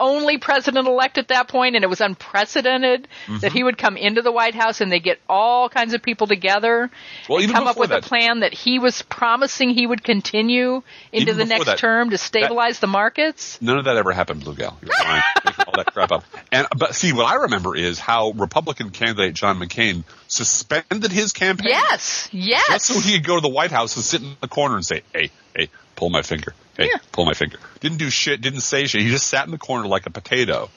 only 0.00 0.38
president 0.38 0.86
elect 0.86 1.18
at 1.18 1.28
that 1.28 1.48
point, 1.48 1.74
and 1.74 1.84
it 1.84 1.88
was 1.88 2.00
unprecedented 2.00 3.08
Mm-hmm. 3.26 3.38
that 3.40 3.52
he 3.52 3.62
would 3.62 3.76
come 3.78 3.96
into 3.96 4.22
the 4.22 4.32
White 4.32 4.54
House 4.54 4.80
and 4.80 4.90
they 4.90 5.00
get 5.00 5.18
all 5.28 5.68
kinds 5.68 5.92
of 5.94 6.02
people 6.02 6.26
together 6.26 6.90
Well, 7.28 7.42
and 7.42 7.52
come 7.52 7.66
up 7.66 7.76
with 7.76 7.90
that- 7.90 8.04
a 8.04 8.08
plan 8.08 8.40
that 8.40 8.54
he 8.54 8.78
was 8.78 9.02
promising 9.02 9.70
he 9.70 9.86
would 9.86 10.02
continue 10.02 10.82
into 11.12 11.34
the 11.34 11.44
next 11.44 11.66
that- 11.66 11.78
term 11.78 12.10
to 12.10 12.18
stabilize 12.18 12.78
the 12.78 12.86
markets. 12.86 13.58
None 13.60 13.76
of 13.78 13.84
that 13.84 13.96
ever 13.96 14.12
happened, 14.12 14.44
Blue 14.44 14.54
Gal. 14.54 14.78
You're 14.82 14.94
fine. 14.94 15.22
All 15.66 15.74
that 15.76 15.92
crap 15.92 16.12
up. 16.12 16.24
And 16.52 16.66
but 16.76 16.94
see, 16.94 17.12
what 17.12 17.26
I 17.26 17.34
remember 17.42 17.76
is 17.76 17.98
how 17.98 18.30
Republican 18.30 18.90
candidate 18.90 19.34
John 19.34 19.58
McCain 19.58 20.04
suspended 20.28 21.10
his 21.12 21.32
campaign. 21.32 21.68
Yes, 21.70 22.28
yes. 22.32 22.66
Just 22.68 22.86
so 22.86 23.00
he 23.00 23.16
could 23.18 23.26
go 23.26 23.34
to 23.36 23.40
the 23.42 23.48
White 23.48 23.70
House 23.72 23.96
and 23.96 24.04
sit 24.04 24.22
in 24.22 24.36
the 24.40 24.48
corner 24.48 24.76
and 24.76 24.86
say, 24.86 25.02
"Hey, 25.12 25.30
hey, 25.56 25.68
pull 25.98 26.10
my 26.10 26.22
finger. 26.22 26.54
Hey, 26.76 26.86
Yeah. 26.92 26.98
pull 27.12 27.24
my 27.26 27.34
finger." 27.34 27.58
Didn't 27.80 27.98
do 27.98 28.08
shit. 28.10 28.40
Didn't 28.40 28.60
say 28.62 28.86
shit. 28.86 29.02
He 29.02 29.10
just 29.10 29.26
sat 29.26 29.44
in 29.46 29.50
the 29.50 29.58
corner 29.58 29.86
like 29.86 30.06
a 30.06 30.10
potato, 30.10 30.70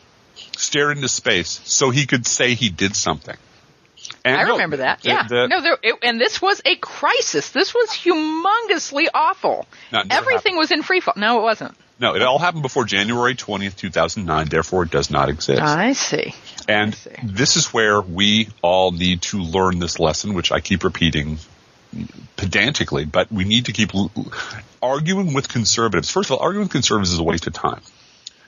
stared 0.58 0.98
into 0.98 1.08
space, 1.08 1.62
so 1.64 1.90
he 1.92 2.06
could 2.06 2.26
say 2.26 2.56
he 2.56 2.70
did 2.70 2.96
something. 2.96 3.38
And 4.26 4.36
I 4.36 4.44
no, 4.44 4.54
remember 4.54 4.78
that. 4.78 5.02
the- 5.02 5.10
yeah. 5.10 5.28
the- 5.28 5.48
no, 5.48 5.62
there, 5.62 5.78
it, 5.82 5.96
and 6.04 6.20
this 6.20 6.42
was 6.42 6.60
a 6.66 6.76
crisis. 6.76 7.50
This 7.52 7.74
was 7.74 7.90
humongously 7.90 9.08
awful. 9.14 9.68
No, 9.92 10.02
Everything 10.10 10.58
was 10.58 10.72
in 10.72 10.82
free 10.82 11.00
fall. 11.00 11.14
No, 11.18 11.40
it 11.40 11.44
wasn't. 11.44 11.76
no, 12.00 12.16
it 12.16 12.22
all 12.24 12.40
happened 12.40 12.64
before 12.64 12.86
January 12.86 13.36
twentieth, 13.36 13.78
two 13.78 13.90
thousand 13.92 14.26
nine. 14.26 14.48
Therefore, 14.50 14.84
it 14.84 14.92
does 14.92 15.12
not 15.12 15.30
exist. 15.30 15.62
I 15.62 15.94
see. 15.94 16.34
And 16.68 16.94
I 16.94 16.98
see. 16.98 17.16
this 17.24 17.58
is 17.58 17.68
where 17.74 18.02
we 18.02 18.50
all 18.64 18.92
need 18.92 19.22
to 19.24 19.38
learn 19.42 19.78
this 19.80 20.00
lesson, 20.00 20.34
which 20.34 20.52
I 20.52 20.60
keep 20.62 20.84
repeating 20.84 21.38
pedantically, 22.38 23.06
but 23.06 23.32
we 23.32 23.44
need 23.44 23.66
to 23.66 23.74
keep 23.74 23.92
arguing 24.82 25.34
with 25.34 25.48
conservatives. 25.50 26.10
First 26.10 26.30
of 26.30 26.38
all, 26.38 26.40
arguing 26.44 26.66
with 26.66 26.72
conservatives 26.72 27.12
is 27.14 27.20
a 27.20 27.24
waste 27.24 27.48
of 27.48 27.54
time. 27.54 27.82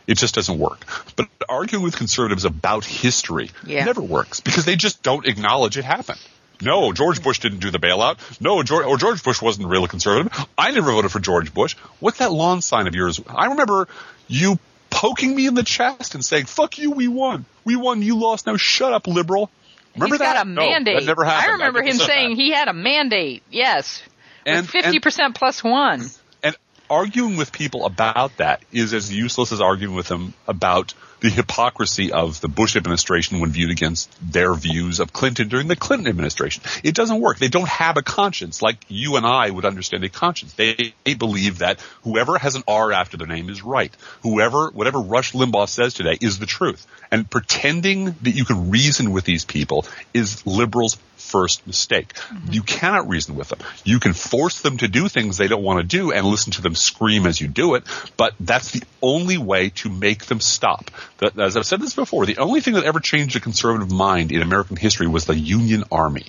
It 0.08 0.18
just 0.18 0.36
doesn't 0.36 0.60
work. 0.60 0.86
But 1.16 1.28
arguing 1.48 1.84
with 1.84 1.96
conservatives 1.96 2.44
about 2.46 2.84
history 2.86 3.52
Yeah. 3.66 3.86
never 3.86 4.02
works 4.02 4.40
because 4.42 4.66
they 4.66 4.76
just 4.76 5.02
don't 5.02 5.26
acknowledge 5.26 5.78
it 5.78 5.86
happened. 5.86 6.20
No, 6.62 6.94
George 6.94 7.22
Bush 7.24 7.40
didn't 7.40 7.60
do 7.60 7.72
the 7.72 7.80
bailout. 7.80 8.18
No, 8.40 8.64
George, 8.64 8.86
or 8.86 8.98
George 8.98 9.24
Bush 9.24 9.42
wasn't 9.42 9.68
really 9.68 9.88
conservative. 9.88 10.46
I 10.58 10.72
never 10.72 10.92
voted 10.92 11.12
for 11.12 11.20
George 11.20 11.54
Bush. 11.54 11.76
What's 12.00 12.20
that 12.20 12.32
lawn 12.32 12.62
sign 12.62 12.88
of 12.88 12.96
yours? 12.96 13.20
I 13.28 13.48
remember 13.48 13.88
you 14.28 14.60
poking 14.90 15.36
me 15.36 15.48
in 15.48 15.56
the 15.56 15.64
chest 15.64 16.16
and 16.16 16.24
saying, 16.24 16.46
"Fuck 16.46 16.78
you, 16.78 16.92
we 16.92 17.08
won. 17.08 17.46
We 17.66 17.76
won. 17.76 18.02
You 18.02 18.16
lost. 18.18 18.46
Now 18.46 18.56
shut 18.58 18.94
up, 18.94 19.08
liberal." 19.08 19.50
Remember 19.96 20.16
He's 20.16 20.20
that? 20.20 20.34
got 20.36 20.46
a 20.48 20.50
No, 20.50 20.62
mandate. 20.62 21.00
that 21.00 21.06
never 21.06 21.24
happened. 21.24 21.50
I 21.50 21.54
remember 21.54 21.82
never 21.84 21.92
him 21.92 21.98
saying 21.98 22.30
that. 22.36 22.42
he 22.42 22.52
had 22.52 22.68
a 22.68 22.74
mandate. 22.74 23.44
Yes, 23.52 24.02
And- 24.46 24.68
fifty 24.70 25.00
percent 25.00 25.36
plus 25.36 25.64
one. 25.64 26.10
And 26.42 26.56
arguing 26.90 27.38
with 27.38 27.52
people 27.52 27.86
about 27.86 28.38
that 28.38 28.64
is 28.72 28.94
as 28.94 29.14
useless 29.14 29.52
as 29.52 29.62
arguing 29.62 29.96
with 29.96 30.08
them 30.08 30.34
about 30.48 30.94
the 31.24 31.30
hypocrisy 31.30 32.12
of 32.12 32.42
the 32.42 32.50
Bush 32.50 32.76
administration 32.76 33.40
when 33.40 33.50
viewed 33.50 33.72
against 33.72 34.12
their 34.22 34.54
views 34.54 35.00
of 35.00 35.14
Clinton 35.14 35.48
during 35.48 35.70
the 35.70 35.76
Clinton 35.78 36.10
administration. 36.10 36.62
It 36.84 36.96
doesn't 36.96 37.22
work. 37.22 37.40
They 37.40 37.48
don't 37.48 37.70
have 37.70 37.96
a 37.96 38.02
conscience 38.02 38.62
like 38.62 38.76
you 38.90 39.16
and 39.16 39.26
I 39.26 39.50
would 39.50 39.64
understand 39.64 40.04
a 40.04 40.10
conscience. 40.10 40.52
They, 40.56 40.94
they 41.06 41.14
believe 41.14 41.60
that 41.60 41.80
whoever 42.04 42.38
has 42.38 42.56
an 42.56 42.64
R 42.68 42.92
after 42.92 43.16
their 43.16 43.26
name 43.26 43.50
is 43.50 43.64
right. 43.64 43.96
Whoever, 44.24 44.68
whatever 44.72 45.00
Rush 45.00 45.32
Limbaugh 45.32 45.70
says 45.70 45.94
today 45.94 46.18
is 46.20 46.40
the 46.40 46.46
truth. 46.46 46.86
And 47.10 47.30
pretending 47.30 48.16
that 48.24 48.32
you 48.32 48.44
can 48.44 48.70
reason 48.70 49.14
with 49.14 49.24
these 49.24 49.46
people 49.46 49.86
is 50.14 50.46
liberals' 50.46 50.98
first 51.16 51.66
mistake. 51.66 52.14
Mm-hmm. 52.14 52.52
You 52.52 52.64
cannot 52.64 53.08
reason 53.08 53.36
with 53.36 53.50
them. 53.50 53.60
You 53.84 54.00
can 54.00 54.14
force 54.14 54.62
them 54.62 54.78
to 54.78 54.88
do 54.88 55.08
things 55.08 55.38
they 55.38 55.48
don't 55.48 55.64
want 55.64 55.80
to 55.80 55.98
do 55.98 56.12
and 56.12 56.28
listen 56.28 56.52
to 56.54 56.62
them 56.62 56.76
scream 56.76 57.26
as 57.26 57.40
you 57.40 57.48
do 57.48 57.76
it, 57.76 57.84
but 58.18 58.34
that's 58.40 58.72
the 58.72 58.84
only 59.02 59.38
way 59.38 59.70
to 59.70 59.90
make 59.90 60.26
them 60.26 60.40
stop. 60.40 60.92
That, 61.24 61.40
as 61.40 61.58
I've 61.58 61.66
said 61.66 61.82
this 61.82 61.94
before, 61.96 62.26
the 62.26 62.38
only 62.38 62.62
thing 62.62 62.76
that 62.76 62.84
ever 62.84 63.00
changed 63.00 63.36
a 63.36 63.40
conservative 63.40 63.92
mind 63.92 64.32
in 64.32 64.42
American 64.42 64.76
history 64.78 65.08
was 65.08 65.26
the 65.26 65.36
Union 65.38 65.84
Army. 65.92 66.26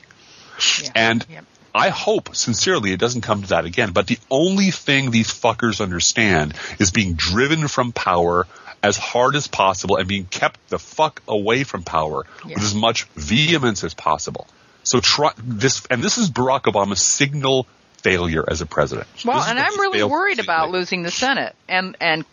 Yeah. 0.83 0.91
And 0.95 1.27
Yep. 1.29 1.45
I 1.75 1.89
hope 1.89 2.37
sincerely 2.37 2.93
it 2.93 3.01
doesn't 3.01 3.23
come 3.23 3.43
to 3.43 3.49
that 3.49 3.65
again. 3.65 3.91
But 3.93 4.07
the 4.07 4.19
only 4.31 4.71
thing 4.71 5.11
these 5.11 5.29
fuckers 5.29 5.81
understand 5.81 6.55
is 6.79 6.93
being 6.93 7.15
driven 7.15 7.67
from 7.67 7.91
power 7.93 8.47
as 8.83 8.97
hard 8.97 9.35
as 9.35 9.49
possible 9.49 9.97
and 9.97 10.07
being 10.07 10.27
kept 10.27 10.61
the 10.69 10.79
fuck 10.79 11.21
away 11.27 11.65
from 11.65 11.83
power 11.83 12.25
Yeah. 12.47 12.55
with 12.55 12.65
as 12.65 12.75
much 12.75 13.05
vehemence 13.17 13.83
as 13.83 13.93
possible. 13.95 14.47
So 14.85 15.01
try 15.01 15.33
this, 15.39 15.85
and 15.91 16.03
this 16.03 16.19
is 16.19 16.31
Barack 16.31 16.63
Obama's 16.65 17.01
signal 17.01 17.67
failure 18.03 18.45
as 18.47 18.61
a 18.61 18.67
president. 18.67 19.09
Well, 19.25 19.39
This 19.39 19.49
and 19.49 19.59
I'm 19.59 19.81
really 19.81 20.03
worried 20.05 20.39
about 20.39 20.71
losing 20.71 21.03
the 21.03 21.11
Senate 21.11 21.57
and 21.69 21.97
and 22.01 22.25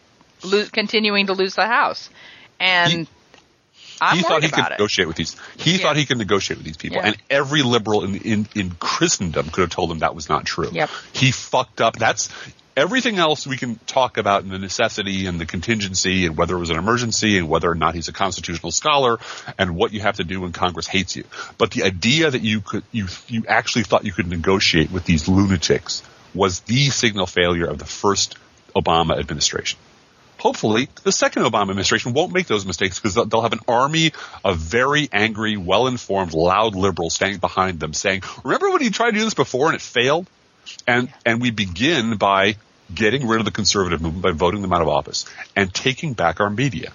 lo- 0.43 0.65
continuing 0.71 1.28
to 1.28 1.34
lose 1.34 1.56
the 1.56 1.65
House. 1.65 2.10
And 2.62 3.08
I'm 4.00 4.17
he 4.17 4.24
thought 4.24 4.43
he 4.43 4.50
could 4.50 4.65
it. 4.65 4.69
negotiate 4.71 5.08
with 5.08 5.17
these. 5.17 5.36
He 5.58 5.74
Yeah. 5.74 5.78
thought 5.84 5.95
he 5.97 6.06
could 6.06 6.17
negotiate 6.17 6.58
with 6.58 6.65
these 6.65 6.78
people, 6.78 6.98
Yeah. 6.98 7.08
and 7.08 7.17
every 7.29 7.62
liberal 7.63 8.04
in, 8.04 8.15
in 8.15 8.48
in 8.56 8.71
Christendom 8.71 9.50
could 9.50 9.62
have 9.62 9.69
told 9.69 9.92
him 9.92 10.00
that 10.00 10.15
was 10.15 10.27
not 10.29 10.46
true. 10.46 10.69
Yep. 10.71 10.90
He 11.13 11.31
fucked 11.31 11.81
up. 11.81 11.98
That's 11.98 12.29
everything 12.77 13.19
else 13.19 13.46
we 13.46 13.58
can 13.58 13.77
talk 13.85 14.17
about 14.17 14.44
in 14.44 14.50
the 14.50 14.58
necessity 14.58 15.25
and 15.27 15.40
the 15.40 15.46
contingency 15.46 16.25
and 16.25 16.38
whether 16.38 16.56
it 16.56 16.60
was 16.60 16.69
an 16.69 16.77
emergency 16.77 17.38
and 17.38 17.50
whether 17.50 17.69
or 17.69 17.75
not 17.75 17.94
he's 17.96 18.08
a 18.08 18.13
constitutional 18.13 18.71
scholar 18.71 19.19
and 19.58 19.75
what 19.75 19.92
you 19.94 20.00
have 20.00 20.15
to 20.15 20.23
do 20.23 20.40
when 20.42 20.52
Congress 20.54 20.88
hates 20.88 21.15
you. 21.15 21.25
But 21.58 21.71
the 21.71 21.83
idea 21.83 22.31
that 22.31 22.42
you 22.42 22.62
could 22.62 22.83
you 22.92 23.08
you 23.27 23.44
actually 23.48 23.83
thought 23.83 24.06
you 24.06 24.13
could 24.13 24.27
negotiate 24.27 24.90
with 24.90 25.04
these 25.06 25.27
lunatics 25.27 26.02
was 26.33 26.62
the 26.62 26.90
signal 26.90 27.27
failure 27.27 27.65
of 27.65 27.77
the 27.77 27.85
first 27.85 28.35
Obama 28.75 29.19
administration 29.19 29.77
hopefully 30.42 30.89
the 31.04 31.12
second 31.12 31.44
Obama 31.44 31.69
administration 31.69 32.13
won't 32.13 32.33
make 32.33 32.48
those 32.48 32.65
mistakes 32.65 33.00
because 33.00 33.13
they'll, 33.13 33.42
have 33.42 33.54
an 33.54 33.60
army 33.67 34.12
of 34.44 34.58
very 34.58 35.08
angry, 35.12 35.56
well-informed, 35.56 36.33
loud 36.33 36.75
liberals 36.75 37.13
standing 37.13 37.39
behind 37.39 37.79
them 37.79 37.94
saying, 37.94 38.23
remember 38.44 38.71
when 38.71 38.81
he 38.81 38.89
tried 38.89 39.12
to 39.12 39.17
do 39.17 39.23
this 39.23 39.35
before 39.35 39.67
and 39.67 39.75
it 39.75 39.81
failed? 39.81 40.27
And 40.87 41.12
and 41.25 41.42
we 41.42 41.52
begin 41.52 42.17
by 42.17 42.56
getting 42.94 43.27
rid 43.27 43.39
of 43.39 43.46
the 43.46 43.52
conservative 43.52 44.02
movement 44.02 44.23
by 44.23 44.31
voting 44.31 44.62
them 44.62 44.73
out 44.73 44.81
of 44.81 44.87
office 44.87 45.25
and 45.56 45.73
taking 45.73 46.13
back 46.13 46.39
our 46.39 46.50
media. 46.50 46.92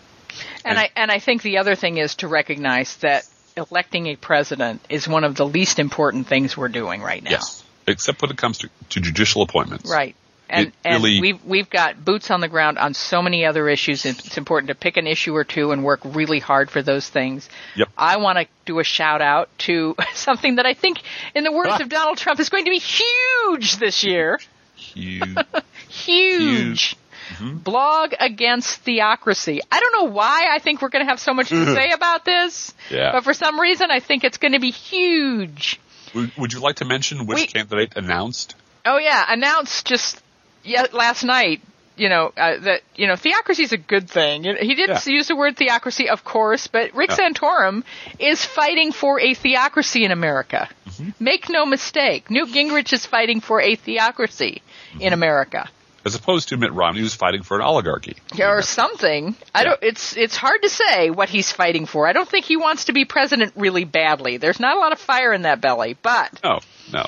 And, 0.64 0.76
and 0.76 0.78
I 0.78 0.90
and 0.96 1.10
I 1.10 1.18
think 1.18 1.42
the 1.42 1.58
other 1.58 1.74
thing 1.74 1.98
is 1.98 2.16
to 2.16 2.28
recognize 2.28 2.96
that 2.98 3.26
electing 3.56 4.06
a 4.06 4.16
president 4.16 4.82
is 4.88 5.08
one 5.08 5.24
of 5.24 5.34
the 5.34 5.46
least 5.46 5.78
important 5.78 6.26
things 6.26 6.56
we're 6.56 6.68
doing 6.68 7.02
right 7.02 7.22
now. 7.22 7.32
Yes, 7.32 7.64
except 7.86 8.22
when 8.22 8.30
it 8.30 8.36
comes 8.36 8.58
to, 8.58 8.70
to 8.90 9.00
judicial 9.00 9.42
appointments. 9.42 9.90
Right. 9.90 10.14
And, 10.48 10.72
and 10.84 11.02
we've 11.02 11.44
we've 11.44 11.68
got 11.68 12.04
boots 12.04 12.30
on 12.30 12.40
the 12.40 12.48
ground 12.48 12.78
on 12.78 12.94
so 12.94 13.20
many 13.20 13.44
other 13.44 13.68
issues. 13.68 14.04
It's 14.04 14.38
important 14.38 14.68
to 14.68 14.74
pick 14.76 14.96
an 14.96 15.06
issue 15.06 15.34
or 15.34 15.42
two 15.42 15.72
and 15.72 15.84
work 15.84 16.00
really 16.04 16.38
hard 16.38 16.70
for 16.70 16.82
those 16.82 17.08
things. 17.08 17.48
Yep. 17.74 17.88
I 17.98 18.18
want 18.18 18.38
to 18.38 18.46
do 18.64 18.78
a 18.78 18.84
shout 18.84 19.22
out 19.22 19.48
to 19.58 19.96
something 20.14 20.56
that 20.56 20.66
I 20.66 20.74
think, 20.74 20.98
in 21.34 21.42
the 21.42 21.52
words 21.52 21.70
ah. 21.72 21.82
of 21.82 21.88
Donald 21.88 22.18
Trump, 22.18 22.38
is 22.38 22.48
going 22.48 22.64
to 22.64 22.70
be 22.70 22.78
huge 22.78 23.76
this 23.76 24.04
year. 24.04 24.38
Huge. 24.76 25.36
huge. 25.88 25.88
huge. 25.88 26.96
Mm-hmm. 27.30 27.56
Blog 27.58 28.14
against 28.20 28.82
theocracy. 28.82 29.60
I 29.72 29.80
don't 29.80 29.92
know 29.92 30.12
why 30.12 30.48
I 30.52 30.60
think 30.60 30.80
we're 30.80 30.90
going 30.90 31.04
to 31.04 31.10
have 31.10 31.18
so 31.18 31.34
much 31.34 31.48
to 31.48 31.74
say 31.74 31.90
about 31.90 32.24
this, 32.24 32.72
yeah. 32.88 33.10
but 33.10 33.24
for 33.24 33.34
some 33.34 33.58
reason 33.58 33.90
I 33.90 33.98
think 33.98 34.22
it's 34.22 34.38
going 34.38 34.52
to 34.52 34.60
be 34.60 34.70
huge. 34.70 35.80
Would, 36.14 36.32
would 36.36 36.52
you 36.52 36.60
like 36.60 36.76
to 36.76 36.84
mention 36.84 37.26
which 37.26 37.38
we, 37.38 37.46
candidate 37.48 37.94
announced? 37.96 38.54
Oh 38.84 38.98
yeah, 38.98 39.24
announced 39.28 39.86
just 39.86 40.22
yeah, 40.66 40.86
last 40.92 41.24
night, 41.24 41.60
you 41.96 42.08
know, 42.08 42.32
uh, 42.36 42.58
that, 42.58 42.82
you 42.94 43.06
know, 43.06 43.16
theocracy 43.16 43.62
is 43.62 43.72
a 43.72 43.78
good 43.78 44.08
thing. 44.08 44.44
He 44.44 44.74
did 44.74 44.90
yeah. 44.90 45.00
use 45.06 45.28
the 45.28 45.36
word 45.36 45.56
theocracy, 45.56 46.08
of 46.08 46.24
course, 46.24 46.66
but 46.66 46.94
Rick 46.94 47.10
yeah. 47.10 47.16
Santorum 47.16 47.84
is 48.18 48.44
fighting 48.44 48.92
for 48.92 49.18
a 49.18 49.34
theocracy 49.34 50.04
in 50.04 50.10
America. 50.10 50.68
Mm-hmm. 50.88 51.24
Make 51.24 51.48
no 51.48 51.64
mistake. 51.64 52.30
Newt 52.30 52.50
Gingrich 52.50 52.92
is 52.92 53.06
fighting 53.06 53.40
for 53.40 53.60
a 53.60 53.76
theocracy 53.76 54.62
mm-hmm. 54.90 55.00
in 55.00 55.12
America. 55.12 55.68
As 56.04 56.14
opposed 56.14 56.50
to 56.50 56.56
Mitt 56.56 56.72
Romney, 56.72 57.00
who's 57.00 57.16
fighting 57.16 57.42
for 57.42 57.56
an 57.56 57.62
oligarchy, 57.62 58.16
or 58.38 58.62
something. 58.62 59.34
I 59.52 59.64
don't. 59.64 59.82
It's 59.82 60.16
it's 60.16 60.36
hard 60.36 60.62
to 60.62 60.68
say 60.68 61.10
what 61.10 61.28
he's 61.28 61.50
fighting 61.50 61.84
for. 61.84 62.06
I 62.06 62.12
don't 62.12 62.28
think 62.28 62.44
he 62.44 62.56
wants 62.56 62.84
to 62.84 62.92
be 62.92 63.04
president 63.04 63.54
really 63.56 63.82
badly. 63.82 64.36
There's 64.36 64.60
not 64.60 64.76
a 64.76 64.78
lot 64.78 64.92
of 64.92 65.00
fire 65.00 65.32
in 65.32 65.42
that 65.42 65.60
belly, 65.60 65.96
but 66.00 66.38
no, 66.44 66.60
no. 66.92 67.06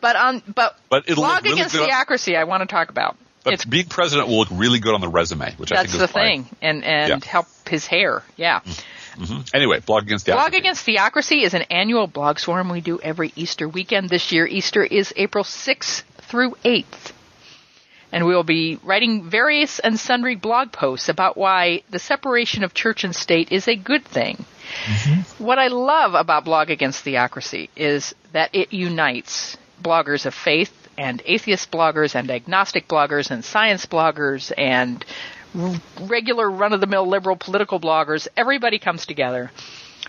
But 0.00 0.16
on 0.16 0.42
but, 0.54 0.76
but 0.88 1.08
it'll 1.08 1.24
blog 1.24 1.44
really 1.44 1.60
against 1.60 1.76
theocracy, 1.76 2.36
I 2.36 2.44
want 2.44 2.62
to 2.62 2.66
talk 2.66 2.90
about. 2.90 3.16
But 3.42 3.54
it's, 3.54 3.64
being 3.64 3.86
president 3.86 4.28
will 4.28 4.38
look 4.38 4.48
really 4.52 4.80
good 4.80 4.94
on 4.94 5.00
the 5.00 5.08
resume, 5.08 5.54
which 5.56 5.72
I 5.72 5.76
think 5.82 5.94
is 5.94 6.00
the 6.00 6.08
thing, 6.08 6.46
and 6.60 6.84
and 6.84 7.08
yeah. 7.08 7.28
help 7.28 7.46
his 7.68 7.86
hair. 7.86 8.22
Yeah. 8.36 8.60
Mm-hmm. 8.60 9.40
Anyway, 9.54 9.80
blog 9.80 10.04
against 10.04 10.26
theocracy. 10.26 10.50
Blog 10.50 10.60
against 10.60 10.84
theocracy 10.84 11.42
is 11.42 11.54
an 11.54 11.62
annual 11.62 12.06
blog 12.06 12.38
swarm 12.38 12.68
we 12.68 12.80
do 12.80 13.00
every 13.00 13.32
Easter 13.36 13.68
weekend. 13.68 14.08
This 14.08 14.30
year, 14.30 14.46
Easter 14.46 14.84
is 14.84 15.12
April 15.16 15.44
sixth 15.44 16.04
through 16.22 16.56
eighth. 16.64 17.12
And 18.12 18.26
we 18.26 18.34
will 18.34 18.44
be 18.44 18.78
writing 18.82 19.30
various 19.30 19.78
and 19.78 19.98
sundry 19.98 20.34
blog 20.34 20.72
posts 20.72 21.08
about 21.08 21.36
why 21.36 21.82
the 21.90 22.00
separation 22.00 22.64
of 22.64 22.74
church 22.74 23.04
and 23.04 23.14
state 23.14 23.52
is 23.52 23.68
a 23.68 23.76
good 23.76 24.04
thing. 24.04 24.44
Mm-hmm. 24.84 25.44
What 25.44 25.60
I 25.60 25.68
love 25.68 26.14
about 26.14 26.44
Blog 26.44 26.70
Against 26.70 27.04
Theocracy 27.04 27.70
is 27.76 28.14
that 28.32 28.50
it 28.52 28.72
unites 28.72 29.56
bloggers 29.82 30.26
of 30.26 30.34
faith 30.34 30.72
and 30.96 31.22
atheist 31.24 31.70
bloggers 31.70 32.14
and 32.14 32.30
agnostic 32.30 32.86
bloggers 32.88 33.30
and 33.30 33.44
science 33.44 33.86
bloggers 33.86 34.52
and 34.56 35.04
regular 36.00 36.50
run 36.50 36.72
of 36.72 36.80
the 36.80 36.86
mill 36.86 37.08
liberal 37.08 37.36
political 37.36 37.80
bloggers. 37.80 38.28
Everybody 38.36 38.78
comes 38.78 39.06
together 39.06 39.50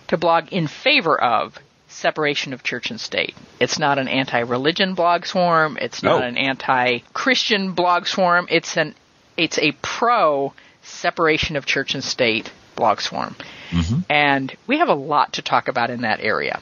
to 0.07 0.17
blog 0.17 0.51
in 0.51 0.67
favor 0.67 1.19
of 1.19 1.57
separation 1.87 2.53
of 2.53 2.63
church 2.63 2.89
and 2.89 2.99
state. 2.99 3.35
It's 3.59 3.77
not 3.77 3.97
an 3.99 4.07
anti-religion 4.07 4.93
blog 4.95 5.25
swarm. 5.25 5.77
It's 5.79 6.03
not 6.03 6.19
no. 6.19 6.27
an 6.27 6.37
anti-Christian 6.37 7.73
blog 7.73 8.07
swarm. 8.07 8.47
It's 8.49 8.77
an 8.77 8.95
it's 9.37 9.57
a 9.57 9.71
pro 9.81 10.53
separation 10.83 11.55
of 11.55 11.65
church 11.65 11.93
and 11.95 12.03
state 12.03 12.51
blog 12.75 13.01
swarm. 13.01 13.35
Mm-hmm. 13.69 13.99
And 14.09 14.55
we 14.67 14.79
have 14.79 14.89
a 14.89 14.93
lot 14.93 15.33
to 15.33 15.41
talk 15.41 15.67
about 15.67 15.89
in 15.89 16.01
that 16.01 16.19
area. 16.21 16.59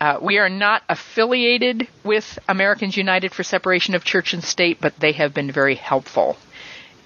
Uh, 0.00 0.18
we 0.22 0.38
are 0.38 0.48
not 0.48 0.82
affiliated 0.88 1.88
with 2.04 2.38
Americans 2.48 2.96
United 2.96 3.32
for 3.32 3.42
Separation 3.42 3.94
of 3.94 4.04
Church 4.04 4.32
and 4.32 4.44
State, 4.44 4.78
but 4.80 4.94
they 5.00 5.12
have 5.12 5.34
been 5.34 5.50
very 5.50 5.74
helpful 5.74 6.36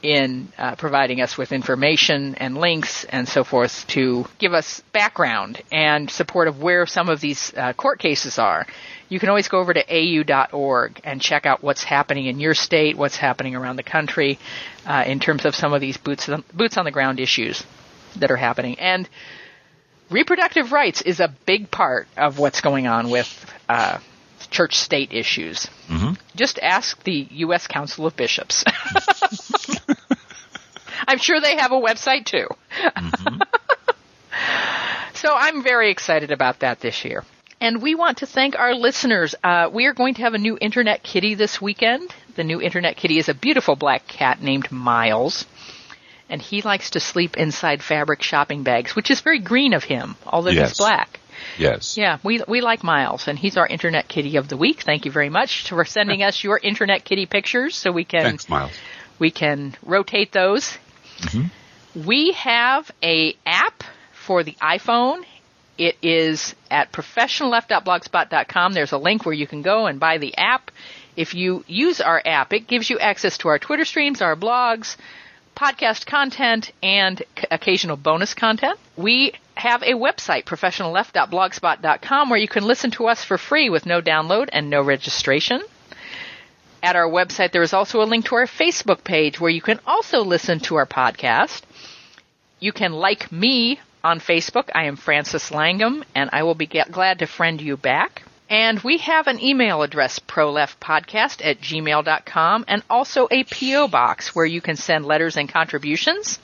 in 0.02 0.52
uh, 0.58 0.74
providing 0.74 1.20
us 1.20 1.38
with 1.38 1.52
information 1.52 2.34
and 2.34 2.58
links 2.58 3.04
and 3.04 3.28
so 3.28 3.44
forth 3.44 3.86
to 3.86 4.26
give 4.38 4.52
us 4.52 4.82
background 4.92 5.62
and 5.70 6.10
support 6.10 6.48
of 6.48 6.60
where 6.60 6.86
some 6.86 7.08
of 7.08 7.20
these 7.20 7.52
uh, 7.56 7.72
court 7.72 7.98
cases 7.98 8.38
are. 8.38 8.66
You 9.08 9.20
can 9.20 9.28
always 9.28 9.48
go 9.48 9.60
over 9.60 9.72
to 9.72 9.84
au.org 9.88 11.00
and 11.04 11.20
check 11.20 11.46
out 11.46 11.62
what's 11.62 11.84
happening 11.84 12.26
in 12.26 12.40
your 12.40 12.54
state, 12.54 12.96
what's 12.96 13.16
happening 13.16 13.54
around 13.54 13.76
the 13.76 13.82
country 13.82 14.38
uh, 14.86 15.04
in 15.06 15.20
terms 15.20 15.44
of 15.44 15.54
some 15.54 15.72
of 15.72 15.80
these 15.80 15.96
boots 15.96 16.28
boots 16.52 16.76
on 16.76 16.84
the 16.84 16.90
ground 16.90 17.20
issues 17.20 17.62
that 18.16 18.30
are 18.30 18.36
happening. 18.36 18.78
And 18.78 19.08
reproductive 20.12 20.72
rights 20.72 21.02
is 21.02 21.20
a 21.20 21.34
big 21.46 21.70
part 21.70 22.06
of 22.16 22.38
what's 22.38 22.60
going 22.60 22.86
on 22.86 23.10
with 23.10 23.28
uh, 23.68 23.98
church 24.50 24.76
state 24.76 25.12
issues. 25.12 25.68
Mm-hmm. 25.88 26.12
Just 26.36 26.58
ask 26.60 27.02
the 27.04 27.26
U.S. 27.30 27.66
Council 27.66 28.06
of 28.06 28.16
Bishops. 28.16 28.64
I'm 31.08 31.18
sure 31.18 31.40
they 31.40 31.56
have 31.56 31.72
a 31.72 31.80
website 31.80 32.26
too. 32.26 32.46
Mm-hmm. 32.80 33.42
so 35.14 35.34
I'm 35.34 35.62
very 35.62 35.90
excited 35.90 36.30
about 36.30 36.60
that 36.60 36.80
this 36.80 37.04
year. 37.04 37.24
And 37.60 37.80
we 37.80 37.94
want 37.94 38.18
to 38.18 38.26
thank 38.26 38.58
our 38.58 38.74
listeners. 38.74 39.34
Uh, 39.42 39.70
we 39.72 39.86
are 39.86 39.94
going 39.94 40.14
to 40.14 40.22
have 40.22 40.34
a 40.34 40.38
new 40.38 40.58
internet 40.60 41.02
kitty 41.02 41.34
this 41.34 41.60
weekend. 41.60 42.12
The 42.34 42.44
new 42.44 42.60
internet 42.60 42.96
kitty 42.96 43.18
is 43.18 43.28
a 43.28 43.34
beautiful 43.34 43.76
black 43.76 44.08
cat 44.08 44.42
named 44.42 44.72
Miles 44.72 45.46
and 46.32 46.40
he 46.40 46.62
likes 46.62 46.90
to 46.90 47.00
sleep 47.00 47.36
inside 47.36 47.82
fabric 47.82 48.22
shopping 48.22 48.62
bags, 48.62 48.96
which 48.96 49.10
is 49.10 49.20
very 49.20 49.38
green 49.38 49.74
of 49.74 49.84
him, 49.84 50.16
although 50.26 50.48
yes. 50.48 50.70
he's 50.70 50.78
black. 50.78 51.20
Yes. 51.58 51.98
Yeah, 51.98 52.18
we 52.24 52.40
we 52.48 52.62
like 52.62 52.82
Miles, 52.82 53.28
and 53.28 53.38
he's 53.38 53.58
our 53.58 53.66
Internet 53.66 54.08
Kitty 54.08 54.36
of 54.36 54.48
the 54.48 54.56
week. 54.56 54.80
Thank 54.80 55.04
you 55.04 55.12
very 55.12 55.28
much 55.28 55.68
for 55.68 55.84
sending 55.84 56.22
us 56.28 56.42
your 56.42 56.58
Internet 56.58 57.04
Kitty 57.04 57.26
pictures, 57.26 57.76
so 57.76 57.92
we 57.92 58.04
can 58.04 58.22
Thanks, 58.22 58.48
Miles. 58.48 58.72
we 59.18 59.30
can 59.30 59.74
rotate 59.82 60.32
those. 60.32 60.78
Mm-hmm. 61.18 62.06
We 62.06 62.32
have 62.32 62.90
a 63.02 63.36
app 63.44 63.84
for 64.12 64.42
the 64.42 64.54
iPhone. 64.54 65.24
It 65.76 65.96
is 66.00 66.54
at 66.70 66.92
professionalleft.blogspot.com. 66.92 68.72
There's 68.72 68.92
a 68.92 68.98
link 68.98 69.26
where 69.26 69.34
you 69.34 69.46
can 69.46 69.60
go 69.60 69.86
and 69.86 70.00
buy 70.00 70.16
the 70.16 70.34
app. 70.38 70.70
If 71.14 71.34
you 71.34 71.62
use 71.66 72.00
our 72.00 72.22
app, 72.24 72.54
it 72.54 72.66
gives 72.66 72.88
you 72.88 72.98
access 72.98 73.36
to 73.38 73.48
our 73.48 73.58
Twitter 73.58 73.84
streams, 73.84 74.22
our 74.22 74.34
blogs, 74.34 74.96
podcast 75.56 76.06
content, 76.06 76.72
and 76.82 77.22
occasional 77.50 77.96
bonus 77.96 78.34
content. 78.34 78.78
We 78.96 79.34
have 79.54 79.82
a 79.82 79.92
website, 79.94 80.44
professionalleft.blogspot.com, 80.44 82.30
where 82.30 82.38
you 82.38 82.48
can 82.48 82.64
listen 82.64 82.90
to 82.92 83.06
us 83.06 83.24
for 83.24 83.38
free 83.38 83.70
with 83.70 83.86
no 83.86 84.00
download 84.00 84.48
and 84.52 84.70
no 84.70 84.82
registration. 84.82 85.62
At 86.82 86.96
our 86.96 87.08
website, 87.08 87.52
there 87.52 87.62
is 87.62 87.72
also 87.72 88.02
a 88.02 88.04
link 88.04 88.26
to 88.26 88.34
our 88.34 88.46
Facebook 88.46 89.04
page 89.04 89.38
where 89.38 89.50
you 89.50 89.62
can 89.62 89.78
also 89.86 90.24
listen 90.24 90.58
to 90.60 90.76
our 90.76 90.86
podcast. 90.86 91.62
You 92.58 92.72
can 92.72 92.92
like 92.92 93.30
me 93.30 93.80
on 94.02 94.18
Facebook. 94.18 94.68
I 94.74 94.84
am 94.84 94.96
Frances 94.96 95.50
Langum, 95.50 96.02
and 96.14 96.30
I 96.32 96.42
will 96.42 96.56
be 96.56 96.66
glad 96.66 97.20
to 97.20 97.26
friend 97.26 97.60
you 97.60 97.76
back. 97.76 98.22
And 98.52 98.78
we 98.80 98.98
have 98.98 99.28
an 99.28 99.42
email 99.42 99.80
address, 99.80 100.18
proleftpodcast 100.18 101.40
at 101.42 101.62
gmail.com, 101.62 102.66
and 102.68 102.82
also 102.90 103.26
a 103.30 103.44
P.O. 103.44 103.88
box 103.88 104.34
where 104.34 104.44
you 104.44 104.60
can 104.60 104.76
send 104.76 105.06
letters 105.06 105.38
and 105.38 105.48
contributions. 105.48 106.38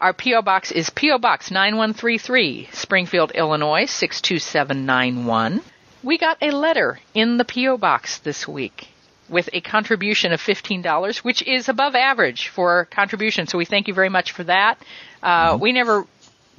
Our 0.00 0.12
P.O. 0.12 0.42
box 0.42 0.70
is 0.70 0.90
P.O. 0.90 1.18
Box 1.18 1.50
9133, 1.50 2.68
Springfield, 2.70 3.32
Illinois 3.32 3.86
62791. 3.86 5.60
We 6.04 6.18
got 6.18 6.38
a 6.40 6.52
letter 6.52 7.00
in 7.14 7.36
the 7.36 7.44
P.O. 7.44 7.78
box 7.78 8.18
this 8.18 8.46
week 8.46 8.86
with 9.28 9.48
a 9.52 9.60
contribution 9.60 10.30
of 10.30 10.40
$15, 10.40 11.18
which 11.24 11.42
is 11.42 11.68
above 11.68 11.96
average 11.96 12.46
for 12.46 12.84
contribution. 12.92 13.48
So 13.48 13.58
we 13.58 13.64
thank 13.64 13.88
you 13.88 13.92
very 13.92 14.08
much 14.08 14.30
for 14.30 14.44
that. 14.44 14.78
Uh, 15.20 15.54
mm-hmm. 15.54 15.62
We 15.62 15.72
never 15.72 16.06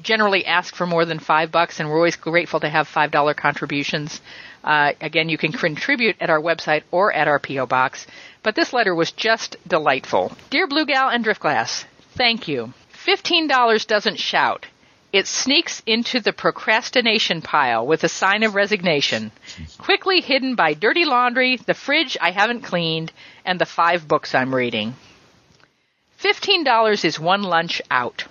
generally 0.01 0.45
ask 0.45 0.75
for 0.75 0.85
more 0.85 1.05
than 1.05 1.19
five 1.19 1.51
bucks, 1.51 1.79
and 1.79 1.89
we're 1.89 1.97
always 1.97 2.15
grateful 2.15 2.59
to 2.59 2.69
have 2.69 2.87
five 2.87 3.11
dollar 3.11 3.33
contributions. 3.33 4.21
Uh, 4.63 4.93
again, 5.01 5.29
you 5.29 5.37
can 5.37 5.51
contribute 5.51 6.15
at 6.19 6.29
our 6.29 6.41
website 6.41 6.83
or 6.91 7.13
at 7.13 7.27
our 7.27 7.39
P.O. 7.39 7.65
box. 7.65 8.05
But 8.43 8.55
this 8.55 8.73
letter 8.73 8.93
was 8.95 9.11
just 9.11 9.55
delightful. 9.67 10.31
Dear 10.49 10.67
Blue 10.67 10.85
Gal 10.85 11.09
and 11.09 11.23
Driftglass, 11.25 11.85
thank 12.15 12.47
you. 12.47 12.73
$15 13.05 13.87
doesn't 13.87 14.19
shout. 14.19 14.65
It 15.11 15.25
sneaks 15.25 15.81
into 15.87 16.19
the 16.19 16.33
procrastination 16.33 17.41
pile 17.41 17.85
with 17.85 18.03
a 18.03 18.09
sign 18.09 18.43
of 18.43 18.53
resignation, 18.53 19.31
quickly 19.79 20.21
hidden 20.21 20.53
by 20.53 20.75
dirty 20.75 21.03
laundry, 21.03 21.57
the 21.57 21.73
fridge 21.73 22.15
I 22.21 22.29
haven't 22.29 22.61
cleaned, 22.61 23.11
and 23.43 23.59
the 23.59 23.65
five 23.65 24.07
books 24.07 24.35
I'm 24.35 24.53
reading. 24.53 24.93
$15 26.21 27.05
is 27.05 27.19
one 27.19 27.41
lunch 27.41 27.81
out. 27.89 28.25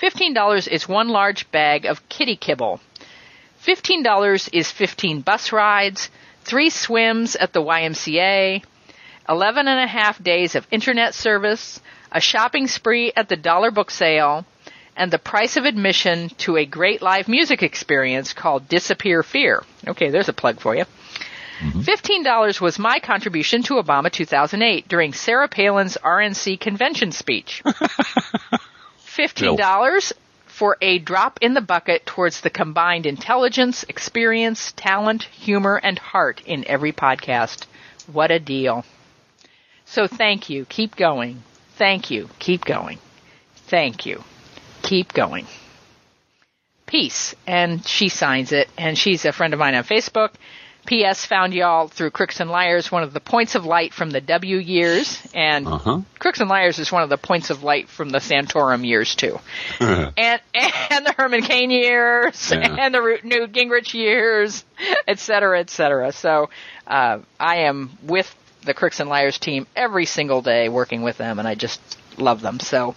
$15 0.00 0.68
is 0.68 0.88
one 0.88 1.08
large 1.10 1.50
bag 1.50 1.84
of 1.84 2.08
kitty 2.08 2.36
kibble. 2.36 2.80
$15 3.66 4.48
is 4.52 4.70
15 4.70 5.20
bus 5.20 5.52
rides, 5.52 6.10
three 6.44 6.70
swims 6.70 7.36
at 7.36 7.52
the 7.52 7.62
YMCA, 7.62 8.62
11 9.28 9.68
and 9.68 9.80
a 9.80 9.86
half 9.86 10.22
days 10.22 10.54
of 10.54 10.66
internet 10.70 11.14
service, 11.14 11.80
a 12.10 12.20
shopping 12.20 12.66
spree 12.66 13.12
at 13.14 13.28
the 13.28 13.36
dollar 13.36 13.70
book 13.70 13.90
sale, 13.90 14.44
and 14.96 15.10
the 15.10 15.18
price 15.18 15.56
of 15.56 15.64
admission 15.64 16.28
to 16.38 16.56
a 16.56 16.66
great 16.66 17.00
live 17.00 17.28
music 17.28 17.62
experience 17.62 18.32
called 18.32 18.68
Disappear 18.68 19.22
Fear. 19.22 19.62
Okay, 19.86 20.10
there's 20.10 20.28
a 20.28 20.34
plug 20.34 20.60
for 20.60 20.74
you. 20.74 20.84
Mm-hmm. 21.60 21.80
$15 21.80 22.60
was 22.60 22.78
my 22.78 22.98
contribution 22.98 23.62
to 23.62 23.74
Obama 23.74 24.10
2008 24.10 24.88
during 24.88 25.12
Sarah 25.12 25.48
Palin's 25.48 25.96
RNC 26.02 26.58
convention 26.58 27.12
speech. 27.12 27.62
$15 29.06 30.12
for 30.62 30.78
a 30.80 31.00
drop 31.00 31.40
in 31.42 31.54
the 31.54 31.60
bucket 31.60 32.06
towards 32.06 32.42
the 32.42 32.48
combined 32.48 33.04
intelligence, 33.04 33.84
experience, 33.88 34.70
talent, 34.76 35.24
humor, 35.24 35.80
and 35.82 35.98
heart 35.98 36.40
in 36.46 36.64
every 36.68 36.92
podcast. 36.92 37.66
What 38.06 38.30
a 38.30 38.38
deal. 38.38 38.84
So 39.86 40.06
thank 40.06 40.48
you. 40.48 40.64
Keep 40.66 40.94
going. 40.94 41.42
Thank 41.74 42.12
you. 42.12 42.28
Keep 42.38 42.64
going. 42.64 43.00
Thank 43.66 44.06
you. 44.06 44.22
Keep 44.82 45.12
going. 45.12 45.48
Peace. 46.86 47.34
And 47.44 47.84
she 47.84 48.08
signs 48.08 48.52
it, 48.52 48.68
and 48.78 48.96
she's 48.96 49.24
a 49.24 49.32
friend 49.32 49.54
of 49.54 49.58
mine 49.58 49.74
on 49.74 49.82
Facebook. 49.82 50.30
P.S. 50.84 51.26
Found 51.26 51.54
y'all 51.54 51.86
through 51.88 52.10
Crooks 52.10 52.40
and 52.40 52.50
Liars, 52.50 52.90
one 52.90 53.02
of 53.02 53.12
the 53.12 53.20
points 53.20 53.54
of 53.54 53.64
light 53.64 53.94
from 53.94 54.10
the 54.10 54.20
W 54.20 54.56
years, 54.56 55.20
and 55.32 55.66
Uh-huh. 55.66 56.00
Crooks 56.18 56.40
and 56.40 56.50
Liars 56.50 56.78
is 56.78 56.90
one 56.90 57.02
of 57.02 57.08
the 57.08 57.16
points 57.16 57.50
of 57.50 57.62
light 57.62 57.88
from 57.88 58.10
the 58.10 58.18
Santorum 58.18 58.84
years 58.86 59.14
too, 59.14 59.38
and 59.80 60.40
and 60.54 61.06
the 61.06 61.14
Herman 61.16 61.42
Cain 61.42 61.70
years, 61.70 62.50
Yeah. 62.50 62.76
and 62.80 62.92
the 62.94 63.00
Ru- 63.00 63.18
Newt 63.22 63.52
Gingrich 63.52 63.94
years, 63.94 64.64
et 65.06 65.18
cetera, 65.18 65.60
et 65.60 65.70
cetera. 65.70 66.12
So 66.12 66.50
uh, 66.86 67.18
I 67.38 67.56
am 67.58 67.90
with 68.02 68.34
the 68.64 68.74
Crooks 68.74 69.00
and 69.00 69.08
Liars 69.08 69.38
team 69.38 69.66
every 69.76 70.06
single 70.06 70.42
day, 70.42 70.68
working 70.68 71.02
with 71.02 71.16
them, 71.16 71.38
and 71.38 71.46
I 71.48 71.54
just 71.54 71.80
love 72.18 72.40
them. 72.40 72.60
So. 72.60 72.94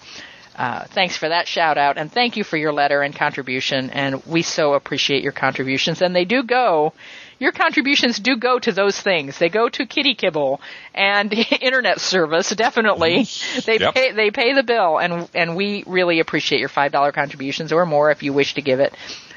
Uh, 0.57 0.85
thanks 0.85 1.17
for 1.17 1.27
that 1.27 1.49
shout 1.49 1.77
out 1.77 1.97
and 1.97 2.09
thank 2.09 2.37
you 2.37 2.43
for 2.45 2.55
your 2.55 2.71
letter 2.71 3.01
and 3.01 3.13
contribution 3.13 3.89
and 3.89 4.25
we 4.25 4.41
so 4.41 4.73
appreciate 4.73 5.21
your 5.21 5.33
contributions 5.33 6.01
and 6.01 6.15
they 6.15 6.23
do 6.23 6.43
go 6.43 6.93
your 7.39 7.51
contributions 7.51 8.17
do 8.19 8.37
go 8.37 8.59
to 8.59 8.71
those 8.71 8.99
things. 8.99 9.37
They 9.37 9.49
go 9.49 9.67
to 9.69 9.85
kitty 9.85 10.15
kibble 10.15 10.61
and 10.93 11.33
internet 11.61 11.99
service 11.99 12.49
definitely. 12.51 13.25
They 13.65 13.77
Yep. 13.79 13.93
pay 13.93 14.11
they 14.13 14.31
pay 14.31 14.53
the 14.53 14.63
bill 14.63 14.97
and 14.99 15.29
and 15.33 15.55
we 15.55 15.83
really 15.85 16.19
appreciate 16.19 16.59
your 16.59 16.69
five 16.69 16.91
dollar 16.91 17.11
contributions 17.11 17.71
or 17.71 17.85
more 17.85 18.11
if 18.11 18.23
you 18.23 18.33
wish 18.33 18.53
to 18.55 18.61
give 18.61 18.79
it 18.79 18.93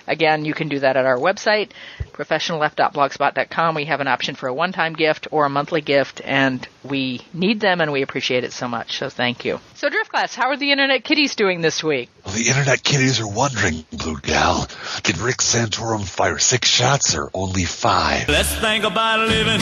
again 0.08 0.44
you 0.44 0.54
can 0.54 0.68
do 0.68 0.78
that 0.80 0.96
at 0.96 1.06
our 1.06 1.16
website 1.16 1.70
professionalleft.blogspot.com 2.12 3.74
we 3.74 3.84
have 3.84 4.00
an 4.00 4.08
option 4.08 4.34
for 4.34 4.48
a 4.48 4.54
one 4.54 4.72
time 4.72 4.94
gift 4.94 5.28
or 5.30 5.44
a 5.44 5.48
monthly 5.48 5.80
gift 5.80 6.20
and 6.24 6.66
we 6.82 7.20
need 7.32 7.60
them 7.60 7.80
and 7.80 7.92
we 7.92 8.02
appreciate 8.02 8.44
it 8.44 8.52
so 8.52 8.66
much 8.66 8.98
so 8.98 9.08
thank 9.08 9.44
you 9.44 9.60
so 9.74 9.88
Driftglass 9.88 10.34
how 10.34 10.48
are 10.48 10.56
the 10.56 10.72
internet 10.72 11.04
kitties 11.04 11.34
doing 11.36 11.60
this 11.60 11.82
week 11.84 12.08
Well, 12.24 12.34
the 12.34 12.48
internet 12.48 12.82
kitties 12.82 13.20
are 13.20 13.28
wondering, 13.28 13.84
Blue 13.92 14.18
Gal, 14.20 14.66
did 15.02 15.18
Rick 15.18 15.36
Santorum 15.38 16.04
fire 16.04 16.38
six 16.38 16.68
shots 16.68 17.14
or 17.14 17.30
only 17.34 17.64
five? 17.64 18.28
Let's 18.28 18.52
think 18.56 18.84
about 18.84 19.20
living. 19.28 19.60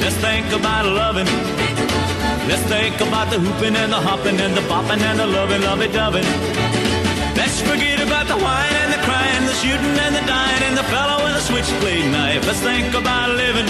Let's 0.00 0.16
think 0.16 0.46
about 0.52 0.84
loving. 0.86 1.26
Let's 2.48 2.62
think 2.62 3.00
about 3.00 3.30
the 3.30 3.38
hooping 3.40 3.74
and 3.76 3.92
the 3.92 4.00
hopping 4.00 4.38
and 4.40 4.54
the 4.54 4.60
bopping 4.62 5.00
and 5.00 5.18
the 5.18 5.26
loving, 5.26 5.62
lovey 5.62 5.88
doving. 5.88 6.24
Let's 7.36 7.60
forget 7.62 7.93
about 8.24 8.38
the 8.38 8.44
whine 8.44 8.72
and 8.72 8.92
the 8.92 9.04
crying, 9.04 9.46
the 9.46 9.52
shooting 9.54 9.98
and 9.98 10.14
the 10.14 10.26
dying, 10.26 10.62
and 10.62 10.76
the 10.76 10.82
fellow 10.84 11.24
with 11.24 11.36
a 11.36 11.40
switchblade 11.40 12.10
knife. 12.10 12.46
Let's 12.46 12.60
think 12.60 12.94
about 12.94 13.30
living. 13.30 13.66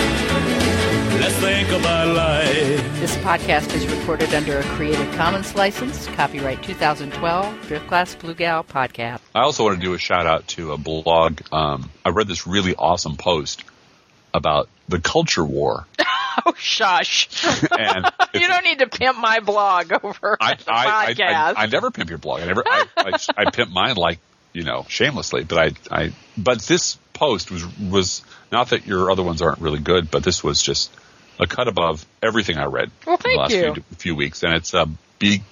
Let's 1.21 1.35
think 1.37 1.69
about 1.71 2.15
life. 2.15 3.01
This 3.01 3.17
podcast 3.19 3.75
is 3.75 3.87
recorded 3.87 4.33
under 4.35 4.59
a 4.59 4.63
Creative 4.63 5.11
Commons 5.15 5.55
license, 5.55 6.07
copyright 6.09 6.63
2012, 6.63 7.55
Driftglass 7.67 8.19
Blue 8.19 8.35
Gal 8.35 8.65
podcast. 8.65 9.21
I 9.35 9.43
also 9.43 9.65
want 9.65 9.81
to 9.81 9.85
do 9.85 9.95
a 9.95 9.99
shout 9.99 10.27
out 10.27 10.47
to 10.49 10.73
a 10.73 10.79
blog. 10.79 11.41
Um, 11.53 11.91
I 12.05 12.11
read 12.11 12.29
this 12.29 12.47
really 12.47 12.75
awesome 12.75 13.17
post 13.17 13.65
about 14.33 14.69
the 14.89 15.01
culture 15.01 15.45
war. 15.45 15.87
Oh, 16.47 16.53
shush. 16.57 17.29
And 17.71 18.11
you 18.35 18.49
don't 18.49 18.65
need 18.65 18.81
to 18.81 18.89
pimp 18.89 19.17
my 19.17 19.39
blog 19.39 19.93
over 20.03 20.37
I, 20.41 20.55
the 20.55 20.65
I, 20.67 20.75
I, 20.75 21.15
podcast. 21.15 21.31
I, 21.31 21.55
I 21.57 21.67
never 21.67 21.93
pimp 21.93 22.11
your 22.11 22.19
blog. 22.19 22.41
I 22.41 22.47
never, 22.47 22.65
I, 22.67 22.87
I, 22.97 23.19
I 23.37 23.51
pimp 23.53 23.71
mine 23.71 23.95
like, 23.95 24.19
you 24.55 24.63
know, 24.63 24.87
shamelessly, 24.89 25.45
but 25.45 25.59
I, 25.59 25.73
I, 25.91 26.13
but 26.39 26.63
this 26.63 26.97
post 27.13 27.51
was, 27.51 27.67
was 27.79 28.23
not 28.51 28.71
that 28.71 28.87
your 28.87 29.11
other 29.11 29.23
ones 29.23 29.43
aren't 29.43 29.61
really 29.61 29.81
good, 29.81 30.11
but 30.11 30.25
this 30.25 30.43
was 30.43 30.63
just 30.63 30.91
a 31.39 31.47
cut 31.47 31.69
above 31.69 32.07
everything 32.23 32.57
I 32.57 32.65
read 32.67 32.91
Well, 33.05 33.17
in 33.17 33.23
the 33.33 33.37
last 33.37 33.53
you. 33.53 33.75
Few, 33.75 33.83
few 33.99 34.15
weeks. 34.15 34.43
And 34.43 34.55
it's, 34.55 34.73
uh, 34.73 34.87
b, 35.19 35.43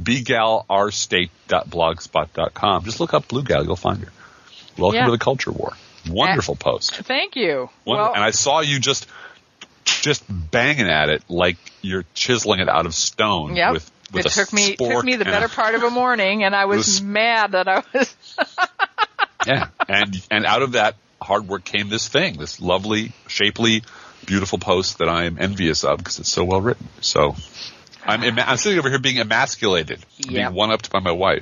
bgalurstate.blogspot.com. 0.00 2.84
Just 2.84 3.00
look 3.00 3.14
up 3.14 3.26
Blue 3.28 3.42
Gal. 3.42 3.64
You'll 3.64 3.76
find 3.76 4.04
her. 4.04 4.12
Welcome 4.78 4.98
Yeah. 4.98 5.06
to 5.06 5.12
the 5.12 5.18
culture 5.18 5.50
war. 5.50 5.72
Wonderful 6.08 6.54
post. 6.56 6.94
Thank 6.94 7.36
you. 7.36 7.68
Wonder- 7.84 8.02
well, 8.02 8.14
and 8.14 8.24
I 8.24 8.30
saw 8.30 8.60
you 8.60 8.78
just 8.78 9.06
just 9.84 10.22
banging 10.28 10.88
at 10.88 11.08
it 11.08 11.24
like 11.28 11.56
you're 11.80 12.04
chiseling 12.14 12.60
it 12.60 12.68
out 12.68 12.86
of 12.86 12.94
stone 12.94 13.56
yep. 13.56 13.72
with 13.72 13.90
with 14.12 14.26
it 14.26 14.32
took 14.32 14.52
me 14.52 14.76
took 14.76 15.04
me 15.04 15.16
the 15.16 15.24
better 15.24 15.48
part 15.48 15.74
of 15.74 15.82
a 15.82 15.90
morning, 15.90 16.44
and 16.44 16.54
I 16.54 16.66
was 16.66 17.00
mad 17.02 17.52
that 17.52 17.68
I 17.68 17.82
was. 17.92 18.16
yeah 19.46 19.68
and 19.88 20.26
and 20.30 20.46
out 20.46 20.62
of 20.62 20.72
that 20.72 20.94
hard 21.20 21.48
work 21.48 21.64
came 21.64 21.88
this 21.88 22.08
thing 22.08 22.38
this 22.38 22.60
lovely 22.60 23.12
shapely 23.26 23.82
beautiful 24.26 24.58
post 24.58 24.98
that 24.98 25.08
I'm 25.08 25.36
envious 25.40 25.84
of 25.84 25.98
because 25.98 26.20
it's 26.20 26.28
so 26.30 26.44
well 26.44 26.60
written 26.60 26.86
so 27.00 27.34
I'm 28.04 28.38
I'm 28.38 28.56
sitting 28.56 28.78
over 28.78 28.88
here 28.88 28.98
being 28.98 29.18
emasculated 29.18 30.04
Yep. 30.18 30.28
being 30.28 30.54
one 30.54 30.70
upped 30.72 30.90
by 30.90 31.00
my 31.00 31.12
wife 31.12 31.40